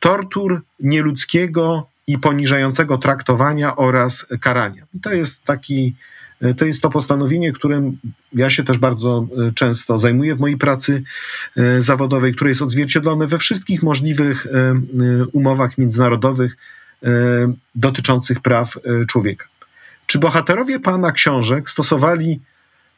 tortur 0.00 0.62
nieludzkiego 0.80 1.88
i 2.06 2.18
poniżającego 2.18 2.98
traktowania 2.98 3.76
oraz 3.76 4.26
karania. 4.40 4.86
To 5.02 5.12
jest 5.12 5.44
taki 5.44 5.94
E, 6.40 6.54
to 6.54 6.64
jest 6.64 6.82
to 6.82 6.90
postanowienie, 6.90 7.52
którym 7.52 7.98
ja 8.32 8.50
się 8.50 8.64
też 8.64 8.78
bardzo 8.78 9.26
e, 9.48 9.52
często 9.52 9.98
zajmuję 9.98 10.34
w 10.34 10.40
mojej 10.40 10.56
pracy 10.56 11.02
e, 11.56 11.82
zawodowej, 11.82 12.34
które 12.34 12.50
jest 12.50 12.62
odzwierciedlone 12.62 13.26
we 13.26 13.38
wszystkich 13.38 13.82
możliwych 13.82 14.46
umowach 15.32 15.78
międzynarodowych 15.78 16.56
dotyczących 17.74 18.40
praw 18.40 18.78
człowieka. 19.08 19.46
Czy 20.06 20.18
bohaterowie 20.18 20.80
pana 20.80 21.12
książek 21.12 21.70
stosowali 21.70 22.40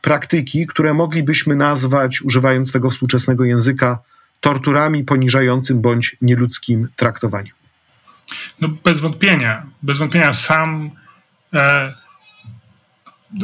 praktyki, 0.03 0.67
które 0.67 0.95
moglibyśmy 0.95 1.57
nazwać, 1.57 2.23
używając 2.23 2.73
tego 2.73 2.91
współczesnego 2.91 3.45
języka, 3.45 3.99
torturami 4.41 5.05
poniżającym 5.05 5.81
bądź 5.81 6.17
nieludzkim 6.23 6.89
traktowaniem? 6.97 7.58
No 8.61 8.69
bez 8.69 9.01
wątpienia. 9.01 9.67
Bez 9.83 9.99
wątpienia 9.99 10.33
sam 10.33 10.91
e, 11.55 11.95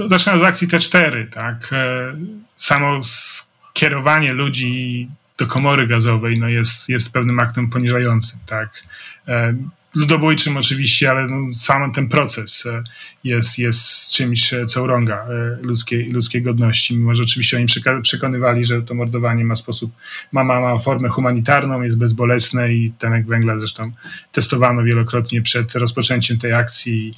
zacznę 0.09 0.33
od 0.33 0.43
akcji 0.43 0.69
T4, 0.69 1.31
tak? 1.31 1.73
E, 1.73 2.17
samo 2.57 3.01
skierowanie 3.03 4.33
ludzi 4.33 5.09
do 5.39 5.47
komory 5.47 5.87
gazowej 5.87 6.39
no 6.39 6.49
jest, 6.49 6.89
jest 6.89 7.13
pewnym 7.13 7.41
aktem 7.41 7.71
poniżającym, 7.71 8.39
tak? 8.47 8.83
E, 9.29 9.55
ludobójczym 9.95 10.57
oczywiście, 10.57 11.11
ale 11.11 11.27
no, 11.27 11.53
sam 11.53 11.93
ten 11.93 12.09
proces 12.09 12.67
e, 12.67 12.83
jest, 13.25 13.59
jest 13.59 14.11
czymś, 14.11 14.55
co 14.69 14.83
urąga 14.83 15.27
ludzkiej, 15.63 16.11
ludzkiej 16.11 16.43
godności, 16.43 16.97
mimo 16.97 17.15
że 17.15 17.23
oczywiście 17.23 17.57
oni 17.57 17.67
przekonywali, 18.03 18.65
że 18.65 18.83
to 18.83 18.95
mordowanie 18.95 19.45
ma 19.45 19.57
sposób, 19.57 19.93
ma, 20.33 20.45
ma, 20.45 20.61
ma 20.61 20.79
formę 20.79 21.09
humanitarną, 21.09 21.83
jest 21.83 21.99
bezbolesne 21.99 22.75
i 22.75 22.93
Tenek 22.99 23.27
Węgla 23.27 23.59
zresztą 23.59 23.93
testowano 24.33 24.83
wielokrotnie 24.83 25.43
przed 25.43 25.75
rozpoczęciem 25.75 26.39
tej 26.39 26.53
akcji 26.53 27.15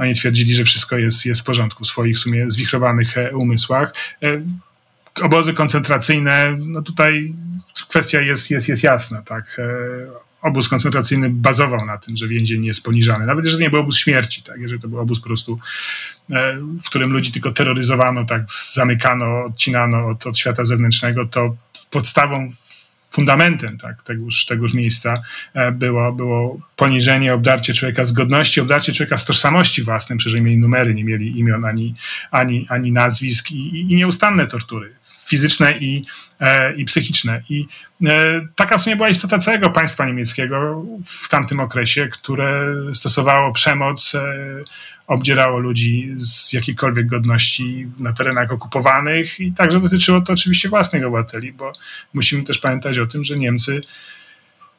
oni 0.00 0.14
twierdzili, 0.14 0.54
że 0.54 0.64
wszystko 0.64 0.98
jest, 0.98 1.26
jest 1.26 1.40
w 1.40 1.44
porządku 1.44 1.84
w 1.84 1.86
swoich 1.86 2.16
w 2.16 2.20
sumie 2.20 2.50
zwichrowanych 2.50 3.18
e, 3.18 3.36
umysłach. 3.36 3.94
E, 4.22 4.42
obozy 5.22 5.52
koncentracyjne, 5.52 6.56
no 6.58 6.82
tutaj 6.82 7.34
kwestia 7.88 8.20
jest, 8.20 8.50
jest, 8.50 8.68
jest 8.68 8.82
jasna, 8.82 9.22
tak. 9.22 9.60
E, 10.44 10.48
obóz 10.48 10.68
koncentracyjny 10.68 11.30
bazował 11.30 11.86
na 11.86 11.98
tym, 11.98 12.16
że 12.16 12.28
więzień 12.28 12.64
jest 12.64 12.84
poniżany. 12.84 13.26
Nawet 13.26 13.44
jeżeli 13.44 13.64
nie 13.64 13.70
był 13.70 13.80
obóz 13.80 13.98
śmierci, 13.98 14.42
tak, 14.42 14.60
jeżeli 14.60 14.80
to 14.80 14.88
był 14.88 14.98
obóz 14.98 15.20
po 15.20 15.26
prostu, 15.26 15.58
w 16.84 16.86
którym 16.86 17.12
ludzi 17.12 17.32
tylko 17.32 17.52
terroryzowano, 17.52 18.24
tak, 18.24 18.42
zamykano, 18.74 19.44
odcinano 19.44 20.08
od, 20.08 20.26
od 20.26 20.38
świata 20.38 20.64
zewnętrznego, 20.64 21.26
to 21.26 21.56
podstawą 21.90 22.50
fundamentem 23.12 23.78
tak, 23.78 24.02
tegoż, 24.02 24.46
tegoż 24.46 24.74
miejsca 24.74 25.22
e, 25.54 25.72
było, 25.72 26.12
było 26.12 26.58
poniżenie, 26.76 27.34
obdarcie 27.34 27.74
człowieka 27.74 28.04
z 28.04 28.12
godności, 28.12 28.60
obdarcie 28.60 28.92
człowieka 28.92 29.16
z 29.16 29.24
tożsamości 29.24 29.82
własnej, 29.82 30.18
przecież 30.18 30.34
nie 30.34 30.42
mieli 30.42 30.58
numery, 30.58 30.94
nie 30.94 31.04
mieli 31.04 31.38
imion 31.38 31.64
ani, 31.64 31.94
ani, 32.30 32.66
ani 32.68 32.92
nazwisk 32.92 33.50
i, 33.50 33.80
i 33.80 33.94
nieustanne 33.96 34.46
tortury 34.46 34.92
fizyczne 35.32 35.78
i, 35.78 36.02
i 36.76 36.84
psychiczne. 36.84 37.42
I 37.48 37.66
taka 38.56 38.78
w 38.78 38.82
sumie 38.82 38.96
była 38.96 39.08
istota 39.08 39.38
całego 39.38 39.70
państwa 39.70 40.06
niemieckiego 40.06 40.84
w 41.06 41.28
tamtym 41.28 41.60
okresie, 41.60 42.08
które 42.08 42.74
stosowało 42.92 43.52
przemoc, 43.52 44.12
obdzierało 45.06 45.58
ludzi 45.58 46.14
z 46.16 46.52
jakiejkolwiek 46.52 47.06
godności 47.06 47.86
na 47.98 48.12
terenach 48.12 48.52
okupowanych 48.52 49.40
i 49.40 49.52
także 49.52 49.80
dotyczyło 49.80 50.20
to 50.20 50.32
oczywiście 50.32 50.68
własnych 50.68 51.04
obywateli, 51.04 51.52
bo 51.52 51.72
musimy 52.14 52.42
też 52.42 52.58
pamiętać 52.58 52.98
o 52.98 53.06
tym, 53.06 53.24
że 53.24 53.36
Niemcy 53.36 53.80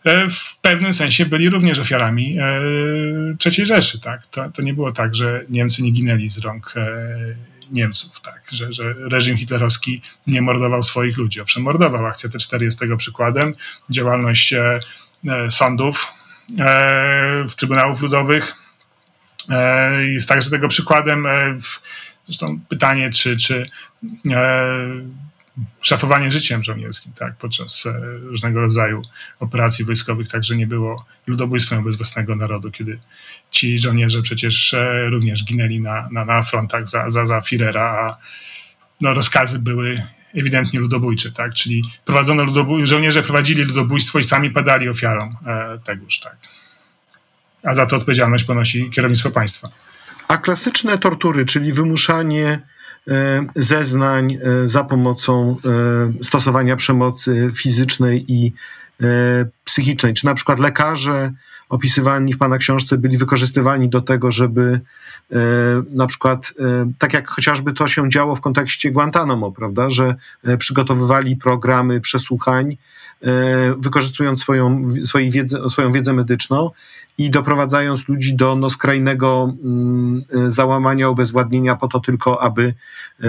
E, 0.04 0.30
w 0.30 0.58
pewnym 0.62 0.94
sensie 0.94 1.26
byli 1.26 1.50
również 1.50 1.80
ofiarami 1.80 2.38
e, 2.40 2.46
III 3.46 3.66
Rzeszy. 3.66 4.02
Tak? 4.02 4.28
To, 4.28 4.50
to 4.50 4.62
nie 4.62 4.74
było 4.74 4.92
tak, 4.92 5.16
że 5.16 5.46
Niemcy 5.50 5.84
nie 5.84 5.92
ginęli 5.92 6.30
z 6.30 6.38
rąk 6.38 6.74
e, 6.76 7.08
Niemców, 7.74 8.22
tak? 8.22 8.42
że, 8.52 8.74
że 8.74 8.94
reżim 8.94 9.38
hitlerowski 9.38 10.02
nie 10.28 10.42
mordował 10.42 10.84
swoich 10.84 11.18
ludzi. 11.18 11.42
Owszem, 11.42 11.64
mordował. 11.64 12.06
Akcja 12.06 12.30
T4 12.30 12.62
jest 12.62 12.80
tego 12.80 12.98
przykładem. 12.98 13.54
Działalność 13.90 14.54
sądów 15.50 16.08
w 17.50 17.56
Trybunałów 17.56 18.02
Ludowych 18.02 18.56
jest 20.14 20.30
także 20.30 20.50
tego 20.50 20.68
przykładem. 20.68 21.28
Zresztą 22.26 22.60
pytanie, 22.70 23.10
czy, 23.10 23.38
czy 23.38 23.66
szafowanie 25.82 26.32
życiem 26.32 26.64
żołnierskim 26.64 27.14
tak, 27.14 27.36
podczas 27.36 27.86
e, 27.86 28.02
różnego 28.18 28.62
rodzaju 28.62 29.02
operacji 29.40 29.86
wojskowych, 29.86 30.28
także 30.28 30.56
nie 30.56 30.68
było 30.68 31.06
ludobójstwem 31.28 31.80
wobec 31.80 31.96
własnego 31.96 32.36
narodu, 32.36 32.72
kiedy 32.72 33.00
ci 33.52 33.80
żołnierze 33.80 34.22
przecież 34.22 34.74
e, 34.74 35.10
również 35.10 35.46
ginęli 35.46 35.80
na, 35.80 36.10
na, 36.12 36.26
na 36.26 36.42
frontach 36.42 36.90
za, 36.90 37.10
za, 37.12 37.26
za 37.26 37.40
Führera, 37.40 37.82
a 37.82 38.18
no, 39.02 39.14
rozkazy 39.14 39.60
były 39.60 40.04
ewidentnie 40.36 40.80
ludobójcze, 40.80 41.32
tak? 41.32 41.54
czyli 41.54 41.84
prowadzono 42.06 42.44
ludobój- 42.44 42.86
żołnierze 42.86 43.24
prowadzili 43.24 43.64
ludobójstwo 43.64 44.20
i 44.20 44.24
sami 44.24 44.52
padali 44.52 44.90
ofiarą 44.90 45.36
e, 45.46 45.80
tegoż. 45.84 46.20
Tak. 46.20 46.38
A 47.64 47.74
za 47.74 47.86
to 47.86 47.96
odpowiedzialność 47.96 48.44
ponosi 48.44 48.90
kierownictwo 48.90 49.32
państwa. 49.32 49.70
A 50.28 50.38
klasyczne 50.38 50.98
tortury, 50.98 51.46
czyli 51.46 51.74
wymuszanie 51.74 52.62
zeznań 53.56 54.34
e, 54.34 54.68
za 54.68 54.84
pomocą 54.84 55.58
e, 55.66 56.24
stosowania 56.24 56.76
przemocy 56.76 57.52
fizycznej 57.54 58.26
i 58.28 58.54
psychicznej. 59.64 60.14
Czy 60.14 60.26
na 60.26 60.34
przykład 60.34 60.60
lekarze 60.60 61.32
opisywani 61.70 62.34
w 62.34 62.38
Pana 62.38 62.58
książce 62.58 62.98
byli 62.98 63.18
wykorzystywani 63.18 63.90
do 63.90 64.02
tego, 64.02 64.32
żeby 64.32 64.80
na 65.92 66.08
przykład, 66.08 66.54
tak 67.00 67.14
jak 67.14 67.30
chociażby 67.30 67.74
to 67.74 67.88
się 67.88 68.10
działo 68.10 68.36
w 68.36 68.42
kontekście 68.42 68.92
Guantanamo, 68.92 69.52
prawda, 69.52 69.90
że 69.90 70.16
przygotowywali 70.60 71.36
programy 71.36 72.02
przesłuchań, 72.02 72.78
wykorzystując 73.78 74.42
swoją, 74.42 74.90
swoją, 75.04 75.30
wiedzę, 75.30 75.70
swoją 75.70 75.92
wiedzę 75.92 76.14
medyczną 76.14 76.72
i 77.18 77.30
doprowadzając 77.30 78.08
ludzi 78.08 78.36
do 78.36 78.56
no, 78.56 78.70
skrajnego 78.70 79.54
mm, 79.64 80.24
załamania, 80.48 81.10
obezwładnienia 81.10 81.76
po 81.76 81.88
to 81.88 82.00
tylko, 82.00 82.42
aby 82.42 82.74
e, 83.24 83.28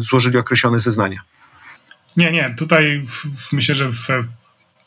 złożyli 0.00 0.38
określone 0.38 0.80
zeznania. 0.80 1.20
Nie, 2.16 2.30
nie. 2.30 2.54
Tutaj 2.54 3.02
w, 3.06 3.52
myślę, 3.52 3.74
że 3.74 3.92
w, 3.92 4.08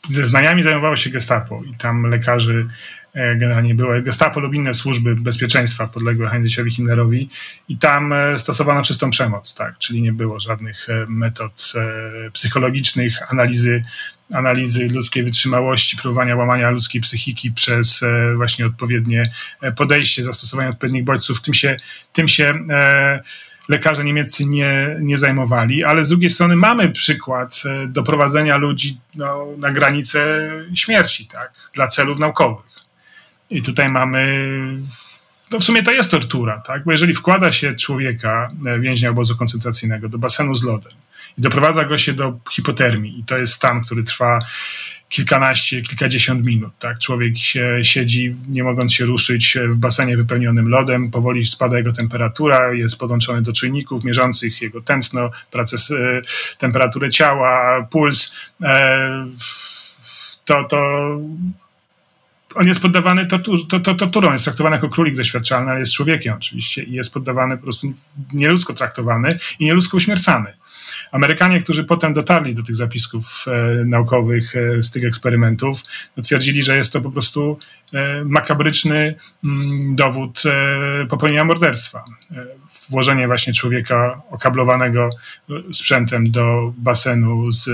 zeznaniami 0.08 0.62
zajmowało 0.62 0.96
się 0.96 1.10
gestapo 1.10 1.62
i 1.64 1.74
tam 1.74 2.06
lekarzy 2.06 2.66
E, 3.14 3.36
generalnie 3.36 3.74
były 3.74 4.02
Gestapo 4.02 4.40
lub 4.40 4.54
inne 4.54 4.74
służby 4.74 5.16
bezpieczeństwa 5.16 5.86
podległe 5.86 6.28
Heinrichowi 6.28 6.70
Himmlerowi 6.70 7.28
i 7.68 7.78
tam 7.78 8.12
e, 8.12 8.38
stosowano 8.38 8.82
czystą 8.82 9.10
przemoc, 9.10 9.54
tak, 9.54 9.78
czyli 9.78 10.02
nie 10.02 10.12
było 10.12 10.40
żadnych 10.40 10.90
e, 10.90 11.06
metod 11.08 11.72
psychologicznych, 12.32 13.32
analizy, 13.32 13.82
analizy 14.34 14.88
ludzkiej 14.88 15.22
wytrzymałości, 15.22 15.96
próbowania 15.96 16.36
łamania 16.36 16.70
ludzkiej 16.70 17.00
psychiki 17.00 17.52
przez 17.52 18.04
właśnie 18.36 18.66
odpowiednie 18.66 19.30
podejście, 19.76 20.22
zastosowanie 20.22 20.68
odpowiednich 20.68 21.04
bodźców. 21.04 21.42
Tym 21.42 21.54
się, 21.54 21.76
tym 22.12 22.28
się 22.28 22.54
lekarze 23.68 24.04
niemieccy 24.04 24.46
nie, 24.46 24.96
nie 25.00 25.18
zajmowali, 25.18 25.84
ale 25.84 26.04
z 26.04 26.08
drugiej 26.08 26.30
strony 26.30 26.56
mamy 26.56 26.88
przykład 26.88 27.62
doprowadzenia 27.86 28.56
ludzi 28.56 29.00
no, 29.14 29.46
na 29.58 29.70
granicę 29.70 30.50
śmierci, 30.74 31.26
tak, 31.26 31.52
dla 31.74 31.88
celów 31.88 32.18
naukowych. 32.18 32.72
I 33.50 33.62
tutaj 33.62 33.88
mamy 33.88 34.48
no 35.52 35.58
w 35.58 35.64
sumie 35.64 35.82
to 35.82 35.92
jest 35.92 36.10
tortura, 36.10 36.62
tak? 36.66 36.84
Bo 36.84 36.92
jeżeli 36.92 37.14
wkłada 37.14 37.52
się 37.52 37.74
człowieka, 37.74 38.48
e, 38.66 38.80
więźnia 38.80 39.10
obozu 39.10 39.36
koncentracyjnego, 39.36 40.08
do 40.08 40.18
basenu 40.18 40.54
z 40.54 40.64
lodem 40.64 40.92
i 41.38 41.40
doprowadza 41.40 41.84
go 41.84 41.98
się 41.98 42.12
do 42.12 42.38
hipotermii, 42.50 43.20
i 43.20 43.24
to 43.24 43.38
jest 43.38 43.52
stan, 43.52 43.80
który 43.80 44.02
trwa 44.02 44.38
kilkanaście, 45.12 45.82
kilkadziesiąt 45.82 46.44
minut, 46.44 46.72
tak? 46.78 46.98
Człowiek 46.98 47.34
siedzi, 47.82 48.34
nie 48.48 48.64
mogąc 48.64 48.94
się 48.94 49.04
ruszyć 49.04 49.58
w 49.68 49.76
basenie 49.76 50.16
wypełnionym 50.16 50.68
lodem, 50.68 51.10
powoli 51.10 51.44
spada 51.44 51.78
jego 51.78 51.92
temperatura, 51.92 52.72
jest 52.72 52.96
podłączony 52.96 53.42
do 53.42 53.52
czujników 53.52 54.04
mierzących 54.04 54.62
jego 54.62 54.80
tętno, 54.80 55.30
pracę, 55.50 55.76
e, 55.96 56.22
temperaturę 56.58 57.10
ciała, 57.10 57.82
puls. 57.90 58.34
E, 58.62 59.26
to, 60.44 60.64
to 60.64 60.78
on 62.54 62.66
jest 62.66 62.80
poddawany 62.80 63.26
tortur, 63.26 63.68
to, 63.68 63.80
to, 63.80 63.94
torturą, 63.94 64.32
jest 64.32 64.44
traktowany 64.44 64.76
jako 64.76 64.88
królik 64.88 65.16
doświadczalny, 65.16 65.70
ale 65.70 65.80
jest 65.80 65.92
człowiekiem 65.92 66.34
oczywiście 66.34 66.82
i 66.82 66.92
jest 66.92 67.12
poddawany 67.12 67.56
po 67.56 67.62
prostu 67.62 67.92
nieludzko 68.32 68.74
traktowany 68.74 69.38
i 69.58 69.64
nieludzko 69.64 69.96
uśmiercany. 69.96 70.61
Amerykanie, 71.12 71.62
którzy 71.62 71.84
potem 71.84 72.14
dotarli 72.14 72.54
do 72.54 72.62
tych 72.62 72.76
zapisków 72.76 73.44
e, 73.46 73.84
naukowych 73.84 74.56
e, 74.56 74.82
z 74.82 74.90
tych 74.90 75.04
eksperymentów, 75.04 75.82
no, 76.16 76.22
twierdzili, 76.22 76.62
że 76.62 76.76
jest 76.76 76.92
to 76.92 77.00
po 77.00 77.10
prostu 77.10 77.58
e, 77.92 78.24
makabryczny 78.24 79.14
mm, 79.44 79.96
dowód 79.96 80.42
popełnienia 81.08 81.44
morderstwa. 81.44 82.04
Włożenie 82.90 83.26
właśnie 83.26 83.52
człowieka 83.54 84.22
okablowanego 84.30 85.10
sprzętem 85.72 86.30
do 86.30 86.72
basenu 86.76 87.52
z 87.52 87.68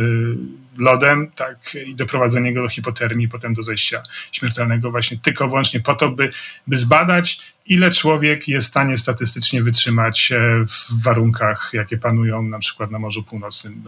lodem, 0.79 1.31
tak, 1.35 1.75
i 1.87 1.95
doprowadzenie 1.95 2.55
go 2.55 2.63
do 2.63 2.69
hipotermii, 2.69 3.29
potem 3.29 3.55
do 3.55 3.63
zejścia 3.63 4.03
śmiertelnego 4.33 4.91
właśnie 4.91 5.19
tylko 5.23 5.49
wyłącznie 5.49 5.81
po 5.81 5.95
to, 5.95 6.11
by, 6.11 6.31
by 6.67 6.77
zbadać, 6.77 7.41
ile 7.69 7.91
człowiek 7.91 8.49
jest 8.49 8.67
w 8.67 8.71
stanie 8.71 8.97
statystycznie 8.97 9.63
wytrzymać 9.63 10.33
e, 10.33 10.65
w 10.67 11.03
warunkach, 11.03 11.71
jakie 11.73 11.99
panują 11.99 12.43
na 12.43 12.59
przykład 12.59 12.91
na 12.91 12.99
Morzu 12.99 13.23
Północnym 13.23 13.85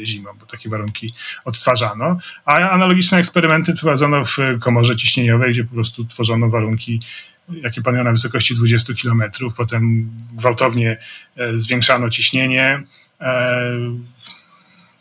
e, 0.00 0.04
zimą, 0.04 0.30
bo 0.40 0.46
takie 0.46 0.68
warunki 0.68 1.14
odtwarzano. 1.44 2.18
A 2.44 2.52
analogiczne 2.70 3.18
eksperymenty 3.18 3.74
prowadzono 3.74 4.24
w 4.24 4.36
komorze 4.60 4.96
ciśnieniowej, 4.96 5.50
gdzie 5.50 5.64
po 5.64 5.74
prostu 5.74 6.04
tworzono 6.04 6.48
warunki 6.48 7.00
jakie 7.48 7.82
panują 7.82 8.04
na 8.04 8.10
wysokości 8.10 8.54
20 8.54 8.92
km, 9.02 9.22
potem 9.56 10.10
gwałtownie 10.32 10.98
e, 11.36 11.58
zwiększano 11.58 12.10
ciśnienie, 12.10 12.82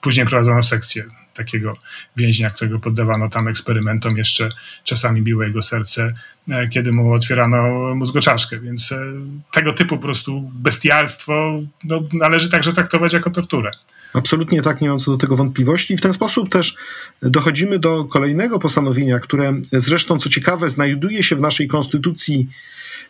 później 0.01 0.25
prowadzono 0.25 0.63
sekcję 0.63 1.20
takiego 1.33 1.77
więźnia, 2.15 2.49
którego 2.49 2.79
poddawano 2.79 3.29
tam 3.29 3.47
eksperymentom, 3.47 4.17
jeszcze 4.17 4.49
czasami 4.83 5.21
biło 5.21 5.43
jego 5.43 5.61
serce, 5.61 6.13
e, 6.49 6.67
kiedy 6.67 6.91
mu 6.91 7.13
otwierano 7.13 7.95
mózgoczaszkę, 7.95 8.59
więc 8.59 8.91
e, 8.91 9.05
tego 9.53 9.73
typu 9.73 9.95
po 9.95 10.01
prostu 10.01 10.51
bestialstwo 10.53 11.59
no, 11.83 12.01
należy 12.13 12.49
także 12.49 12.73
traktować 12.73 13.13
jako 13.13 13.29
torturę. 13.29 13.71
Absolutnie 14.13 14.61
tak, 14.61 14.81
nie 14.81 14.89
mam 14.89 14.99
co 14.99 15.11
do 15.11 15.17
tego 15.17 15.35
wątpliwości. 15.35 15.93
I 15.93 15.97
w 15.97 16.01
ten 16.01 16.13
sposób 16.13 16.49
też 16.49 16.75
dochodzimy 17.21 17.79
do 17.79 18.05
kolejnego 18.05 18.59
postanowienia, 18.59 19.19
które 19.19 19.61
zresztą, 19.73 20.19
co 20.19 20.29
ciekawe, 20.29 20.69
znajduje 20.69 21.23
się 21.23 21.35
w 21.35 21.41
naszej 21.41 21.67
konstytucji 21.67 22.47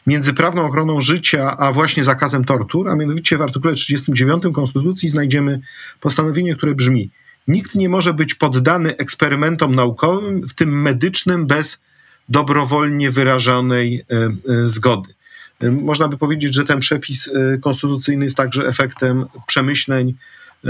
między 0.07 0.33
prawną 0.33 0.65
ochroną 0.65 1.01
życia, 1.01 1.57
a 1.57 1.71
właśnie 1.71 2.03
zakazem 2.03 2.45
tortur, 2.45 2.89
a 2.89 2.95
mianowicie 2.95 3.37
w 3.37 3.41
artykule 3.41 3.73
39 3.73 4.43
Konstytucji 4.53 5.09
znajdziemy 5.09 5.59
postanowienie, 5.99 6.55
które 6.55 6.75
brzmi: 6.75 7.09
Nikt 7.47 7.75
nie 7.75 7.89
może 7.89 8.13
być 8.13 8.35
poddany 8.35 8.97
eksperymentom 8.97 9.75
naukowym, 9.75 10.47
w 10.47 10.53
tym 10.53 10.81
medycznym, 10.81 11.47
bez 11.47 11.81
dobrowolnie 12.29 13.11
wyrażonej 13.11 14.03
e, 14.09 14.15
e, 14.15 14.31
zgody. 14.67 15.13
E, 15.59 15.71
można 15.71 16.07
by 16.07 16.17
powiedzieć, 16.17 16.55
że 16.55 16.63
ten 16.63 16.79
przepis 16.79 17.29
konstytucyjny 17.61 18.25
jest 18.25 18.37
także 18.37 18.67
efektem 18.67 19.25
przemyśleń 19.47 20.13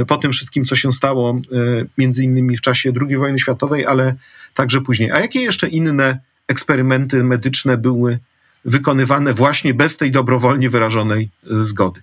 po 0.07 0.17
tym 0.17 0.31
wszystkim, 0.31 0.65
co 0.65 0.75
się 0.75 0.91
stało, 0.91 1.41
między 1.97 2.23
innymi 2.23 2.57
w 2.57 2.61
czasie 2.61 2.93
II 3.01 3.17
wojny 3.17 3.39
światowej, 3.39 3.85
ale 3.85 4.15
także 4.53 4.81
później. 4.81 5.11
A 5.11 5.19
jakie 5.19 5.41
jeszcze 5.41 5.67
inne 5.67 6.19
eksperymenty 6.47 7.23
medyczne 7.23 7.77
były 7.77 8.19
wykonywane 8.65 9.33
właśnie 9.33 9.73
bez 9.73 9.97
tej 9.97 10.11
dobrowolnie 10.11 10.69
wyrażonej 10.69 11.29
zgody? 11.43 12.01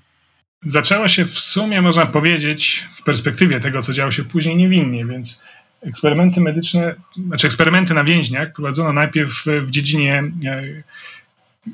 Zaczęło 0.62 1.08
się 1.08 1.24
w 1.24 1.38
sumie, 1.38 1.82
można 1.82 2.06
powiedzieć, 2.06 2.86
w 2.94 3.02
perspektywie 3.02 3.60
tego, 3.60 3.82
co 3.82 3.92
działo 3.92 4.10
się 4.10 4.24
później, 4.24 4.56
niewinnie, 4.56 5.04
więc 5.04 5.42
eksperymenty 5.82 6.40
medyczne, 6.40 6.94
znaczy 7.26 7.46
eksperymenty 7.46 7.94
na 7.94 8.04
więźniach 8.04 8.52
prowadzono 8.52 8.92
najpierw 8.92 9.44
w 9.62 9.70
dziedzinie 9.70 10.22
e, 10.46 10.62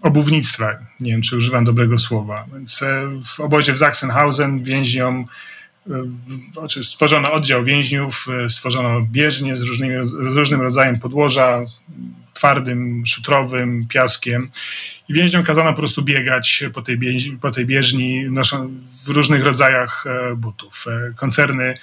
obuwnictwa. 0.02 0.78
Nie 1.00 1.12
wiem, 1.12 1.22
czy 1.22 1.36
używam 1.36 1.64
dobrego 1.64 1.98
słowa. 1.98 2.46
Więc 2.52 2.82
e, 2.82 3.20
w 3.24 3.40
obozie 3.40 3.72
w 3.72 3.78
Sachsenhausen 3.78 4.62
więźniom 4.62 5.26
znaczy 6.52 6.84
stworzono 6.84 7.32
oddział 7.32 7.64
więźniów, 7.64 8.26
stworzono 8.48 9.00
bieżnie 9.00 9.56
z, 9.56 9.62
różnymi, 9.62 10.08
z 10.08 10.12
różnym 10.12 10.60
rodzajem 10.60 10.98
podłoża, 10.98 11.60
twardym, 12.44 13.06
szutrowym, 13.06 13.86
piaskiem. 13.88 14.50
I 15.08 15.14
więźniom 15.14 15.42
kazano 15.44 15.70
po 15.70 15.78
prostu 15.78 16.02
biegać 16.02 16.64
po 16.74 16.82
tej, 16.82 16.98
bieżni, 16.98 17.38
po 17.38 17.50
tej 17.50 17.66
bieżni 17.66 18.24
w 19.04 19.08
różnych 19.08 19.44
rodzajach 19.44 20.04
e, 20.06 20.36
butów. 20.36 20.84
E, 20.88 21.14
koncerny 21.16 21.74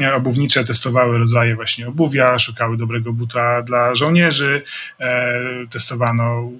e, 0.00 0.14
obuwnicze 0.14 0.64
testowały 0.64 1.18
rodzaje 1.18 1.54
właśnie 1.54 1.88
obuwia, 1.88 2.38
szukały 2.38 2.76
dobrego 2.76 3.12
buta 3.12 3.62
dla 3.62 3.94
żołnierzy, 3.94 4.62
testowano 5.70 6.50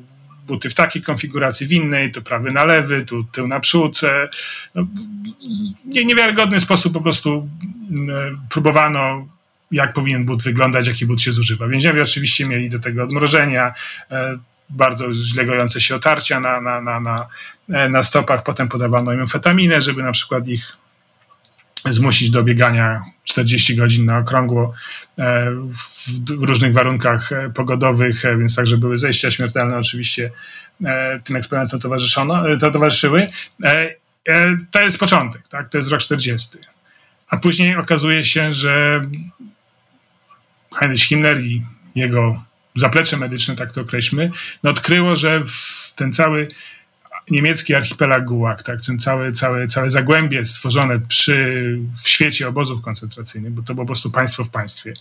buty 0.47 0.71
w 0.71 0.75
takiej 0.75 1.03
konfiguracji, 1.03 1.67
w 1.67 1.73
innej, 1.73 2.13
to 2.13 2.23
prawy 2.23 2.53
na 2.53 2.65
lewy, 2.65 3.05
tu 3.07 3.25
tył 3.25 3.49
na 3.49 3.61
przód. 3.61 4.01
No, 4.75 4.87
w 5.93 5.95
niewiarygodny 5.95 6.61
sposób 6.61 6.93
po 6.93 7.01
prostu 7.01 7.49
próbowano 8.51 9.36
jak 9.71 9.93
powinien 9.93 10.25
but 10.25 10.43
wyglądać, 10.43 10.87
jaki 10.87 11.07
but 11.07 11.21
się 11.21 11.33
zużywa. 11.33 11.69
Więźniowie 11.69 12.03
oczywiście 12.03 12.47
mieli 12.47 12.71
do 12.71 12.79
tego 12.79 13.05
odmrożenia, 13.05 13.75
e, 14.11 14.39
bardzo 14.71 15.13
źle 15.13 15.45
gojące 15.45 15.81
się 15.81 15.95
otarcia 15.95 16.41
na, 16.41 16.61
na, 16.61 16.81
na, 16.81 17.01
na, 17.01 17.27
e, 17.69 17.89
na 17.89 18.03
stopach, 18.03 18.43
potem 18.43 18.69
podawano 18.69 19.13
im 19.13 19.21
amfetaminę, 19.21 19.81
żeby 19.81 20.03
na 20.03 20.13
przykład 20.13 20.49
ich 20.49 20.77
zmusić 21.85 22.31
do 22.31 22.43
biegania 22.43 23.05
40 23.25 23.77
godzin 23.77 24.05
na 24.05 24.19
okrągło 24.19 24.73
e, 25.19 25.51
w 26.27 26.43
różnych 26.43 26.73
warunkach 26.73 27.31
pogodowych, 27.55 28.23
więc 28.39 28.55
także 28.55 28.77
były 28.77 28.99
zejścia 28.99 29.31
śmiertelne 29.31 29.79
oczywiście 29.79 30.31
tym 31.25 31.37
eksperymentom 31.37 31.81
towarzyszono, 31.81 32.57
to 32.61 32.71
towarzyszyły. 32.71 33.29
To 34.71 34.81
jest 34.81 34.99
początek, 34.99 35.49
tak? 35.49 35.69
to 35.69 35.79
jest 35.79 35.91
rok 35.91 36.01
40. 36.01 36.59
A 37.29 37.37
później 37.37 37.77
okazuje 37.77 38.25
się, 38.25 38.53
że 38.53 39.03
Heinrich 40.79 41.03
Himmler 41.03 41.41
i 41.41 41.63
jego 41.95 42.43
zaplecze 42.75 43.17
medyczne, 43.17 43.57
tak 43.57 43.73
to 43.73 43.81
określmy, 43.81 44.31
no 44.63 44.71
odkryło, 44.71 45.17
że 45.17 45.43
ten 45.97 46.13
cały 46.13 46.49
niemiecki 47.31 47.75
archipelag 47.75 48.25
Gulag, 48.25 48.63
tak, 48.63 48.81
ten 48.81 48.99
całe, 48.99 49.33
całe, 49.33 49.67
całe 49.67 49.91
zagłębie 49.91 50.45
stworzone 50.45 51.01
przy, 51.01 51.79
w 52.03 52.09
świecie 52.09 52.49
obozów 52.49 52.83
koncentracyjnych, 52.83 53.53
bo 53.53 53.63
to 53.63 53.75
było 53.75 53.85
po 53.85 53.89
prostu 53.89 54.11
państwo 54.11 54.45
w 54.45 54.51
państwie, 54.51 54.95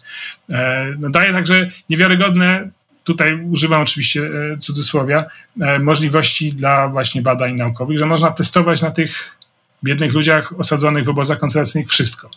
e, 0.53 0.93
no 0.99 1.09
daje 1.09 1.33
także 1.33 1.69
niewiarygodne, 1.89 2.69
tutaj 3.03 3.41
używam 3.41 3.81
oczywiście 3.81 4.21
e, 4.53 4.57
cudzysłowia, 4.57 5.25
e, 5.61 5.79
możliwości 5.79 6.53
dla 6.53 6.87
właśnie 6.87 7.21
badań 7.21 7.55
naukowych, 7.55 7.99
że 7.99 8.05
można 8.05 8.31
testować 8.31 8.81
na 8.81 8.91
tych 8.91 9.37
biednych 9.83 10.13
ludziach 10.13 10.59
osadzonych 10.59 11.05
w 11.05 11.09
obozach 11.09 11.39
koncentracyjnych 11.39 11.89
wszystko. 11.89 12.29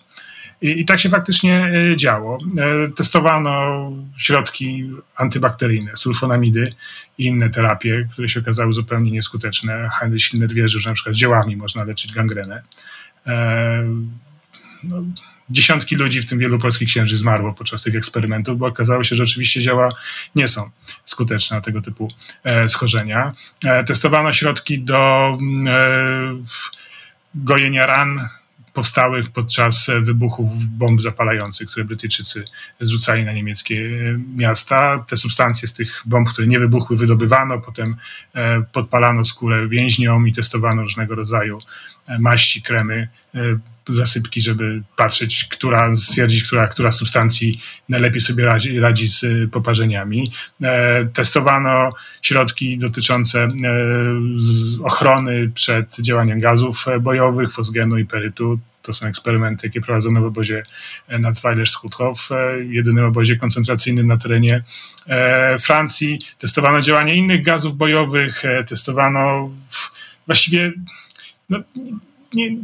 I, 0.62 0.80
I, 0.80 0.84
tak 0.84 1.00
się 1.00 1.08
faktycznie 1.08 1.72
e, 1.92 1.96
działo. 1.96 2.38
E, 2.58 2.92
testowano 2.92 3.92
środki 4.16 4.90
antybakteryjne, 5.16 5.96
sulfonamidy 5.96 6.70
i 7.18 7.26
inne 7.26 7.50
terapie, 7.50 8.08
które 8.12 8.28
się 8.28 8.40
okazały 8.40 8.72
zupełnie 8.72 9.10
nieskuteczne. 9.10 9.88
Heinrich 9.98 10.22
Schiller 10.22 10.52
wierzył, 10.52 10.80
że 10.80 10.90
na 10.90 10.94
przykład 10.94 11.14
dziełami 11.14 11.56
można 11.56 11.84
leczyć 11.84 12.12
gangrenę. 12.12 12.62
E, 13.26 13.84
no, 14.84 15.02
dziesiątki 15.50 15.96
ludzi, 15.96 16.22
w 16.22 16.26
tym 16.26 16.38
wielu 16.38 16.58
polskich 16.58 16.88
księży, 16.88 17.16
zmarło 17.16 17.52
podczas 17.52 17.82
tych 17.82 17.94
eksperymentów, 17.94 18.58
bo 18.58 18.66
okazało 18.66 19.04
się, 19.04 19.16
że 19.16 19.26
rzeczywiście 19.26 19.60
działa 19.60 19.88
nie 20.34 20.48
są 20.48 20.70
skuteczne 21.04 21.56
na 21.56 21.60
tego 21.60 21.82
typu 21.82 22.08
schorzenia. 22.68 23.32
Testowano 23.86 24.32
środki 24.32 24.78
do 24.78 25.32
gojenia 27.34 27.86
ran 27.86 28.28
powstałych 28.78 29.30
podczas 29.30 29.90
wybuchów 30.00 30.64
bomb 30.64 31.00
zapalających, 31.00 31.68
które 31.68 31.84
Brytyjczycy 31.84 32.44
zrzucali 32.80 33.24
na 33.24 33.32
niemieckie 33.32 33.90
miasta. 34.36 35.04
Te 35.08 35.16
substancje 35.16 35.68
z 35.68 35.74
tych 35.74 36.02
bomb, 36.06 36.28
które 36.28 36.46
nie 36.46 36.58
wybuchły, 36.58 36.96
wydobywano, 36.96 37.58
potem 37.60 37.96
e, 38.34 38.62
podpalano 38.72 39.24
skórę 39.24 39.68
więźniom 39.68 40.28
i 40.28 40.32
testowano 40.32 40.82
różnego 40.82 41.14
rodzaju 41.14 41.58
e, 42.08 42.18
maści, 42.18 42.62
kremy 42.62 43.08
e, 43.34 43.40
zasypki, 43.94 44.40
żeby 44.40 44.82
patrzeć, 44.96 45.44
która, 45.50 45.96
stwierdzić, 45.96 46.42
która, 46.42 46.68
która 46.68 46.90
substancji 46.90 47.58
najlepiej 47.88 48.20
sobie 48.20 48.44
radzi, 48.44 48.80
radzi 48.80 49.08
z 49.08 49.22
y, 49.22 49.48
poparzeniami. 49.52 50.32
E, 50.62 51.04
testowano 51.04 51.90
środki 52.22 52.78
dotyczące 52.78 53.42
e, 53.42 53.50
ochrony 54.82 55.50
przed 55.54 55.96
działaniem 56.00 56.40
gazów 56.40 56.84
bojowych, 57.00 57.52
fosgenu 57.52 57.98
i 57.98 58.04
perytu. 58.06 58.58
To 58.82 58.92
są 58.92 59.06
eksperymenty, 59.06 59.66
jakie 59.66 59.80
prowadzono 59.80 60.20
w 60.20 60.24
obozie 60.24 60.62
Natzweiler-Schuthof, 61.08 62.34
e, 62.34 62.64
jedynym 62.64 63.04
obozie 63.04 63.36
koncentracyjnym 63.36 64.06
na 64.06 64.16
terenie 64.16 64.62
Francji. 65.60 66.18
Testowano 66.38 66.80
działanie 66.80 67.14
innych 67.14 67.44
gazów 67.44 67.76
bojowych, 67.76 68.42
testowano 68.66 69.50
właściwie 70.26 70.72
no, 71.50 71.58
nie, 72.34 72.56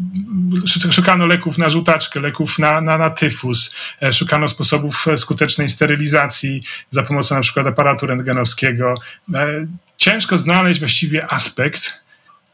szukano 0.90 1.26
leków 1.26 1.58
na 1.58 1.70
żółtaczkę, 1.70 2.20
leków 2.20 2.58
na, 2.58 2.80
na, 2.80 2.98
na 2.98 3.10
tyfus, 3.10 3.74
e, 4.02 4.12
szukano 4.12 4.48
sposobów 4.48 5.08
e, 5.08 5.16
skutecznej 5.16 5.68
sterylizacji 5.68 6.62
za 6.90 7.02
pomocą 7.02 7.34
na 7.34 7.40
przykład 7.40 7.66
aparatu 7.66 8.06
rentgenowskiego. 8.06 8.94
E, 9.34 9.66
ciężko 9.96 10.38
znaleźć 10.38 10.80
właściwie 10.80 11.32
aspekt, 11.32 12.03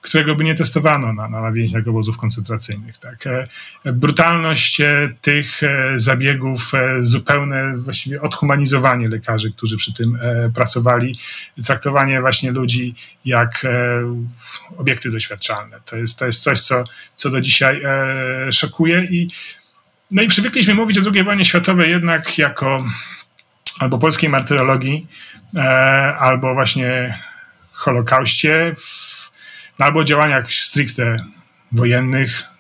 którego 0.01 0.35
by 0.35 0.45
nie 0.45 0.55
testowano 0.55 1.13
na, 1.13 1.29
na 1.29 1.53
więźniach 1.53 1.89
obozów 1.89 2.17
koncentracyjnych. 2.17 2.99
Tak? 2.99 3.27
E, 3.27 3.93
brutalność 3.93 4.81
e, 4.81 5.15
tych 5.21 5.63
e, 5.63 5.93
zabiegów, 5.97 6.73
zupełne 7.01 7.77
właściwie 7.77 8.23
odhumanizowanie 8.23 9.09
lekarzy, 9.09 9.53
którzy 9.53 9.77
przy 9.77 9.95
tym 9.95 10.19
pracowali, 10.55 11.15
traktowanie 11.65 12.21
właśnie 12.21 12.53
ludzi 12.53 12.95
jak 13.25 13.67
obiekty 14.77 15.11
doświadczalne. 15.11 15.81
To 15.85 15.97
jest, 15.97 16.19
to 16.19 16.27
jest 16.27 16.43
coś, 16.43 16.61
co, 16.61 16.85
co 17.17 17.31
do 17.31 17.41
dzisiaj 17.41 17.83
szokuje 18.51 19.05
i 19.05 19.29
no 20.11 20.23
i 20.23 20.29
przywykliśmy 20.29 20.75
mówić 20.75 20.99
o 20.99 21.03
II 21.15 21.25
wojnie 21.25 21.45
światowej 21.45 21.91
jednak 21.91 22.39
jako 22.39 22.85
albo 23.79 23.99
polskiej 23.99 24.31
martyrologii, 24.31 25.07
albo 26.19 26.55
właśnie 26.55 27.19
Holokauście 27.73 28.75
albo 29.81 30.05
działaniach 30.05 30.53
stricte 30.53 31.17
wojennych, 31.73 32.51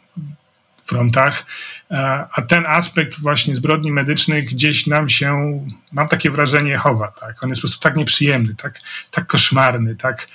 frontach, 0.90 1.46
e, 1.90 2.26
a 2.32 2.42
ten 2.42 2.66
aspekt 2.66 3.20
właśnie 3.20 3.54
zbrodni 3.54 3.92
medycznych 3.92 4.44
gdzieś 4.44 4.86
nam 4.86 5.10
się, 5.10 5.60
mam 5.92 6.08
takie 6.08 6.30
wrażenie, 6.30 6.76
chowa. 6.76 7.08
Tak? 7.20 7.42
On 7.42 7.48
jest 7.48 7.60
po 7.60 7.68
prostu 7.68 7.82
tak 7.82 7.96
nieprzyjemny, 7.96 8.54
tak, 8.54 8.80
tak 9.10 9.26
koszmarny, 9.26 9.96
tak, 9.96 10.28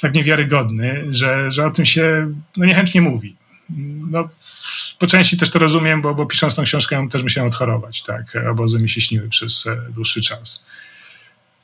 tak 0.00 0.14
niewiarygodny, 0.14 1.04
że, 1.10 1.50
że 1.50 1.66
o 1.66 1.70
tym 1.70 1.86
się 1.86 2.34
no, 2.56 2.64
niechętnie 2.64 3.00
mówi. 3.00 3.36
No, 4.10 4.26
po 4.98 5.06
części 5.06 5.36
też 5.36 5.50
to 5.50 5.58
rozumiem, 5.58 6.02
bo, 6.02 6.14
bo 6.14 6.26
pisząc 6.26 6.54
tą 6.54 6.62
książkę 6.62 7.08
też 7.10 7.22
musiałem 7.22 7.48
odchorować. 7.48 8.02
Tak? 8.02 8.36
Obozy 8.50 8.78
mi 8.78 8.88
się 8.88 9.00
śniły 9.00 9.28
przez 9.28 9.66
e, 9.66 9.76
dłuższy 9.90 10.22
czas. 10.22 10.64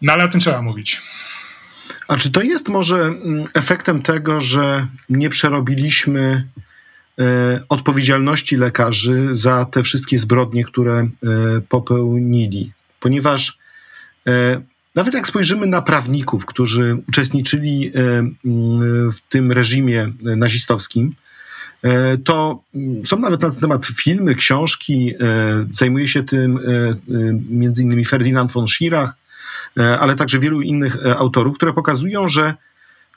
No 0.02 0.12
ale 0.12 0.24
o 0.24 0.28
tym 0.28 0.40
trzeba 0.40 0.62
mówić. 0.62 1.02
A 2.08 2.16
czy 2.16 2.30
to 2.30 2.42
jest 2.42 2.68
może 2.68 3.04
mm, 3.04 3.44
efektem 3.54 4.02
tego, 4.02 4.40
że 4.40 4.86
nie 5.08 5.30
przerobiliśmy 5.30 6.48
e, 7.18 7.60
odpowiedzialności 7.68 8.56
lekarzy 8.56 9.28
za 9.30 9.64
te 9.64 9.82
wszystkie 9.82 10.18
zbrodnie, 10.18 10.64
które 10.64 10.98
e, 10.98 11.08
popełnili? 11.68 12.72
Ponieważ 13.00 13.58
e, 14.26 14.60
nawet 14.94 15.14
jak 15.14 15.26
spojrzymy 15.26 15.66
na 15.66 15.82
prawników, 15.82 16.46
którzy 16.46 16.96
uczestniczyli 17.08 17.92
w 19.12 19.20
tym 19.28 19.52
reżimie 19.52 20.12
nazistowskim, 20.22 21.14
to 22.24 22.62
mm, 22.74 23.06
są 23.06 23.18
nawet 23.18 23.42
na 23.42 23.50
ten 23.50 23.60
temat 23.60 23.86
filmy, 23.86 24.34
książki. 24.34 25.14
Zajmuje 25.70 26.08
się 26.08 26.22
tym 26.22 26.60
między 27.50 27.82
innymi 27.82 28.04
Ferdynand 28.04 28.52
von 28.52 28.68
Schirach, 28.68 29.16
ale 30.00 30.14
także 30.14 30.38
wielu 30.38 30.62
innych 30.62 31.06
e, 31.06 31.16
autorów, 31.16 31.54
które 31.54 31.72
pokazują, 31.72 32.28
że 32.28 32.54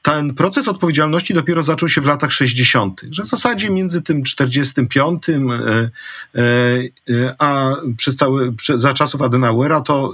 ten 0.01 0.33
proces 0.33 0.67
odpowiedzialności 0.67 1.33
dopiero 1.33 1.63
zaczął 1.63 1.89
się 1.89 2.01
w 2.01 2.05
latach 2.05 2.31
60., 2.31 3.01
że 3.11 3.23
w 3.23 3.27
zasadzie 3.27 3.69
między 3.69 4.01
tym 4.01 4.23
45 4.23 5.23
e, 5.29 5.39
a 7.39 7.75
przez 7.97 8.15
cały, 8.15 8.53
za 8.75 8.93
czasów 8.93 9.21
Adenauera 9.21 9.81
to, 9.81 10.13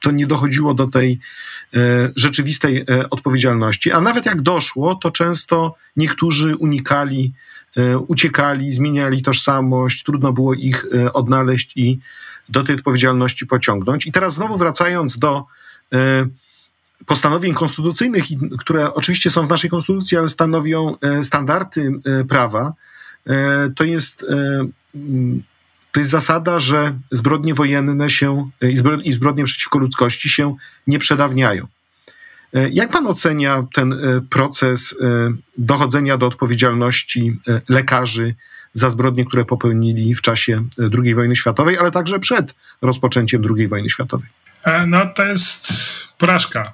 to 0.00 0.10
nie 0.10 0.26
dochodziło 0.26 0.74
do 0.74 0.86
tej 0.86 1.18
rzeczywistej 2.16 2.86
odpowiedzialności. 3.10 3.92
A 3.92 4.00
nawet 4.00 4.26
jak 4.26 4.42
doszło, 4.42 4.94
to 4.94 5.10
często 5.10 5.74
niektórzy 5.96 6.56
unikali, 6.56 7.32
uciekali, 8.06 8.72
zmieniali 8.72 9.22
tożsamość, 9.22 10.02
trudno 10.02 10.32
było 10.32 10.54
ich 10.54 10.86
odnaleźć 11.12 11.72
i 11.76 11.98
do 12.50 12.64
tej 12.64 12.76
odpowiedzialności 12.76 13.46
pociągnąć. 13.46 14.06
I 14.06 14.12
teraz 14.12 14.34
znowu 14.34 14.58
wracając 14.58 15.18
do 15.18 15.44
e, 15.92 16.26
postanowień 17.06 17.54
konstytucyjnych, 17.54 18.24
które 18.58 18.94
oczywiście 18.94 19.30
są 19.30 19.46
w 19.46 19.50
naszej 19.50 19.70
konstytucji, 19.70 20.16
ale 20.16 20.28
stanowią 20.28 20.96
e, 21.00 21.24
standardy 21.24 21.92
e, 22.04 22.24
prawa, 22.24 22.72
to 23.76 23.84
jest 23.84 24.26
to 25.92 26.00
jest 26.00 26.10
zasada, 26.10 26.60
że 26.60 26.98
zbrodnie 27.10 27.54
wojenne 27.54 28.10
się 28.10 28.50
i 29.04 29.12
zbrodnie 29.12 29.44
przeciwko 29.44 29.78
ludzkości 29.78 30.28
się 30.28 30.56
nie 30.86 30.98
przedawniają. 30.98 31.66
Jak 32.52 32.90
pan 32.90 33.06
ocenia 33.06 33.66
ten 33.74 33.94
proces 34.30 34.94
dochodzenia 35.58 36.16
do 36.16 36.26
odpowiedzialności 36.26 37.36
lekarzy 37.68 38.34
za 38.72 38.90
zbrodnie, 38.90 39.24
które 39.24 39.44
popełnili 39.44 40.14
w 40.14 40.22
czasie 40.22 40.62
II 41.04 41.14
wojny 41.14 41.36
światowej, 41.36 41.78
ale 41.78 41.90
także 41.90 42.18
przed 42.18 42.54
rozpoczęciem 42.82 43.42
II 43.56 43.68
wojny 43.68 43.90
światowej? 43.90 44.28
E, 44.64 44.86
no 44.86 45.06
to 45.06 45.24
jest 45.24 45.72
porażka. 46.18 46.72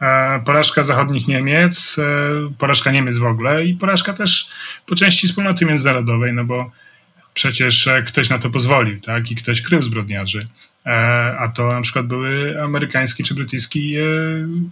E, 0.00 0.42
porażka 0.44 0.84
zachodnich 0.84 1.28
Niemiec, 1.28 1.96
e, 1.98 2.02
porażka 2.58 2.92
Niemiec 2.92 3.18
w 3.18 3.24
ogóle 3.24 3.64
i 3.64 3.74
porażka 3.74 4.12
też 4.12 4.48
po 4.86 4.94
części 4.94 5.28
wspólnoty 5.28 5.66
międzynarodowej, 5.66 6.32
no 6.32 6.44
bo 6.44 6.70
przecież 7.34 7.88
ktoś 8.06 8.30
na 8.30 8.38
to 8.38 8.50
pozwolił, 8.50 9.00
tak? 9.00 9.30
I 9.30 9.36
ktoś 9.36 9.62
krył 9.62 9.82
zbrodniarzy. 9.82 10.48
A 11.38 11.48
to 11.54 11.72
na 11.72 11.80
przykład 11.80 12.06
były 12.06 12.62
amerykański 12.62 13.24
czy 13.24 13.34
brytyjski 13.34 13.94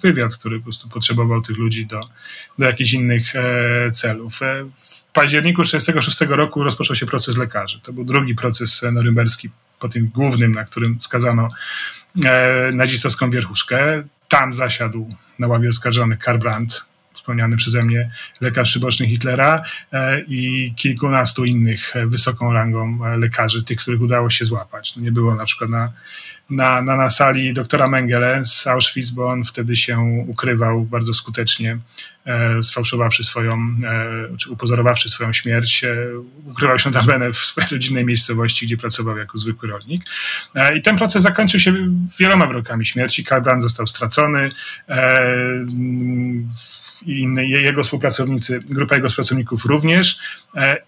wywiad, 0.02 0.36
który 0.36 0.58
po 0.58 0.64
prostu 0.64 0.88
potrzebował 0.88 1.42
tych 1.42 1.58
ludzi 1.58 1.86
do, 1.86 2.00
do 2.58 2.66
jakichś 2.66 2.92
innych 2.92 3.32
celów. 3.92 4.40
W 4.76 5.12
październiku 5.12 5.62
1966 5.62 6.30
roku 6.30 6.64
rozpoczął 6.64 6.96
się 6.96 7.06
proces 7.06 7.36
lekarzy. 7.36 7.80
To 7.80 7.92
był 7.92 8.04
drugi 8.04 8.34
proces 8.34 8.82
norymberski 8.92 9.50
po 9.80 9.88
tym 9.88 10.10
głównym, 10.14 10.52
na 10.52 10.64
którym 10.64 11.00
skazano 11.00 11.48
E, 12.24 12.70
nazistowską 12.72 13.30
wierchuszkę. 13.30 14.02
Tam 14.28 14.52
zasiadł 14.52 15.08
na 15.38 15.46
ławie 15.46 15.68
oskarżonych 15.68 16.18
Karl 16.18 16.38
Brandt, 16.38 16.84
wspomniany 17.24 17.56
przeze 17.56 17.82
mnie 17.82 18.10
lekarz 18.40 18.70
przyboczny 18.70 19.06
Hitlera 19.06 19.62
e, 19.92 20.20
i 20.20 20.72
kilkunastu 20.76 21.44
innych 21.44 21.96
e, 21.96 22.06
wysoką 22.06 22.52
rangą 22.52 22.98
lekarzy, 23.18 23.64
tych, 23.64 23.78
których 23.78 24.00
udało 24.00 24.30
się 24.30 24.44
złapać. 24.44 24.96
No 24.96 25.02
nie 25.02 25.12
było 25.12 25.34
na 25.34 25.44
przykład 25.44 25.70
na, 25.70 25.92
na, 26.50 26.82
na, 26.82 26.96
na 26.96 27.08
sali 27.08 27.54
doktora 27.54 27.88
Mengele 27.88 28.44
z 28.44 28.66
Auschwitz, 28.66 29.10
bo 29.10 29.28
on 29.28 29.44
wtedy 29.44 29.76
się 29.76 29.98
ukrywał 30.26 30.84
bardzo 30.84 31.14
skutecznie 31.14 31.78
E, 32.26 32.62
sfałszowawszy 32.62 33.24
swoją, 33.24 33.76
e, 33.84 34.36
czy 34.36 34.50
upozorowawszy 34.50 35.08
swoją 35.08 35.32
śmierć, 35.32 35.84
e, 35.84 35.96
ukrywał 36.46 36.78
się 36.78 36.90
notabene 36.90 37.32
w 37.32 37.36
swojej 37.36 37.70
rodzinnej 37.70 38.04
miejscowości, 38.04 38.66
gdzie 38.66 38.76
pracował 38.76 39.18
jako 39.18 39.38
zwykły 39.38 39.68
rolnik. 39.68 40.02
I 40.76 40.82
ten 40.82 40.96
proces 40.96 41.22
zakończył 41.22 41.60
się 41.60 41.74
wieloma 42.18 42.46
wyrokami 42.46 42.86
śmierci. 42.86 43.24
Karl 43.24 43.60
został 43.60 43.86
stracony 43.86 44.50
i 47.06 47.20
inny, 47.20 47.46
jego 47.46 47.82
współpracownicy, 47.82 48.60
grupa 48.60 48.96
jego 48.96 49.08
współpracowników 49.08 49.64
również. 49.64 50.18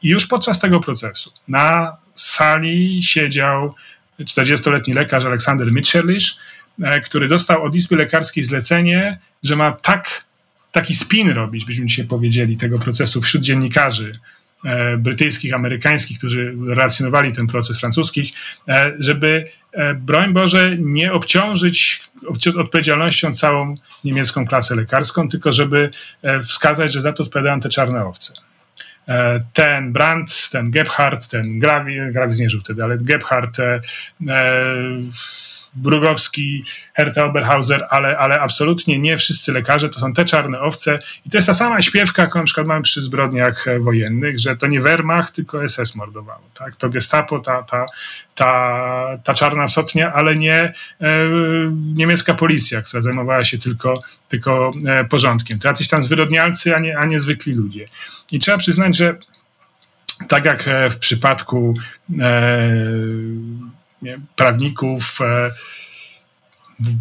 I 0.03 0.09
już 0.09 0.27
podczas 0.27 0.61
tego 0.61 0.81
procesu 0.81 1.33
na 1.49 1.97
sali 2.14 3.03
siedział 3.03 3.75
40-letni 4.21 4.95
lekarz 4.95 5.25
Aleksander 5.25 5.73
Mitscherlich, 5.73 6.25
który 7.05 7.29
dostał 7.29 7.64
od 7.64 7.75
Izby 7.75 7.97
Lekarskiej 7.97 8.45
zlecenie, 8.45 9.19
że 9.43 9.57
ma 9.57 9.73
tak 9.73 10.25
taki 10.73 10.95
spin 10.95 11.31
robić, 11.31 11.64
byśmy 11.64 11.87
dzisiaj 11.87 12.07
powiedzieli, 12.07 12.57
tego 12.57 12.79
procesu 12.79 13.23
wśród 13.23 13.43
dziennikarzy 13.43 14.12
e, 14.12 14.19
brytyjskich, 14.99 15.55
amerykańskich, 15.55 16.19
którzy 16.19 16.55
relacjonowali 16.69 17.33
ten 17.33 17.47
proces 17.47 17.81
francuskich, 17.81 18.33
e, 18.69 18.93
żeby, 18.99 19.45
e, 19.73 19.95
broń 19.95 20.33
Boże, 20.33 20.77
nie 20.79 21.12
obciążyć 21.12 22.01
odpowiedzialnością 22.57 23.35
całą 23.35 23.75
niemiecką 24.05 24.47
klasę 24.47 24.77
lekarską, 24.77 25.29
tylko 25.29 25.53
żeby 25.53 25.91
wskazać, 26.43 26.93
że 26.93 27.03
za 27.03 27.12
to 27.12 27.23
odpowiadają 27.23 27.61
te 27.61 27.69
czarne 27.69 28.05
owce. 28.05 28.33
Ten 29.53 29.93
Brandt, 29.93 30.51
ten 30.51 30.71
Gebhardt, 30.71 31.29
ten 31.29 31.59
Gravi, 31.59 31.97
Gravi 32.12 32.41
nie 32.41 32.51
żył 32.51 32.61
wtedy, 32.61 32.85
ale 32.85 32.99
Gebhardt, 32.99 33.59
e, 33.59 33.81
Brugowski, 35.77 36.64
Herta 36.95 37.24
Oberhauser, 37.24 37.87
ale, 37.91 38.18
ale 38.18 38.41
absolutnie 38.41 38.99
nie 38.99 39.16
wszyscy 39.16 39.53
lekarze, 39.53 39.89
to 39.89 40.01
są 40.01 40.12
te 40.12 40.24
czarne 40.24 40.61
owce 40.61 40.99
i 41.27 41.31
to 41.31 41.39
jest 41.39 41.47
ta 41.47 41.55
sama 41.55 41.83
śpiewka, 41.83 42.22
jaką 42.22 42.39
na 42.39 42.45
przykład 42.45 42.66
mamy 42.66 42.83
przy 42.83 43.01
zbrodniach 43.01 43.68
e, 43.68 43.79
wojennych, 43.79 44.39
że 44.39 44.57
to 44.57 44.66
nie 44.66 44.81
Wehrmacht, 44.81 45.35
tylko 45.35 45.68
SS 45.68 45.95
mordowało, 45.95 46.43
tak? 46.55 46.77
To 46.77 46.89
gestapo, 46.89 47.39
ta, 47.39 47.62
ta, 47.62 47.87
ta, 48.35 49.18
ta 49.24 49.35
czarna 49.35 49.68
sotnia, 49.68 50.12
ale 50.12 50.37
nie 50.37 50.72
e, 51.01 51.18
niemiecka 51.95 52.35
policja, 52.35 52.83
która 52.83 53.03
zajmowała 53.03 53.45
się 53.45 53.59
tylko, 53.59 54.01
tylko 54.29 54.72
e, 54.87 55.05
porządkiem. 55.05 55.59
To 55.59 55.68
jacyś 55.68 55.89
tam 55.89 56.03
zwyrodnialcy, 56.03 56.77
a 56.77 56.79
nie, 56.79 56.99
a 56.99 57.07
nie 57.07 57.20
zwykli 57.20 57.55
ludzie. 57.55 57.87
I 58.33 58.39
trzeba 58.39 58.59
przyznać, 58.59 58.97
że 58.97 59.16
tak 60.29 60.45
jak 60.45 60.68
e, 60.68 60.91
w 60.91 60.99
przypadku 60.99 61.74
e, 62.20 62.72
prawników, 64.37 65.19
e, 65.21 65.51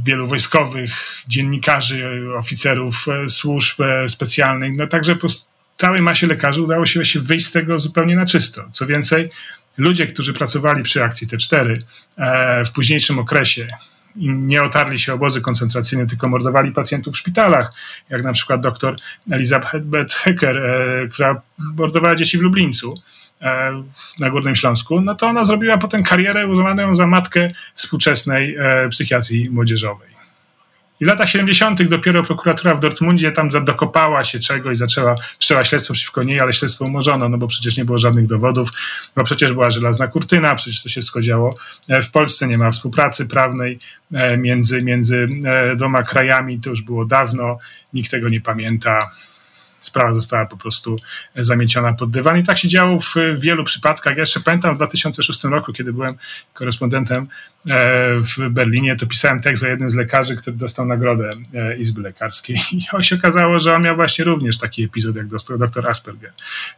wielu 0.05 0.27
wojskowych, 0.27 1.21
dziennikarzy, 1.27 2.27
oficerów 2.37 3.05
e, 3.07 3.29
służb 3.29 3.81
e, 3.81 4.09
specjalnych, 4.09 4.73
no 4.77 4.87
także 4.87 5.15
po 5.15 5.27
całej 5.77 6.01
masie 6.01 6.27
lekarzy 6.27 6.61
udało 6.61 6.85
się 6.85 6.99
właśnie 6.99 7.21
wyjść 7.21 7.45
z 7.45 7.51
tego 7.51 7.79
zupełnie 7.79 8.15
na 8.15 8.25
czysto. 8.25 8.63
Co 8.71 8.87
więcej, 8.87 9.29
ludzie, 9.77 10.07
którzy 10.07 10.33
pracowali 10.33 10.83
przy 10.83 11.03
akcji 11.03 11.27
T4 11.27 11.77
w 12.65 12.71
późniejszym 12.71 13.19
okresie, 13.19 13.67
i 14.15 14.29
nie 14.29 14.63
otarli 14.63 14.99
się 14.99 15.13
obozy 15.13 15.41
koncentracyjne, 15.41 16.07
tylko 16.07 16.29
mordowali 16.29 16.71
pacjentów 16.71 17.15
w 17.15 17.17
szpitalach, 17.17 17.73
jak 18.09 18.23
na 18.23 18.33
przykład 18.33 18.61
doktor 18.61 18.95
Elizabeth 19.31 20.15
Hecker, 20.15 20.61
która 21.11 21.41
mordowała 21.57 22.15
dzieci 22.15 22.37
w 22.37 22.41
Lublińcu 22.41 23.01
na 24.19 24.29
Górnym 24.29 24.55
Śląsku, 24.55 25.01
no 25.01 25.15
to 25.15 25.27
ona 25.27 25.43
zrobiła 25.43 25.77
potem 25.77 26.03
karierę, 26.03 26.47
uznano 26.47 26.81
ją 26.81 26.95
za 26.95 27.07
matkę 27.07 27.51
współczesnej 27.75 28.55
e, 28.55 28.89
psychiatrii 28.89 29.49
młodzieżowej. 29.49 30.15
I 30.99 31.05
w 31.05 31.07
latach 31.07 31.29
70. 31.29 31.83
dopiero 31.83 32.23
prokuratura 32.23 32.75
w 32.75 32.79
Dortmundzie 32.79 33.31
tam 33.31 33.49
dokopała 33.49 34.23
się 34.23 34.39
czegoś, 34.39 34.77
zaczęła, 34.77 35.15
wszczęła 35.39 35.63
śledztwo 35.63 35.93
przeciwko 35.93 36.23
niej, 36.23 36.39
ale 36.39 36.53
śledztwo 36.53 36.85
umorzono, 36.85 37.29
no 37.29 37.37
bo 37.37 37.47
przecież 37.47 37.77
nie 37.77 37.85
było 37.85 37.97
żadnych 37.97 38.27
dowodów, 38.27 38.69
bo 39.15 39.23
przecież 39.23 39.53
była 39.53 39.69
żelazna 39.69 40.07
kurtyna, 40.07 40.55
przecież 40.55 40.83
to 40.83 40.89
się 40.89 41.01
wszystko 41.01 41.21
działo 41.21 41.55
e, 41.89 42.01
w 42.01 42.11
Polsce, 42.11 42.47
nie 42.47 42.57
ma 42.57 42.71
współpracy 42.71 43.25
prawnej 43.25 43.79
między, 44.37 44.81
między 44.81 45.27
dwoma 45.75 46.03
krajami, 46.03 46.59
to 46.59 46.69
już 46.69 46.81
było 46.81 47.05
dawno, 47.05 47.57
nikt 47.93 48.11
tego 48.11 48.29
nie 48.29 48.41
pamięta 48.41 49.09
sprawa 49.85 50.13
została 50.13 50.45
po 50.45 50.57
prostu 50.57 50.99
zamieciona 51.35 51.93
pod 51.93 52.11
dywan. 52.11 52.37
I 52.37 52.43
tak 52.43 52.57
się 52.57 52.67
działo 52.67 52.99
w 52.99 53.15
wielu 53.37 53.63
przypadkach. 53.63 54.13
Ja 54.13 54.19
jeszcze 54.19 54.39
pamiętam 54.39 54.73
w 54.73 54.77
2006 54.77 55.43
roku, 55.43 55.73
kiedy 55.73 55.93
byłem 55.93 56.15
korespondentem 56.53 57.27
e, 57.69 58.19
w 58.19 58.49
Berlinie, 58.49 58.95
to 58.95 59.07
pisałem 59.07 59.41
tekst 59.41 59.63
o 59.63 59.67
jednym 59.67 59.89
z 59.89 59.95
lekarzy, 59.95 60.35
który 60.35 60.57
dostał 60.57 60.85
nagrodę 60.85 61.29
e, 61.53 61.77
Izby 61.77 62.01
Lekarskiej. 62.01 62.57
I 62.99 63.03
się 63.03 63.15
okazało, 63.15 63.59
że 63.59 63.75
on 63.75 63.81
miał 63.81 63.95
właśnie 63.95 64.25
również 64.25 64.57
taki 64.57 64.83
epizod 64.83 65.15
jak 65.15 65.27
dr 65.57 65.89
Asperger 65.89 66.31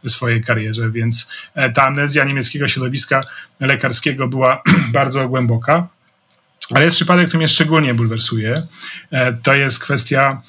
w 0.04 0.10
swojej 0.10 0.42
karierze, 0.42 0.90
więc 0.90 1.30
e, 1.54 1.72
ta 1.72 1.86
amnezja 1.86 2.24
niemieckiego 2.24 2.68
środowiska 2.68 3.24
lekarskiego 3.60 4.28
była 4.28 4.62
bardzo 4.92 5.28
głęboka. 5.28 5.88
Ale 6.74 6.84
jest 6.84 6.96
przypadek, 6.96 7.26
który 7.26 7.38
mnie 7.38 7.48
szczególnie 7.48 7.94
bulwersuje. 7.94 8.62
To 9.42 9.54
jest 9.54 9.78
kwestia 9.78 10.42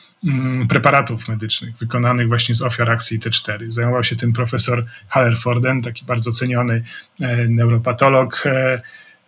preparatów 0.70 1.28
medycznych 1.28 1.78
wykonanych 1.78 2.28
właśnie 2.28 2.56
z 2.56 2.62
ofiar 2.62 2.92
akcji 2.92 3.20
T4. 3.20 3.72
Zajmował 3.72 4.04
się 4.04 4.16
tym 4.16 4.34
profesor 4.34 4.86
Hallerforden, 5.08 5.82
taki 5.82 6.06
bardzo 6.06 6.32
ceniony 6.32 6.84
e, 7.22 7.48
neuropatolog 7.48 8.44
e, 8.46 8.82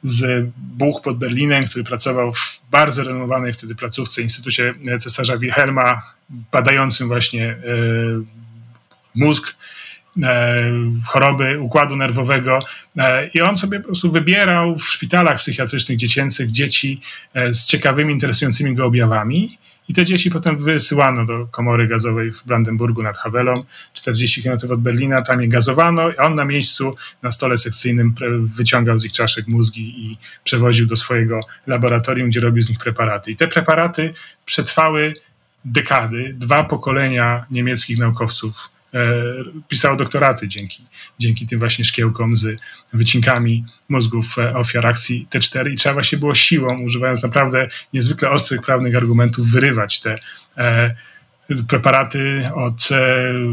z 0.03 0.49
Buch 0.57 1.01
pod 1.01 1.17
Berlinem, 1.17 1.67
który 1.67 1.83
pracował 1.83 2.33
w 2.33 2.61
bardzo 2.71 3.03
renomowanej 3.03 3.53
wtedy 3.53 3.75
placówce 3.75 4.21
Instytucie 4.21 4.73
Cesarza 4.99 5.37
Wilhelma, 5.37 6.01
badającym 6.29 7.07
właśnie 7.07 7.49
e, 7.49 7.55
mózg 9.15 9.55
choroby 11.07 11.59
układu 11.59 11.95
nerwowego 11.95 12.59
i 13.33 13.41
on 13.41 13.57
sobie 13.57 13.79
po 13.79 13.85
prostu 13.85 14.11
wybierał 14.11 14.77
w 14.77 14.89
szpitalach 14.89 15.37
psychiatrycznych 15.39 15.97
dziecięcych 15.97 16.51
dzieci 16.51 17.01
z 17.35 17.65
ciekawymi, 17.65 18.13
interesującymi 18.13 18.75
go 18.75 18.85
objawami 18.85 19.57
i 19.91 19.93
te 19.93 20.05
dzieci 20.05 20.31
potem 20.31 20.57
wysyłano 20.57 21.25
do 21.25 21.47
komory 21.47 21.87
gazowej 21.87 22.31
w 22.31 22.45
Brandenburgu 22.45 23.03
nad 23.03 23.17
Hawelą, 23.17 23.53
40 23.93 24.43
km 24.43 24.57
od 24.71 24.81
Berlina, 24.81 25.21
tam 25.21 25.41
je 25.41 25.47
gazowano, 25.47 26.11
a 26.17 26.25
on 26.25 26.35
na 26.35 26.45
miejscu 26.45 26.95
na 27.21 27.31
stole 27.31 27.57
sekcyjnym 27.57 28.15
wyciągał 28.57 28.99
z 28.99 29.05
ich 29.05 29.11
czaszek 29.11 29.47
mózgi 29.47 30.05
i 30.05 30.17
przewoził 30.43 30.87
do 30.87 30.95
swojego 30.95 31.39
laboratorium, 31.67 32.29
gdzie 32.29 32.39
robił 32.39 32.63
z 32.63 32.69
nich 32.69 32.79
preparaty. 32.79 33.31
I 33.31 33.35
te 33.35 33.47
preparaty 33.47 34.13
przetrwały 34.45 35.13
dekady, 35.65 36.35
dwa 36.37 36.63
pokolenia 36.63 37.45
niemieckich 37.51 37.97
naukowców 37.97 38.69
E, 38.80 38.80
pisało 39.67 39.95
doktoraty 39.95 40.47
dzięki, 40.47 40.83
dzięki 41.19 41.47
tym 41.47 41.59
właśnie 41.59 41.85
szkiełkom 41.85 42.37
z 42.37 42.61
wycinkami 42.93 43.65
mózgów 43.89 44.37
e, 44.37 44.55
ofiar 44.55 44.87
akcji 44.87 45.27
T4 45.31 45.71
i 45.71 45.75
trzeba 45.75 45.93
właśnie 45.93 46.17
było 46.17 46.35
siłą, 46.35 46.81
używając 46.81 47.23
naprawdę 47.23 47.67
niezwykle 47.93 48.29
ostrych 48.29 48.61
prawnych 48.61 48.95
argumentów, 48.95 49.51
wyrywać 49.51 49.99
te 49.99 50.15
e, 50.57 50.95
preparaty 51.67 52.49
od, 52.55 52.89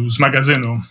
z 0.06 0.18
magazynu 0.18 0.82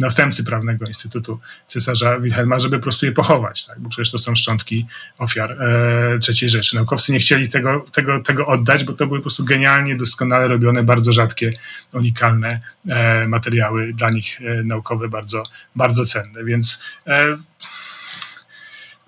następcy 0.00 0.44
prawnego 0.44 0.86
Instytutu 0.86 1.40
Cesarza 1.66 2.18
Wilhelma, 2.18 2.58
żeby 2.58 2.78
po 2.78 2.82
prostu 2.82 3.06
je 3.06 3.12
pochować, 3.12 3.66
tak? 3.66 3.80
bo 3.80 3.88
przecież 3.88 4.10
to 4.10 4.18
są 4.18 4.34
szczątki 4.34 4.86
ofiar 5.18 5.62
e, 5.62 6.18
III 6.28 6.48
Rzeszy. 6.48 6.76
Naukowcy 6.76 7.12
nie 7.12 7.18
chcieli 7.18 7.48
tego, 7.48 7.84
tego, 7.92 8.20
tego 8.20 8.46
oddać, 8.46 8.84
bo 8.84 8.92
to 8.92 9.06
były 9.06 9.18
po 9.18 9.22
prostu 9.22 9.44
genialnie, 9.44 9.96
doskonale 9.96 10.48
robione, 10.48 10.82
bardzo 10.82 11.12
rzadkie, 11.12 11.50
unikalne 11.92 12.60
e, 12.88 13.28
materiały, 13.28 13.92
dla 13.94 14.10
nich 14.10 14.40
e, 14.40 14.62
naukowe 14.62 15.08
bardzo, 15.08 15.42
bardzo 15.76 16.04
cenne, 16.04 16.44
więc 16.44 16.82
e, 17.06 17.36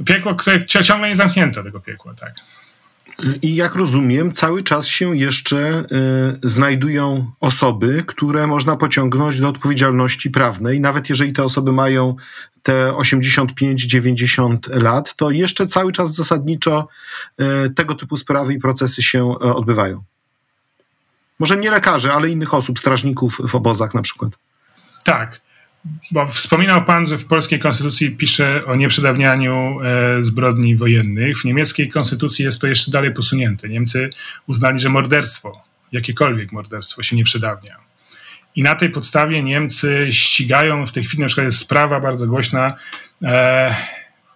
piekło, 0.04 0.34
które 0.34 0.66
ciągle 0.66 1.08
nie 1.08 1.16
zamknięto 1.16 1.62
tego 1.62 1.80
piekła, 1.80 2.14
tak. 2.14 2.34
I 3.42 3.54
jak 3.54 3.74
rozumiem, 3.74 4.32
cały 4.32 4.62
czas 4.62 4.86
się 4.86 5.16
jeszcze 5.16 5.84
y, 6.42 6.48
znajdują 6.48 7.32
osoby, 7.40 8.04
które 8.06 8.46
można 8.46 8.76
pociągnąć 8.76 9.40
do 9.40 9.48
odpowiedzialności 9.48 10.30
prawnej. 10.30 10.80
Nawet 10.80 11.08
jeżeli 11.08 11.32
te 11.32 11.44
osoby 11.44 11.72
mają 11.72 12.16
te 12.62 12.92
85-90 12.92 14.82
lat, 14.82 15.14
to 15.14 15.30
jeszcze 15.30 15.66
cały 15.66 15.92
czas 15.92 16.14
zasadniczo 16.14 16.88
y, 17.40 17.70
tego 17.70 17.94
typu 17.94 18.16
sprawy 18.16 18.54
i 18.54 18.58
procesy 18.58 19.02
się 19.02 19.30
y, 19.30 19.54
odbywają. 19.54 20.02
Może 21.38 21.56
nie 21.56 21.70
lekarzy, 21.70 22.12
ale 22.12 22.28
innych 22.28 22.54
osób, 22.54 22.78
strażników 22.78 23.38
w 23.48 23.54
obozach 23.54 23.94
na 23.94 24.02
przykład. 24.02 24.32
Tak 25.04 25.40
bo 26.10 26.26
wspominał 26.26 26.84
pan, 26.84 27.06
że 27.06 27.18
w 27.18 27.24
polskiej 27.24 27.58
konstytucji 27.58 28.10
pisze 28.10 28.64
o 28.66 28.76
nieprzedawnianiu 28.76 29.80
e, 29.80 30.22
zbrodni 30.22 30.76
wojennych. 30.76 31.38
W 31.38 31.44
niemieckiej 31.44 31.88
konstytucji 31.88 32.44
jest 32.44 32.60
to 32.60 32.66
jeszcze 32.66 32.90
dalej 32.90 33.14
posunięte. 33.14 33.68
Niemcy 33.68 34.10
uznali, 34.46 34.80
że 34.80 34.88
morderstwo, 34.88 35.62
jakiekolwiek 35.92 36.52
morderstwo 36.52 37.02
się 37.02 37.16
nie 37.16 37.24
przedawnia. 37.24 37.76
I 38.56 38.62
na 38.62 38.74
tej 38.74 38.90
podstawie 38.90 39.42
Niemcy 39.42 40.06
ścigają, 40.10 40.86
w 40.86 40.92
tej 40.92 41.04
chwili 41.04 41.20
na 41.20 41.26
przykład 41.26 41.44
jest 41.44 41.58
sprawa 41.58 42.00
bardzo 42.00 42.26
głośna 42.26 42.76
e, 43.24 43.76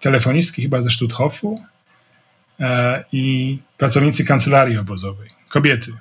telefonistki 0.01 0.63
chyba 0.63 0.83
ze 0.83 0.91
Stutthoffu 0.91 1.63
e, 2.61 3.05
i 3.13 3.59
pracownicy 3.79 4.25
kancelarii 4.25 4.79
obozowej, 4.79 5.31
kobiety 5.49 5.93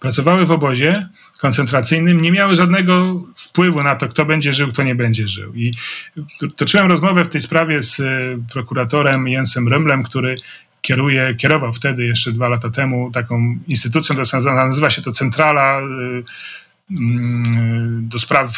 pracowały 0.00 0.46
w 0.46 0.50
obozie 0.50 1.08
koncentracyjnym, 1.38 2.20
nie 2.20 2.32
miały 2.32 2.54
żadnego 2.54 3.22
wpływu 3.36 3.82
na 3.82 3.96
to, 3.96 4.08
kto 4.08 4.24
będzie 4.24 4.52
żył, 4.52 4.68
kto 4.68 4.82
nie 4.82 4.94
będzie 4.94 5.28
żył. 5.28 5.54
I 5.54 5.72
toczyłem 6.56 6.86
rozmowę 6.86 7.24
w 7.24 7.28
tej 7.28 7.40
sprawie 7.40 7.82
z 7.82 8.00
e, 8.00 8.04
prokuratorem 8.52 9.28
Jensem 9.28 9.68
Rymlem, 9.68 10.02
który 10.02 10.36
kieruje, 10.82 11.34
kierował 11.34 11.72
wtedy, 11.72 12.06
jeszcze 12.06 12.32
dwa 12.32 12.48
lata 12.48 12.70
temu, 12.70 13.10
taką 13.10 13.58
instytucją, 13.68 14.16
nazywa 14.44 14.90
się 14.90 15.02
to 15.02 15.12
Centrala 15.12 15.80
e, 15.80 15.84
mm, 16.90 18.08
do 18.08 18.18
spraw 18.18 18.50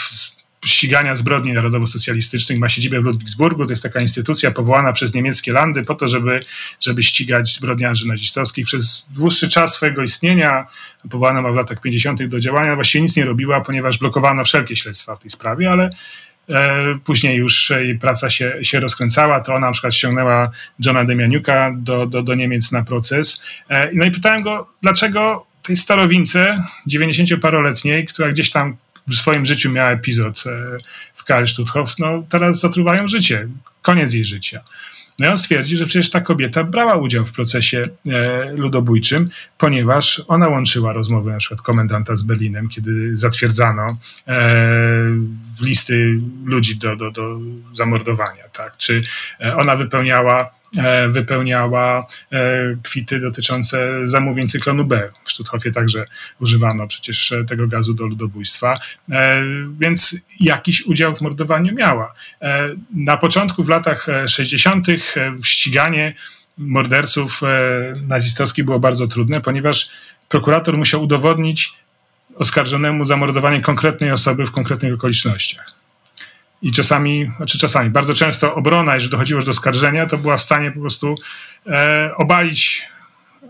ścigania 0.64 1.16
zbrodni 1.16 1.52
narodowo-socjalistycznych 1.52 2.58
ma 2.58 2.68
siedzibę 2.68 3.00
w 3.00 3.04
Ludwigsburgu. 3.04 3.64
To 3.64 3.72
jest 3.72 3.82
taka 3.82 4.00
instytucja 4.00 4.50
powołana 4.50 4.92
przez 4.92 5.14
niemieckie 5.14 5.52
landy 5.52 5.82
po 5.82 5.94
to, 5.94 6.08
żeby, 6.08 6.40
żeby 6.80 7.02
ścigać 7.02 7.54
zbrodniarzy 7.54 8.08
nazistowskich. 8.08 8.66
Przez 8.66 9.06
dłuższy 9.10 9.48
czas 9.48 9.74
swojego 9.74 10.02
istnienia, 10.02 10.66
powołana 11.10 11.42
ma 11.42 11.52
w 11.52 11.54
latach 11.54 11.80
50. 11.80 12.24
do 12.24 12.40
działania, 12.40 12.74
właściwie 12.74 13.02
nic 13.02 13.16
nie 13.16 13.24
robiła, 13.24 13.60
ponieważ 13.60 13.98
blokowano 13.98 14.44
wszelkie 14.44 14.76
śledztwa 14.76 15.16
w 15.16 15.18
tej 15.18 15.30
sprawie, 15.30 15.70
ale 15.70 15.90
e, 16.48 16.98
Później 17.04 17.36
już 17.36 17.70
jej 17.70 17.98
praca 17.98 18.30
się, 18.30 18.58
się 18.62 18.80
rozkręcała, 18.80 19.40
to 19.40 19.54
ona 19.54 19.66
na 19.66 19.72
przykład 19.72 19.94
ściągnęła 19.94 20.50
Johna 20.84 21.04
Demianiuka 21.04 21.72
do, 21.76 22.06
do, 22.06 22.22
do 22.22 22.34
Niemiec 22.34 22.72
na 22.72 22.84
proces. 22.84 23.42
E, 23.68 23.90
no 23.92 24.04
i 24.04 24.10
pytałem 24.10 24.42
go, 24.42 24.68
dlaczego 24.82 25.46
tej 25.62 25.76
starowince 25.76 26.64
90-paroletniej, 26.88 28.06
która 28.06 28.32
gdzieś 28.32 28.50
tam 28.50 28.76
w 29.10 29.14
swoim 29.14 29.46
życiu 29.46 29.70
miała 29.70 29.90
epizod 29.90 30.42
e, 30.46 30.76
w 31.14 31.24
Karlstuthof, 31.24 31.98
no 31.98 32.24
teraz 32.28 32.60
zatruwają 32.60 33.08
życie, 33.08 33.48
koniec 33.82 34.12
jej 34.12 34.24
życia. 34.24 34.60
No 35.18 35.26
i 35.26 35.28
on 35.28 35.36
stwierdzi, 35.36 35.76
że 35.76 35.86
przecież 35.86 36.10
ta 36.10 36.20
kobieta 36.20 36.64
brała 36.64 36.94
udział 36.94 37.24
w 37.24 37.32
procesie 37.32 37.88
e, 38.12 38.52
ludobójczym, 38.52 39.28
ponieważ 39.58 40.22
ona 40.28 40.48
łączyła 40.48 40.92
rozmowy 40.92 41.30
na 41.30 41.38
przykład 41.38 41.62
komendanta 41.62 42.16
z 42.16 42.22
Berlinem, 42.22 42.68
kiedy 42.68 43.16
zatwierdzano 43.16 43.98
e, 44.28 44.48
listy 45.62 46.20
ludzi 46.44 46.76
do, 46.76 46.96
do, 46.96 47.10
do 47.10 47.38
zamordowania, 47.74 48.48
tak? 48.52 48.76
Czy 48.76 49.02
ona 49.56 49.76
wypełniała 49.76 50.59
wypełniała 51.08 52.06
e, 52.32 52.76
kwity 52.82 53.20
dotyczące 53.20 53.88
zamówień 54.04 54.48
cyklonu 54.48 54.84
B. 54.84 55.08
W 55.24 55.30
Sztuthofie 55.30 55.72
także 55.72 56.06
używano 56.40 56.86
przecież 56.86 57.34
tego 57.48 57.66
gazu 57.66 57.94
do 57.94 58.06
ludobójstwa, 58.06 58.74
e, 59.12 59.42
więc 59.80 60.16
jakiś 60.40 60.86
udział 60.86 61.16
w 61.16 61.20
mordowaniu 61.20 61.74
miała. 61.74 62.12
Na 62.94 63.16
początku, 63.16 63.64
w 63.64 63.68
latach 63.68 64.06
60., 64.26 64.86
ściganie 65.44 66.14
morderców 66.58 67.40
nazistowskich 68.08 68.64
było 68.64 68.80
bardzo 68.80 69.06
trudne, 69.06 69.40
ponieważ 69.40 69.90
prokurator 70.28 70.78
musiał 70.78 71.02
udowodnić 71.02 71.72
oskarżonemu 72.36 73.04
zamordowanie 73.04 73.60
konkretnej 73.60 74.12
osoby 74.12 74.46
w 74.46 74.50
konkretnych 74.50 74.94
okolicznościach 74.94 75.79
i 76.62 76.72
czasami, 76.72 77.30
znaczy 77.36 77.58
czasami, 77.58 77.90
bardzo 77.90 78.14
często 78.14 78.54
obrona, 78.54 78.94
jeżeli 78.94 79.10
dochodziło 79.10 79.38
już 79.38 79.44
do 79.44 79.52
skarżenia, 79.52 80.06
to 80.06 80.18
była 80.18 80.36
w 80.36 80.42
stanie 80.42 80.70
po 80.70 80.80
prostu 80.80 81.14
e, 81.66 82.10
obalić 82.16 82.90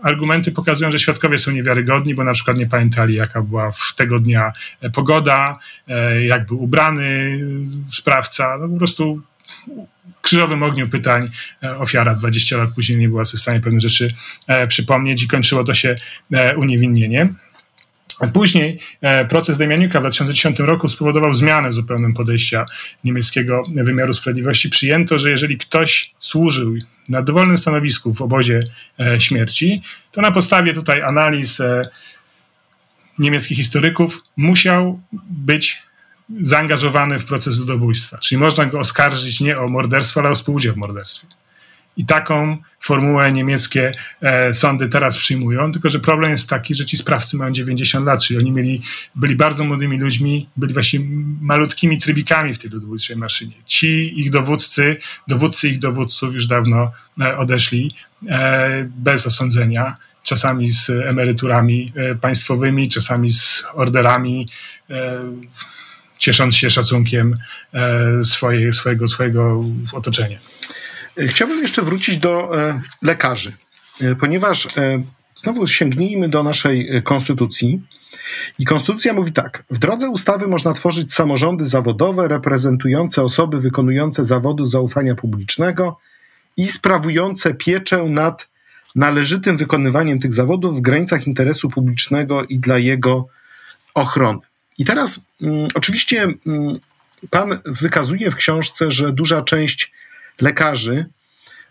argumenty 0.01 0.51
pokazują, 0.51 0.91
że 0.91 0.99
świadkowie 0.99 1.37
są 1.37 1.51
niewiarygodni, 1.51 2.15
bo 2.15 2.23
na 2.23 2.33
przykład 2.33 2.57
nie 2.57 2.67
pamiętali, 2.67 3.15
jaka 3.15 3.41
była 3.41 3.71
w 3.71 3.93
tego 3.95 4.19
dnia 4.19 4.51
e, 4.81 4.89
pogoda, 4.89 5.59
e, 5.87 6.23
jak 6.25 6.45
był 6.45 6.63
ubrany 6.63 7.39
sprawca. 7.91 8.57
No 8.61 8.67
po 8.67 8.77
prostu 8.77 9.21
w 10.17 10.21
krzyżowym 10.21 10.63
ogniu 10.63 10.89
pytań 10.89 11.29
e, 11.63 11.77
ofiara 11.77 12.15
20 12.15 12.57
lat 12.57 12.69
później 12.75 12.97
nie 12.97 13.09
była 13.09 13.23
w 13.23 13.27
stanie 13.27 13.59
pewne 13.59 13.81
rzeczy 13.81 14.13
przypomnieć 14.67 15.23
i 15.23 15.27
kończyło 15.27 15.63
to 15.63 15.73
się 15.73 15.95
uniewinnieniem. 16.57 17.35
Później 18.27 18.79
e, 19.01 19.25
proces 19.25 19.57
Demianika 19.57 19.99
w 19.99 20.01
2010 20.01 20.59
roku 20.59 20.87
spowodował 20.87 21.33
zmianę 21.33 21.71
zupełną 21.71 22.13
podejścia 22.13 22.65
niemieckiego 23.03 23.63
wymiaru 23.75 24.13
sprawiedliwości. 24.13 24.69
Przyjęto, 24.69 25.19
że 25.19 25.29
jeżeli 25.29 25.57
ktoś 25.57 26.13
służył 26.19 26.73
na 27.09 27.21
dowolnym 27.21 27.57
stanowisku 27.57 28.13
w 28.13 28.21
obozie 28.21 28.59
e, 28.99 29.21
śmierci, 29.21 29.81
to 30.11 30.21
na 30.21 30.31
podstawie 30.31 30.73
tutaj 30.73 31.01
analiz 31.01 31.59
e, 31.59 31.89
niemieckich 33.19 33.57
historyków 33.57 34.23
musiał 34.37 35.01
być 35.29 35.81
zaangażowany 36.39 37.19
w 37.19 37.25
proces 37.25 37.57
ludobójstwa. 37.57 38.17
Czyli 38.17 38.39
można 38.39 38.65
go 38.65 38.79
oskarżyć 38.79 39.39
nie 39.39 39.59
o 39.59 39.67
morderstwo, 39.67 40.19
ale 40.19 40.29
o 40.29 40.35
współudział 40.35 40.73
w 40.73 40.77
morderstwie. 40.77 41.27
I 42.01 42.05
taką 42.05 42.57
formułę 42.79 43.31
niemieckie 43.31 43.91
e, 44.21 44.53
sądy 44.53 44.89
teraz 44.89 45.17
przyjmują, 45.17 45.71
tylko 45.71 45.89
że 45.89 45.99
problem 45.99 46.31
jest 46.31 46.49
taki, 46.49 46.75
że 46.75 46.85
ci 46.85 46.97
sprawcy 46.97 47.37
mają 47.37 47.51
90 47.51 48.05
lat, 48.05 48.23
czyli 48.23 48.39
oni 48.39 48.51
mieli, 48.51 48.81
byli 49.15 49.35
bardzo 49.35 49.63
młodymi 49.63 49.97
ludźmi, 49.97 50.49
byli 50.57 50.73
właśnie 50.73 50.99
malutkimi 51.41 51.97
trybikami 51.97 52.53
w 52.53 52.57
tej 52.57 52.71
ludobójczej 52.71 53.15
maszynie. 53.15 53.53
Ci 53.65 54.19
ich 54.19 54.31
dowódcy, 54.31 54.97
dowódcy 55.27 55.69
ich 55.69 55.79
dowódców 55.79 56.33
już 56.33 56.47
dawno 56.47 56.91
e, 57.21 57.37
odeszli 57.37 57.95
e, 58.29 58.89
bez 58.95 59.27
osądzenia, 59.27 59.97
czasami 60.23 60.71
z 60.71 60.89
emeryturami 60.89 61.93
państwowymi, 62.21 62.89
czasami 62.89 63.33
z 63.33 63.63
orderami 63.73 64.47
ciesząc 66.17 66.55
się 66.55 66.69
szacunkiem 66.69 67.37
swoje, 68.23 68.73
swojego, 68.73 69.07
swojego 69.07 69.63
otoczenia. 69.93 70.39
Chciałbym 71.17 71.61
jeszcze 71.61 71.81
wrócić 71.81 72.17
do 72.17 72.61
e, 72.61 72.81
lekarzy, 73.01 73.53
e, 74.01 74.15
ponieważ 74.15 74.77
e, 74.77 75.03
znowu 75.37 75.67
sięgnijmy 75.67 76.29
do 76.29 76.43
naszej 76.43 77.01
konstytucji. 77.03 77.81
I 78.59 78.65
konstytucja 78.65 79.13
mówi 79.13 79.31
tak: 79.31 79.63
W 79.69 79.79
drodze 79.79 80.09
ustawy 80.09 80.47
można 80.47 80.73
tworzyć 80.73 81.13
samorządy 81.13 81.65
zawodowe 81.65 82.27
reprezentujące 82.27 83.23
osoby 83.23 83.59
wykonujące 83.59 84.23
zawodu 84.23 84.65
zaufania 84.65 85.15
publicznego 85.15 85.97
i 86.57 86.67
sprawujące 86.67 87.53
pieczę 87.53 88.03
nad 88.03 88.49
należytym 88.95 89.57
wykonywaniem 89.57 90.19
tych 90.19 90.33
zawodów 90.33 90.77
w 90.77 90.81
granicach 90.81 91.27
interesu 91.27 91.69
publicznego 91.69 92.43
i 92.43 92.59
dla 92.59 92.77
jego 92.77 93.27
ochrony. 93.93 94.39
I 94.77 94.85
teraz, 94.85 95.19
mm, 95.41 95.67
oczywiście, 95.73 96.23
mm, 96.23 96.79
pan 97.29 97.59
wykazuje 97.65 98.31
w 98.31 98.35
książce, 98.35 98.91
że 98.91 99.13
duża 99.13 99.41
część 99.41 99.91
lekarzy 100.41 101.05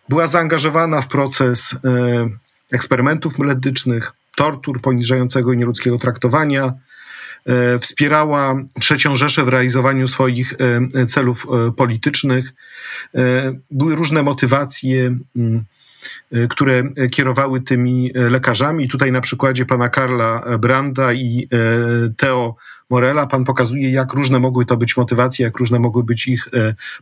była 0.08 0.26
zaangażowana 0.26 1.00
w 1.00 1.08
proces 1.08 1.74
e, 1.84 2.28
eksperymentów 2.72 3.38
medycznych, 3.38 4.12
tortur, 4.36 4.80
poniżającego 4.80 5.52
i 5.52 5.56
nieludzkiego 5.56 5.98
traktowania, 5.98 6.72
e, 7.46 7.78
wspierała 7.78 8.54
trzecią 8.80 9.16
Rzeszę 9.16 9.44
w 9.44 9.48
realizowaniu 9.48 10.08
swoich 10.08 10.54
e, 10.94 11.06
celów 11.06 11.46
politycznych. 11.76 12.52
Były 13.70 13.96
różne 13.96 14.22
motywacje, 14.22 15.16
mm, 15.36 15.64
które 16.51 16.82
kierowały 17.11 17.61
tymi 17.61 18.12
lekarzami. 18.14 18.88
Tutaj 18.88 19.12
na 19.12 19.20
przykładzie 19.20 19.66
pana 19.66 19.88
Karla 19.88 20.59
Branda 20.59 21.12
i 21.12 21.48
Teo 22.16 22.57
Morela 22.90 23.26
pan 23.26 23.44
pokazuje, 23.44 23.90
jak 23.90 24.12
różne 24.12 24.38
mogły 24.38 24.66
to 24.66 24.76
być 24.76 24.96
motywacje, 24.96 25.44
jak 25.44 25.57
różne 25.57 25.78
mogły 25.78 26.05
być 26.05 26.28
ich 26.28 26.48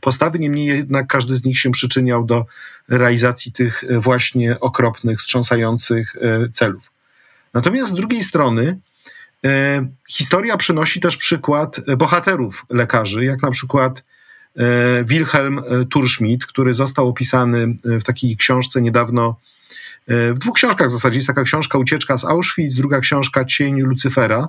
postawy. 0.01 0.39
Niemniej 0.39 0.67
jednak 0.67 1.07
każdy 1.07 1.37
z 1.37 1.45
nich 1.45 1.59
się 1.59 1.71
przyczyniał 1.71 2.25
do 2.25 2.47
realizacji 2.89 3.53
tych 3.53 3.85
właśnie 3.99 4.61
okropnych, 4.61 5.19
wstrząsających 5.19 6.17
celów. 6.53 6.91
Natomiast 7.55 7.91
z 7.91 7.95
drugiej 7.95 8.23
strony, 8.23 8.79
historia 10.09 10.57
przynosi 10.57 11.01
też 11.01 11.17
przykład 11.17 11.81
bohaterów 11.97 12.67
lekarzy, 12.71 13.25
jak 13.25 13.43
na 13.43 13.51
przykład 13.51 14.05
Wilhelm 15.05 15.61
Turschmidt, 15.91 16.47
który 16.47 16.75
został 16.75 17.09
opisany 17.09 17.77
w 17.85 18.03
takiej 18.03 18.37
książce 18.37 18.83
niedawno, 18.83 19.37
e, 20.07 20.35
w 20.35 20.39
dwóch 20.39 20.55
książkach 20.55 20.89
w 20.89 20.91
zasadzie. 20.91 21.17
Jest 21.17 21.27
taka 21.27 21.43
książka 21.43 21.79
Ucieczka 21.79 22.19
z 22.19 22.25
Auschwitz, 22.25 22.77
druga 22.77 23.01
książka 23.01 23.45
Cień 23.45 23.81
Lucyfera. 23.81 24.49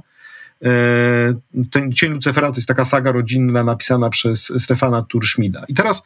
Ten 1.71 1.91
Cień 1.93 2.13
Lucyfera 2.13 2.51
to 2.51 2.55
jest 2.55 2.67
taka 2.67 2.85
saga 2.85 3.11
rodzinna 3.11 3.63
napisana 3.63 4.09
przez 4.09 4.53
Stefana 4.57 5.01
Turschmida. 5.01 5.63
I 5.67 5.73
teraz, 5.73 6.03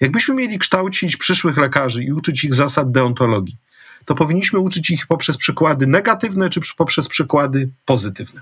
jakbyśmy 0.00 0.34
mieli 0.34 0.58
kształcić 0.58 1.16
przyszłych 1.16 1.56
lekarzy 1.56 2.04
i 2.04 2.12
uczyć 2.12 2.44
ich 2.44 2.54
zasad 2.54 2.92
deontologii, 2.92 3.56
to 4.04 4.14
powinniśmy 4.14 4.58
uczyć 4.58 4.90
ich 4.90 5.06
poprzez 5.06 5.36
przykłady 5.36 5.86
negatywne 5.86 6.50
czy 6.50 6.60
poprzez 6.76 7.08
przykłady 7.08 7.68
pozytywne? 7.84 8.40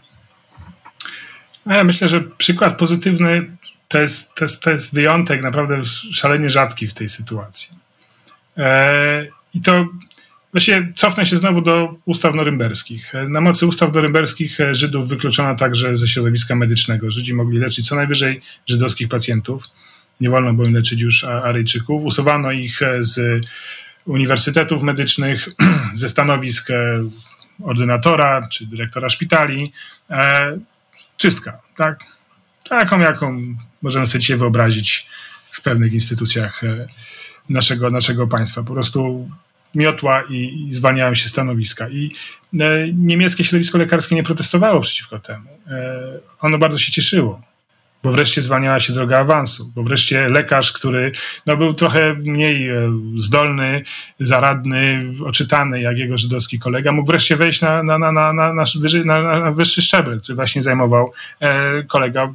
No 1.67 1.75
ja 1.75 1.85
myślę, 1.85 2.09
że 2.09 2.21
przykład 2.21 2.79
pozytywny 2.79 3.57
to 3.93 4.01
jest, 4.01 4.35
to 4.35 4.45
jest, 4.45 4.63
to 4.63 4.71
jest 4.71 4.95
wyjątek 4.95 5.43
naprawdę 5.43 5.85
szalenie 6.13 6.51
rzadki 6.51 6.89
w 6.89 6.95
tej 6.95 7.09
sytuacji. 7.09 7.69
E, 8.57 9.27
I 9.55 9.61
to 9.61 9.87
Właśnie 10.53 10.93
cofnę 10.97 11.27
się 11.27 11.37
znowu 11.37 11.61
do 11.61 11.95
ustaw 12.05 12.35
norymberskich. 12.35 13.13
Na 13.29 13.41
mocy 13.41 13.67
ustaw 13.67 13.95
norymberskich 13.95 14.59
Żydów 14.73 15.09
wykluczono 15.09 15.57
także 15.57 15.97
ze 15.97 16.09
środowiska 16.09 16.55
medycznego. 16.55 17.11
Żydzi 17.11 17.35
mogli 17.35 17.59
leczyć 17.59 17.89
co 17.89 17.97
najwyżej 17.97 18.41
żydowskich 18.67 19.09
pacjentów. 19.09 19.65
Nie 20.21 20.31
wolno 20.31 20.55
było 20.55 20.69
im 20.69 20.75
leczyć 20.75 21.01
już 21.01 21.25
Aryjczyków. 21.25 22.05
Usuwano 22.05 22.53
ich 22.53 22.81
z 23.01 23.47
uniwersytetów 24.05 24.83
medycznych, 24.83 25.49
ze 25.95 26.09
stanowisk 26.09 26.71
e, 26.71 27.05
ordynatora 27.63 28.49
czy 28.49 28.67
dyrektora 28.67 29.09
szpitali. 29.09 29.73
E, 30.11 30.59
czystka, 31.17 31.61
tak? 31.77 32.12
Taką, 32.73 33.01
jaką 33.01 33.57
możemy 33.83 34.07
sobie 34.07 34.21
dzisiaj 34.21 34.37
wyobrazić 34.37 35.07
w 35.51 35.63
pewnych 35.63 35.93
instytucjach 35.93 36.65
e, 36.65 36.87
naszego, 37.49 37.91
naszego 37.91 38.27
państwa. 38.27 38.63
Po 38.63 38.73
prostu 38.73 39.31
miotła 39.75 40.23
i, 40.31 40.69
i 40.69 41.17
się 41.17 41.29
stanowiska. 41.29 41.89
I 41.89 42.11
niemieckie 42.95 43.45
środowisko 43.45 43.79
lekarskie 43.79 44.15
nie 44.15 44.23
protestowało 44.23 44.81
przeciwko 44.81 45.19
temu. 45.19 45.49
ono 46.41 46.59
bardzo 46.59 46.79
się 46.79 46.93
cieszyło 46.93 47.43
bo 48.03 48.13
wreszcie 48.13 48.43
zwalniała 48.43 48.81
się 48.81 48.93
droga 48.93 49.19
awansu, 49.19 49.73
bo 49.75 49.83
wreszcie 49.83 50.29
lekarz, 50.29 50.73
który 50.73 51.13
no, 51.47 51.57
był 51.57 51.75
trochę 51.75 52.15
mniej 52.15 52.69
e, 52.69 52.93
zdolny, 53.17 53.83
zaradny, 54.21 55.13
oczytany 55.25 55.81
jak 55.81 55.99
jego 55.99 56.19
żydowski 56.19 56.59
kolega, 56.59 56.93
mógł 56.93 57.07
wreszcie 57.07 57.37
wejść 57.37 57.61
na, 57.61 57.83
na, 57.83 57.99
na, 57.99 58.13
na, 58.13 58.33
na, 58.33 58.65
wyższy, 58.81 59.05
na, 59.05 59.41
na 59.41 59.51
wyższy 59.51 59.83
szczebel, 59.83 60.21
który 60.21 60.37
właśnie 60.37 60.63
zajmował 60.63 61.13
e, 61.41 61.83
kolega 61.83 62.35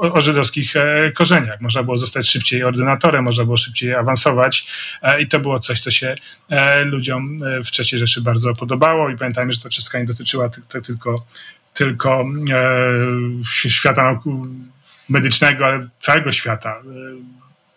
o, 0.00 0.20
żydowskich 0.20 0.76
e, 0.76 1.12
korzeniach. 1.14 1.60
Można 1.60 1.82
było 1.82 1.98
zostać 1.98 2.30
szybciej 2.30 2.64
ordynatorem, 2.64 3.24
można 3.24 3.44
było 3.44 3.56
szybciej 3.56 3.94
awansować 3.94 4.66
i 5.20 5.26
to 5.28 5.40
było 5.40 5.58
coś, 5.58 5.80
co 5.80 5.90
się 5.90 6.14
ludziom 6.84 7.38
w 7.38 7.78
III 7.78 7.98
Rzeszy 7.98 8.22
bardzo 8.22 8.54
podobało 8.54 9.10
i 9.10 9.16
pamiętajmy, 9.16 9.52
że 9.52 9.60
to 9.60 9.68
czystka 9.68 9.98
nie 9.98 10.04
dotyczyła 10.04 10.50
tylko, 10.82 11.26
tylko 11.74 12.24
świata 13.68 14.20
medycznego, 15.08 15.66
ale 15.66 15.88
całego 15.98 16.32
świata. 16.32 16.70
E, 16.70 16.82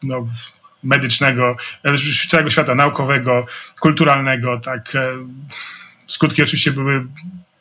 no, 0.04 0.26
medycznego, 0.84 1.56
e, 1.84 1.96
całego 2.30 2.50
świata 2.50 2.76
naukowego, 2.76 3.46
kulturalnego, 3.80 4.60
tak. 4.60 4.96
E, 4.96 5.12
skutki 6.08 6.44
oczywiście 6.44 6.72
były 6.72 7.06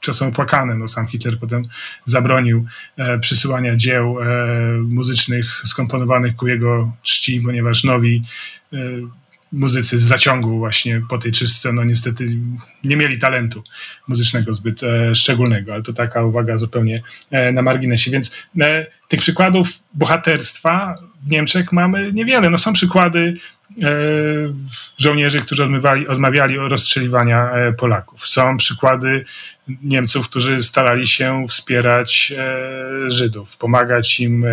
czasem 0.05 0.29
opłakane. 0.29 0.75
No, 0.75 0.89
sam 0.89 1.07
Hitler 1.07 1.39
potem 1.39 1.63
zabronił 2.05 2.67
e, 2.97 3.19
przysyłania 3.19 3.77
dzieł 3.77 4.21
e, 4.21 4.27
muzycznych 4.79 5.63
skomponowanych 5.67 6.37
ku 6.37 6.49
jego 6.49 6.93
czci, 7.03 7.41
ponieważ 7.41 7.85
nowi 7.85 8.23
e, 8.73 8.77
muzycy 9.55 9.99
z 9.99 10.03
zaciągu 10.03 10.59
właśnie 10.59 11.03
po 11.09 11.19
tej 11.19 11.33
czystce, 11.33 11.73
no 11.73 11.85
niestety 11.85 12.27
nie 12.85 12.97
mieli 12.97 13.19
talentu 13.19 13.65
muzycznego 14.09 14.55
zbyt 14.55 14.83
e, 14.83 15.15
szczególnego, 15.15 15.75
ale 15.75 15.83
to 15.83 15.93
taka 15.93 16.25
uwaga 16.25 16.59
zupełnie 16.59 17.03
e, 17.31 17.53
na 17.53 17.63
marginesie. 17.63 18.11
Więc 18.11 18.37
e, 18.61 18.87
tych 19.09 19.21
przykładów 19.21 19.69
bohaterstwa 19.95 20.95
w 21.23 21.31
Niemczech 21.31 21.73
mamy 21.73 22.13
niewiele. 22.13 22.51
No 22.51 22.59
są 22.59 22.73
przykłady 22.73 23.35
żołnierzy, 24.99 25.41
którzy 25.41 25.65
odmywali, 25.65 26.09
odmawiali 26.09 26.57
rozstrzeliwania 26.57 27.51
e, 27.51 27.73
Polaków. 27.73 28.29
Są 28.29 28.57
przykłady 28.57 29.25
Niemców, 29.83 30.29
którzy 30.29 30.63
starali 30.63 31.07
się 31.07 31.47
wspierać 31.49 32.33
e, 32.37 33.11
Żydów, 33.11 33.57
pomagać 33.57 34.21
im 34.21 34.45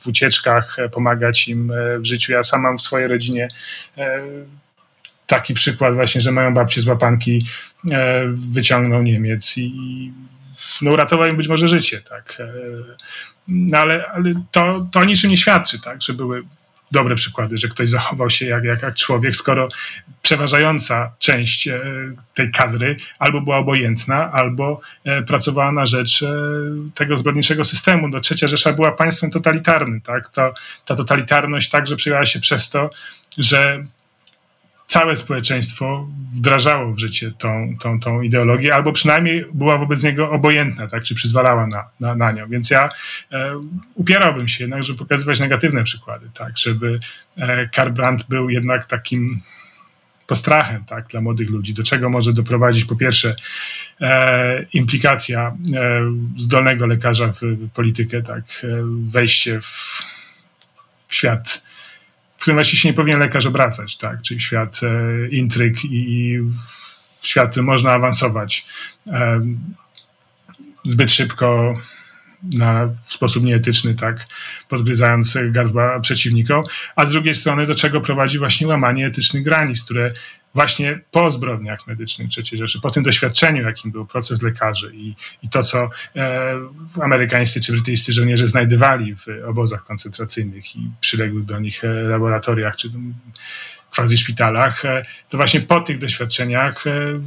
w 0.00 0.06
ucieczkach, 0.06 0.78
e, 0.78 0.88
pomagać 0.88 1.48
im 1.48 1.70
e, 1.70 1.98
w 1.98 2.04
życiu. 2.04 2.32
Ja 2.32 2.42
sam 2.42 2.60
mam 2.60 2.78
w 2.78 2.82
swojej 2.82 3.08
rodzinie 3.08 3.48
e, 3.98 4.22
taki 5.26 5.54
przykład 5.54 5.94
właśnie, 5.94 6.20
że 6.20 6.32
moją 6.32 6.54
babcię 6.54 6.80
z 6.80 6.86
łapanki 6.86 7.46
wyciągnął 8.30 9.02
Niemiec 9.02 9.58
i 9.58 10.12
no, 10.82 10.90
uratował 10.90 11.28
im 11.28 11.36
być 11.36 11.48
może 11.48 11.68
życie, 11.68 12.00
tak. 12.00 12.38
No, 13.48 13.78
ale, 13.78 14.06
ale 14.06 14.34
to, 14.50 14.86
to 14.92 15.04
niczym 15.04 15.30
nie 15.30 15.36
świadczy, 15.36 15.80
tak, 15.80 16.02
że 16.02 16.14
były 16.14 16.42
dobre 16.92 17.14
przykłady, 17.14 17.58
że 17.58 17.68
ktoś 17.68 17.90
zachował 17.90 18.30
się 18.30 18.46
jak, 18.46 18.64
jak, 18.64 18.82
jak 18.82 18.94
człowiek, 18.94 19.36
skoro 19.36 19.68
przeważająca 20.22 21.12
część 21.18 21.68
e, 21.68 21.80
tej 22.34 22.50
kadry 22.50 22.96
albo 23.18 23.40
była 23.40 23.56
obojętna, 23.56 24.32
albo 24.32 24.80
e, 25.04 25.22
pracowała 25.22 25.72
na 25.72 25.86
rzecz 25.86 26.22
e, 26.22 26.32
tego 26.94 27.16
zbrodniczego 27.16 27.64
systemu. 27.64 28.08
No, 28.08 28.20
Trzecia 28.20 28.46
Rzesza 28.46 28.72
była 28.72 28.92
państwem 28.92 29.30
totalitarnym. 29.30 30.00
Tak? 30.00 30.28
To, 30.28 30.54
ta 30.86 30.94
totalitarność 30.94 31.70
także 31.70 31.96
przejęła 31.96 32.26
się 32.26 32.40
przez 32.40 32.70
to, 32.70 32.90
że 33.38 33.84
całe 34.90 35.16
społeczeństwo 35.16 36.08
wdrażało 36.32 36.92
w 36.92 36.98
życie 36.98 37.32
tą, 37.38 37.76
tą, 37.80 38.00
tą 38.00 38.22
ideologię, 38.22 38.74
albo 38.74 38.92
przynajmniej 38.92 39.44
była 39.54 39.78
wobec 39.78 40.02
niego 40.02 40.30
obojętna, 40.30 40.86
tak, 40.88 41.02
czy 41.02 41.14
przyzwalała 41.14 41.66
na, 41.66 41.84
na, 42.00 42.14
na 42.14 42.32
nią. 42.32 42.48
Więc 42.48 42.70
ja 42.70 42.88
e, 43.32 43.60
upierałbym 43.94 44.48
się 44.48 44.64
jednak, 44.64 44.82
żeby 44.82 44.98
pokazywać 44.98 45.40
negatywne 45.40 45.84
przykłady, 45.84 46.30
tak, 46.34 46.58
żeby 46.58 47.00
e, 47.40 47.68
Karl 47.68 47.90
Brandt 47.90 48.28
był 48.28 48.50
jednak 48.50 48.86
takim 48.86 49.40
postrachem 50.26 50.84
tak, 50.84 51.06
dla 51.06 51.20
młodych 51.20 51.50
ludzi, 51.50 51.74
do 51.74 51.82
czego 51.82 52.10
może 52.10 52.32
doprowadzić 52.32 52.84
po 52.84 52.96
pierwsze 52.96 53.34
e, 54.00 54.66
implikacja 54.72 55.56
e, 55.74 56.00
zdolnego 56.36 56.86
lekarza 56.86 57.32
w, 57.32 57.40
w 57.40 57.70
politykę, 57.70 58.22
tak, 58.22 58.44
e, 58.64 58.66
wejście 59.08 59.60
w, 59.60 60.02
w 61.08 61.14
świat 61.14 61.69
w 62.40 62.42
którym 62.42 62.56
właśnie 62.56 62.78
się 62.78 62.88
nie 62.88 62.94
powinien 62.94 63.20
lekarz 63.20 63.46
obracać, 63.46 63.96
tak? 63.96 64.22
czyli 64.22 64.40
świat 64.40 64.80
e, 64.82 65.28
intryg 65.28 65.84
i 65.84 66.38
w 67.20 67.26
świat, 67.26 67.56
można 67.56 67.92
awansować 67.92 68.66
e, 69.06 69.40
zbyt 70.84 71.12
szybko 71.12 71.74
na, 72.42 72.86
w 72.86 73.12
sposób 73.12 73.44
nieetyczny, 73.44 73.94
tak, 73.94 74.26
podgryzając 74.68 75.38
gardła 75.50 76.00
przeciwnikom, 76.00 76.62
a 76.96 77.06
z 77.06 77.12
drugiej 77.12 77.34
strony 77.34 77.66
do 77.66 77.74
czego 77.74 78.00
prowadzi 78.00 78.38
właśnie 78.38 78.66
łamanie 78.66 79.06
etycznych 79.06 79.42
granic, 79.42 79.84
które 79.84 80.12
właśnie 80.54 81.00
po 81.10 81.30
zbrodniach 81.30 81.86
medycznych 81.86 82.28
III 82.36 82.58
Rzeszy, 82.58 82.80
po 82.80 82.90
tym 82.90 83.02
doświadczeniu, 83.02 83.62
jakim 83.62 83.90
był 83.90 84.06
proces 84.06 84.42
lekarzy 84.42 84.92
i, 84.94 85.14
i 85.42 85.48
to, 85.48 85.62
co 85.62 85.90
e, 86.16 86.54
amerykańscy 87.02 87.60
czy 87.60 87.72
brytyjscy 87.72 88.12
żołnierze 88.12 88.48
znajdywali 88.48 89.14
w 89.14 89.26
obozach 89.46 89.84
koncentracyjnych 89.84 90.76
i 90.76 90.90
przyległych 91.00 91.44
do 91.44 91.60
nich 91.60 91.84
e, 91.84 91.88
laboratoriach 91.88 92.76
czy 92.76 92.88
quasi 93.90 94.16
szpitalach, 94.16 94.84
e, 94.84 95.04
to 95.28 95.36
właśnie 95.36 95.60
po 95.60 95.80
tych 95.80 95.98
doświadczeniach 95.98 96.86
e, 96.86 97.20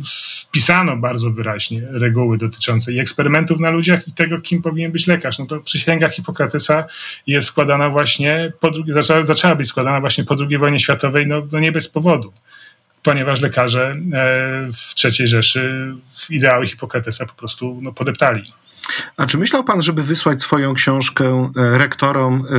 wpisano 0.53 0.97
bardzo 0.97 1.31
wyraźnie 1.31 1.81
reguły 1.91 2.37
dotyczące 2.37 2.93
i 2.93 2.99
eksperymentów 2.99 3.59
na 3.59 3.69
ludziach 3.69 4.07
i 4.07 4.11
tego, 4.11 4.41
kim 4.41 4.61
powinien 4.61 4.91
być 4.91 5.07
lekarz. 5.07 5.39
No 5.39 5.45
to 5.45 5.59
przysięga 5.59 6.09
Hipokratesa 6.09 6.85
jest 7.27 7.47
składana 7.47 7.89
właśnie 7.89 8.53
po 8.59 8.71
drugiej, 8.71 8.93
zaczęła, 8.93 9.23
zaczęła 9.23 9.55
być 9.55 9.67
składana 9.67 9.99
właśnie 9.99 10.23
po 10.23 10.35
II 10.49 10.57
wojnie 10.57 10.79
światowej, 10.79 11.27
no, 11.27 11.41
no 11.51 11.59
nie 11.59 11.71
bez 11.71 11.89
powodu 11.89 12.33
ponieważ 13.03 13.41
lekarze 13.41 13.91
e, 13.91 13.95
w 14.73 15.05
III 15.05 15.27
Rzeszy 15.27 15.93
ideały 16.29 16.67
Hipokratesa 16.67 17.25
po 17.25 17.33
prostu 17.33 17.79
no, 17.81 17.93
podeptali. 17.93 18.53
A 19.17 19.25
czy 19.25 19.37
myślał 19.37 19.63
pan, 19.63 19.81
żeby 19.81 20.03
wysłać 20.03 20.41
swoją 20.41 20.73
książkę 20.73 21.51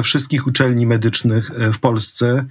wszystkich 0.02 0.46
uczelni 0.46 0.86
medycznych 0.86 1.50
w 1.72 1.78
Polsce 1.78 2.44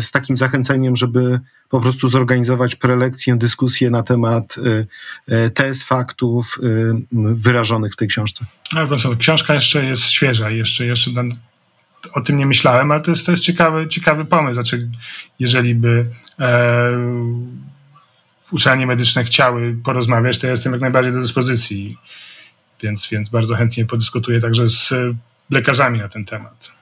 z 0.00 0.10
takim 0.10 0.36
zachęceniem, 0.36 0.96
żeby 0.96 1.40
po 1.72 1.80
prostu 1.80 2.08
zorganizować 2.08 2.76
prelekcję, 2.76 3.36
dyskusję 3.36 3.90
na 3.90 4.02
temat 4.02 4.56
tez, 5.54 5.84
faktów 5.84 6.58
wyrażonych 7.12 7.92
w 7.92 7.96
tej 7.96 8.08
książce. 8.08 8.44
No, 8.74 9.16
książka 9.18 9.54
jeszcze 9.54 9.84
jest 9.84 10.02
świeża, 10.02 10.50
jeszcze, 10.50 10.86
jeszcze 10.86 11.10
o 12.12 12.20
tym 12.20 12.36
nie 12.36 12.46
myślałem, 12.46 12.90
ale 12.90 13.00
to 13.00 13.10
jest, 13.10 13.26
to 13.26 13.32
jest 13.32 13.44
ciekawy, 13.44 13.88
ciekawy 13.88 14.24
pomysł. 14.24 14.54
Znaczy, 14.54 14.88
jeżeli 15.38 15.74
by 15.74 16.06
e, 16.40 16.90
uczelnie 18.50 18.86
medyczne 18.86 19.24
chciały 19.24 19.76
porozmawiać, 19.84 20.38
to 20.38 20.46
ja 20.46 20.50
jestem 20.50 20.72
jak 20.72 20.80
najbardziej 20.80 21.12
do 21.12 21.20
dyspozycji. 21.20 21.96
Więc, 22.82 23.08
więc 23.08 23.28
bardzo 23.28 23.54
chętnie 23.54 23.86
podyskutuję 23.86 24.40
także 24.40 24.68
z 24.68 24.94
lekarzami 25.52 25.98
na 25.98 26.08
ten 26.08 26.24
temat. 26.24 26.72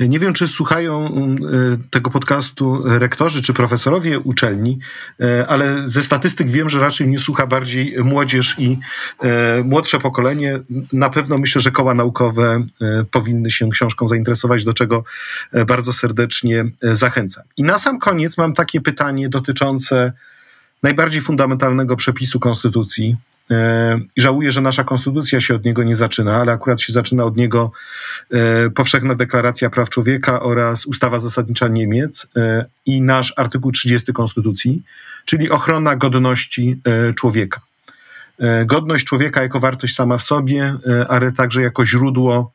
Nie 0.00 0.18
wiem, 0.18 0.32
czy 0.32 0.48
słuchają 0.48 1.06
mm, 1.06 1.36
e, 1.36 1.90
tego 1.90 2.10
podcastu 2.10 2.82
rektorzy 2.98 3.42
czy 3.42 3.54
profesorowie 3.54 4.18
uczelni, 4.18 4.78
e, 5.20 5.46
ale 5.46 5.88
ze 5.88 6.02
statystyk 6.02 6.48
wiem, 6.48 6.70
że 6.70 6.80
raczej 6.80 7.06
mnie 7.06 7.18
słucha 7.18 7.46
bardziej 7.46 7.96
młodzież 8.04 8.56
i 8.58 8.78
e, 9.22 9.62
młodsze 9.62 10.00
pokolenie. 10.00 10.60
Na 10.92 11.10
pewno 11.10 11.38
myślę, 11.38 11.60
że 11.60 11.70
koła 11.70 11.94
naukowe 11.94 12.66
powinny 13.10 13.50
się 13.50 13.70
książką 13.70 14.08
zainteresować, 14.08 14.64
do 14.64 14.72
czego 14.72 15.04
bardzo 15.66 15.92
serdecznie 15.92 16.64
zachęcam. 16.82 17.44
I 17.56 17.62
na 17.62 17.78
sam 17.78 17.98
koniec 17.98 18.38
mam 18.38 18.54
takie 18.54 18.80
pytanie 18.80 19.28
dotyczące 19.28 20.12
najbardziej 20.82 21.20
fundamentalnego 21.20 21.96
przepisu 21.96 22.40
Konstytucji, 22.40 23.16
I 24.16 24.20
żałuję, 24.20 24.52
że 24.52 24.60
nasza 24.60 24.84
konstytucja 24.84 25.40
się 25.40 25.54
od 25.54 25.64
niego 25.64 25.82
nie 25.82 25.96
zaczyna, 25.96 26.36
ale 26.36 26.52
akurat 26.52 26.80
się 26.80 26.92
zaczyna 26.92 27.24
od 27.24 27.36
niego 27.36 27.72
e, 28.30 28.70
Powszechna 28.70 29.14
Deklaracja 29.14 29.70
Praw 29.70 29.90
Człowieka 29.90 30.40
oraz 30.40 30.86
Ustawa 30.86 31.20
Zasadnicza 31.20 31.68
Niemiec 31.68 32.26
e, 32.36 32.64
i 32.86 33.02
nasz 33.02 33.32
artykuł 33.36 33.72
30 33.72 34.12
Konstytucji, 34.12 34.82
czyli 35.24 35.50
ochrona 35.50 35.96
godności 35.96 36.80
człowieka. 37.16 37.60
Godność 38.66 39.06
człowieka 39.06 39.42
jako 39.42 39.60
wartość 39.60 39.94
sama 39.94 40.18
w 40.18 40.22
sobie, 40.22 40.74
ale 41.08 41.32
także 41.32 41.62
jako 41.62 41.86
źródło 41.86 42.52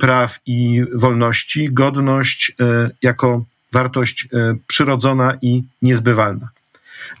praw 0.00 0.38
i 0.46 0.84
wolności, 0.94 1.72
godność 1.72 2.56
jako 3.02 3.44
wartość 3.72 4.28
przyrodzona 4.66 5.34
i 5.42 5.62
niezbywalna. 5.82 6.48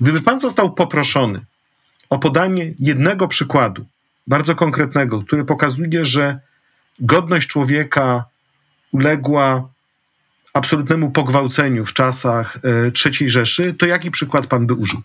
Gdyby 0.00 0.20
pan 0.20 0.40
został 0.40 0.74
poproszony 0.74 1.40
o 2.12 2.18
podanie 2.18 2.74
jednego 2.78 3.28
przykładu, 3.28 3.86
bardzo 4.26 4.54
konkretnego, 4.54 5.22
który 5.22 5.44
pokazuje, 5.44 6.04
że 6.04 6.40
godność 7.00 7.48
człowieka 7.48 8.24
uległa 8.92 9.68
absolutnemu 10.54 11.10
pogwałceniu 11.10 11.84
w 11.84 11.92
czasach 11.92 12.56
e, 12.56 12.92
III 13.04 13.30
Rzeszy, 13.30 13.74
to 13.74 13.86
jaki 13.86 14.10
przykład 14.10 14.46
pan 14.46 14.66
by 14.66 14.74
użył? 14.74 15.02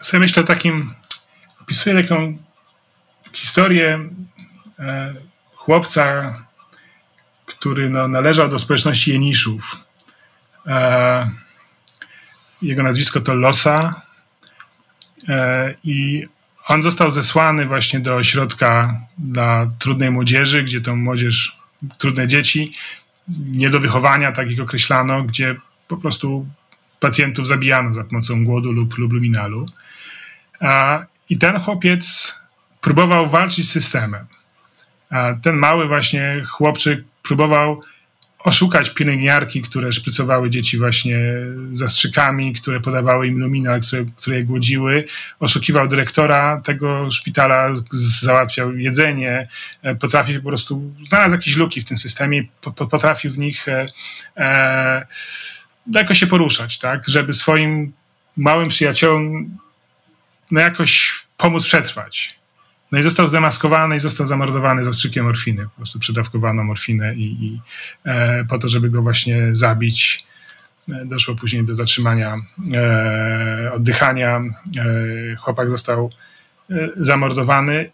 Sobie 0.00 0.20
myślę 0.20 0.44
takim, 0.44 0.94
opisuję 1.62 2.02
taką 2.02 2.38
historię 3.32 4.08
e, 4.78 5.14
chłopca, 5.54 6.34
który 7.46 7.90
no, 7.90 8.08
należał 8.08 8.48
do 8.48 8.58
społeczności 8.58 9.10
Jeniszów. 9.12 9.76
E, 10.66 11.30
jego 12.62 12.82
nazwisko 12.82 13.20
to 13.20 13.34
Losa 13.34 14.02
i 15.84 16.24
on 16.66 16.82
został 16.82 17.10
zesłany 17.10 17.66
właśnie 17.66 18.00
do 18.00 18.16
ośrodka 18.16 19.00
dla 19.18 19.70
trudnej 19.78 20.10
młodzieży, 20.10 20.62
gdzie 20.62 20.80
tą 20.80 20.96
młodzież, 20.96 21.56
trudne 21.98 22.28
dzieci, 22.28 22.72
nie 23.48 23.70
do 23.70 23.80
wychowania, 23.80 24.32
tak 24.32 24.50
ich 24.50 24.60
określano, 24.60 25.22
gdzie 25.22 25.56
po 25.88 25.96
prostu 25.96 26.46
pacjentów 27.00 27.46
zabijano 27.46 27.94
za 27.94 28.04
pomocą 28.04 28.44
głodu 28.44 28.72
lub, 28.72 28.98
lub 28.98 29.12
luminalu. 29.12 29.66
I 31.28 31.38
ten 31.38 31.60
chłopiec 31.60 32.34
próbował 32.80 33.30
walczyć 33.30 33.68
z 33.68 33.72
systemem. 33.72 34.26
A 35.10 35.34
ten 35.42 35.56
mały 35.56 35.88
właśnie 35.88 36.42
chłopczyk 36.48 37.04
próbował 37.22 37.82
oszukać 38.46 38.90
pielęgniarki, 38.90 39.62
które 39.62 39.92
szprycowały 39.92 40.50
dzieci 40.50 40.78
właśnie 40.78 41.18
zastrzykami, 41.72 42.52
które 42.52 42.80
podawały 42.80 43.26
im 43.26 43.38
luminal, 43.38 43.80
które, 43.80 44.04
które 44.16 44.36
je 44.36 44.44
głodziły. 44.44 45.04
Oszukiwał 45.40 45.88
dyrektora 45.88 46.60
tego 46.60 47.10
szpitala, 47.10 47.74
załatwiał 48.20 48.76
jedzenie, 48.76 49.48
e, 49.82 49.94
potrafił 49.94 50.42
po 50.42 50.48
prostu, 50.48 50.94
znalazł 51.08 51.34
jakieś 51.34 51.56
luki 51.56 51.80
w 51.80 51.84
tym 51.84 51.98
systemie, 51.98 52.44
potrafił 52.90 53.32
w 53.32 53.38
nich 53.38 53.68
e, 53.68 53.86
e, 54.36 55.06
jakoś 55.92 56.18
się 56.18 56.26
poruszać, 56.26 56.78
tak, 56.78 57.08
żeby 57.08 57.32
swoim 57.32 57.92
małym 58.36 58.68
przyjaciołom 58.68 59.50
no 60.50 60.60
jakoś 60.60 61.14
pomóc 61.36 61.64
przetrwać. 61.64 62.35
No 62.92 62.98
i 62.98 63.02
został 63.02 63.28
zdemaskowany 63.28 63.96
i 63.96 64.00
został 64.00 64.26
zamordowany 64.26 64.84
zastrzykiem 64.84 65.24
morfiny. 65.24 65.64
Po 65.64 65.76
prostu 65.76 65.98
przedawkowano 65.98 66.64
morfinę 66.64 67.14
i, 67.14 67.44
i 67.44 67.60
e, 68.04 68.44
po 68.44 68.58
to, 68.58 68.68
żeby 68.68 68.90
go 68.90 69.02
właśnie 69.02 69.48
zabić. 69.52 70.26
E, 70.88 71.04
doszło 71.04 71.34
później 71.34 71.64
do 71.64 71.74
zatrzymania 71.74 72.36
e, 72.74 73.72
oddychania. 73.72 74.36
E, 74.36 75.36
chłopak 75.36 75.70
został 75.70 76.10
e, 76.70 76.88
zamordowany. 76.96 77.90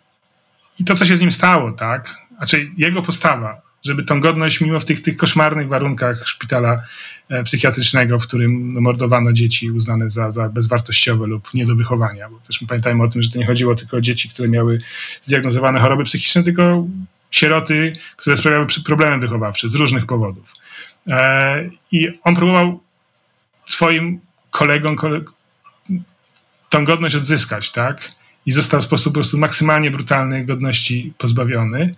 I 0.78 0.84
to, 0.84 0.94
co 0.94 1.04
się 1.04 1.16
z 1.16 1.20
nim 1.20 1.32
stało, 1.32 1.72
tak? 1.72 2.14
Znaczy 2.36 2.70
jego 2.76 3.02
postawa, 3.02 3.60
żeby 3.82 4.02
tą 4.02 4.20
godność, 4.20 4.60
mimo 4.60 4.80
w 4.80 4.84
tych, 4.84 5.02
tych 5.02 5.16
koszmarnych 5.16 5.68
warunkach 5.68 6.28
szpitala 6.28 6.82
e, 7.28 7.44
psychiatrycznego, 7.44 8.18
w 8.18 8.26
którym 8.26 8.80
mordowano 8.80 9.32
dzieci 9.32 9.70
uznane 9.70 10.10
za, 10.10 10.30
za 10.30 10.48
bezwartościowe 10.48 11.26
lub 11.26 11.54
nie 11.54 11.66
do 11.66 11.76
wychowania, 11.76 12.28
bo 12.28 12.38
też 12.38 12.64
pamiętajmy 12.68 13.02
o 13.02 13.08
tym, 13.08 13.22
że 13.22 13.30
to 13.30 13.38
nie 13.38 13.46
chodziło 13.46 13.74
tylko 13.74 13.96
o 13.96 14.00
dzieci, 14.00 14.28
które 14.28 14.48
miały 14.48 14.78
zdiagnozowane 15.22 15.80
choroby 15.80 16.04
psychiczne, 16.04 16.42
tylko 16.42 16.86
sieroty, 17.30 17.92
które 18.16 18.36
sprawiały 18.36 18.66
problemy 18.84 19.18
wychowawcze 19.18 19.68
z 19.68 19.74
różnych 19.74 20.06
powodów. 20.06 20.54
E, 21.08 21.70
I 21.92 22.08
on 22.22 22.34
próbował 22.34 22.80
swoim 23.64 24.20
kolegom 24.50 24.96
kole 24.96 25.20
tą 26.68 26.84
godność 26.84 27.14
odzyskać, 27.14 27.72
tak? 27.72 28.12
I 28.46 28.52
został 28.52 28.80
w 28.80 28.84
sposób 28.84 29.12
po 29.12 29.20
prostu 29.20 29.38
maksymalnie 29.38 29.90
brutalny 29.90 30.44
godności 30.44 31.12
pozbawiony. 31.18 31.94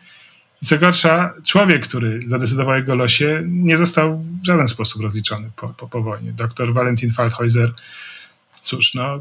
Co 0.64 0.78
gorsza, 0.78 1.34
człowiek, 1.44 1.88
który 1.88 2.20
zadecydował 2.26 2.74
o 2.74 2.76
jego 2.76 2.94
losie, 2.94 3.42
nie 3.46 3.76
został 3.76 4.18
w 4.42 4.46
żaden 4.46 4.68
sposób 4.68 5.02
rozliczony 5.02 5.50
po, 5.56 5.68
po, 5.68 5.88
po 5.88 6.02
wojnie. 6.02 6.32
Doktor 6.32 6.74
Valentin 6.74 7.10
Falthäuser, 7.10 7.68
cóż, 8.62 8.94
no, 8.94 9.20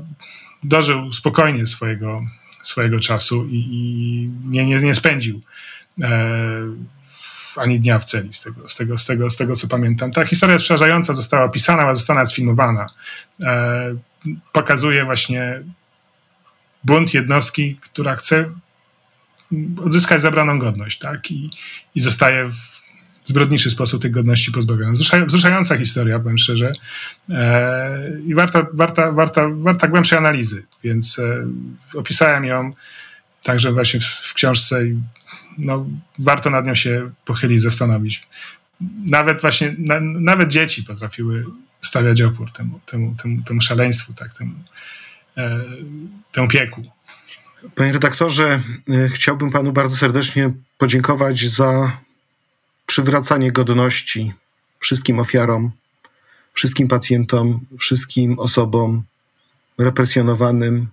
dożył 0.64 1.12
spokojnie 1.12 1.68
swojego, 1.68 2.22
swojego 2.62 3.00
czasu 3.00 3.46
i, 3.46 3.68
i 3.72 4.30
nie, 4.50 4.66
nie, 4.66 4.80
nie 4.80 4.96
spędził 4.96 5.42
e, 6.04 6.10
ani 7.58 7.80
dnia 7.80 8.00
w 8.00 8.06
celi, 8.06 8.34
z 8.34 8.42
tego, 8.42 8.68
z, 8.68 8.76
tego, 8.76 8.98
z, 8.98 9.06
tego, 9.06 9.30
z 9.30 9.36
tego 9.36 9.56
co 9.56 9.68
pamiętam. 9.68 10.12
Ta 10.12 10.26
historia 10.26 10.58
przerażająca, 10.58 11.14
została 11.14 11.44
opisana, 11.44 11.84
a 11.84 11.94
została 11.94 12.26
sfilmowana. 12.26 12.88
E, 13.44 13.96
pokazuje 14.52 15.06
właśnie 15.06 15.64
bunt 16.84 17.14
jednostki, 17.14 17.76
która 17.82 18.16
chce 18.16 18.52
odzyskać 19.86 20.22
zabraną 20.22 20.60
godność, 20.60 21.00
tak? 21.00 21.32
I, 21.32 21.50
i 21.96 22.02
zostaje 22.02 22.46
w 22.46 22.74
zbrodniczy 23.24 23.70
sposób 23.70 24.02
tej 24.02 24.12
godności 24.12 24.52
pozbawiony. 24.52 24.94
Wzruszająca 25.28 25.78
historia, 25.78 26.20
powiem 26.20 26.38
szczerze. 26.38 26.72
E, 27.32 28.20
I 28.26 28.36
warta, 28.36 28.68
warta, 28.74 29.12
warta, 29.12 29.50
warta 29.54 29.88
głębszej 29.88 30.18
analizy, 30.18 30.66
więc 30.84 31.20
e, 31.20 31.48
opisałem 31.96 32.46
ją 32.46 32.74
także 33.44 33.72
właśnie 33.72 34.00
w, 34.00 34.06
w 34.06 34.34
książce 34.34 34.88
i 34.88 35.00
no, 35.58 35.86
warto 36.20 36.50
nad 36.50 36.66
nią 36.66 36.76
się 36.76 37.12
pochylić, 37.26 37.62
zastanowić. 37.62 38.28
Nawet 39.12 39.42
właśnie, 39.42 39.76
na, 39.78 40.00
nawet 40.00 40.50
dzieci 40.50 40.84
potrafiły 40.84 41.46
stawiać 41.82 42.22
opór 42.22 42.52
temu, 42.52 42.80
temu, 42.86 43.16
temu, 43.22 43.44
temu 43.44 43.62
szaleństwu, 43.62 44.14
tak, 44.14 44.34
temu, 44.34 44.54
e, 45.38 45.60
temu 46.32 46.48
pieku. 46.48 46.92
Panie 47.76 47.92
redaktorze, 47.92 48.62
y, 48.90 49.10
chciałbym 49.10 49.52
panu 49.52 49.72
bardzo 49.72 49.98
serdecznie 49.98 50.54
podziękować 50.78 51.50
za 51.50 51.98
przywracanie 52.86 53.52
godności 53.52 54.34
wszystkim 54.80 55.20
ofiarom, 55.20 55.72
wszystkim 56.54 56.88
pacjentom, 56.88 57.60
wszystkim 57.80 58.40
osobom 58.40 59.04
represjonowanym, 59.78 60.88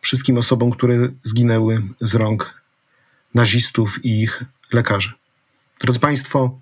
wszystkim 0.00 0.38
osobom, 0.38 0.70
które 0.70 1.08
zginęły 1.22 1.82
z 2.00 2.14
rąk 2.14 2.62
nazistów 3.34 4.04
i 4.04 4.22
ich 4.22 4.42
lekarzy. 4.72 5.12
Drodzy 5.80 5.98
Państwo, 5.98 6.60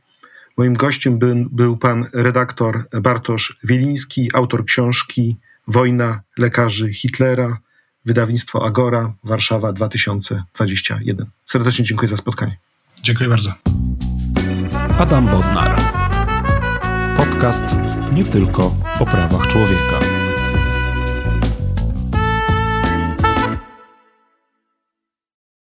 moim 0.56 0.74
gościem 0.74 1.18
był, 1.18 1.34
był 1.50 1.76
pan 1.76 2.06
redaktor 2.12 2.88
Bartosz 3.02 3.58
Wieliński, 3.64 4.30
autor 4.34 4.64
książki 4.64 5.36
Wojna 5.68 6.20
lekarzy 6.38 6.92
Hitlera 6.92 7.58
wydawnictwo 8.04 8.66
Agora, 8.66 9.12
Warszawa 9.24 9.72
2021. 9.72 11.26
Serdecznie 11.44 11.84
dziękuję 11.84 12.08
za 12.08 12.16
spotkanie. 12.16 12.56
Dziękuję 13.02 13.28
bardzo. 13.28 13.54
Adam 14.98 15.26
Bodnar. 15.30 15.80
Podcast 17.16 17.64
nie 18.12 18.24
tylko 18.24 18.74
o 19.00 19.06
prawach 19.06 19.46
człowieka. 19.46 20.23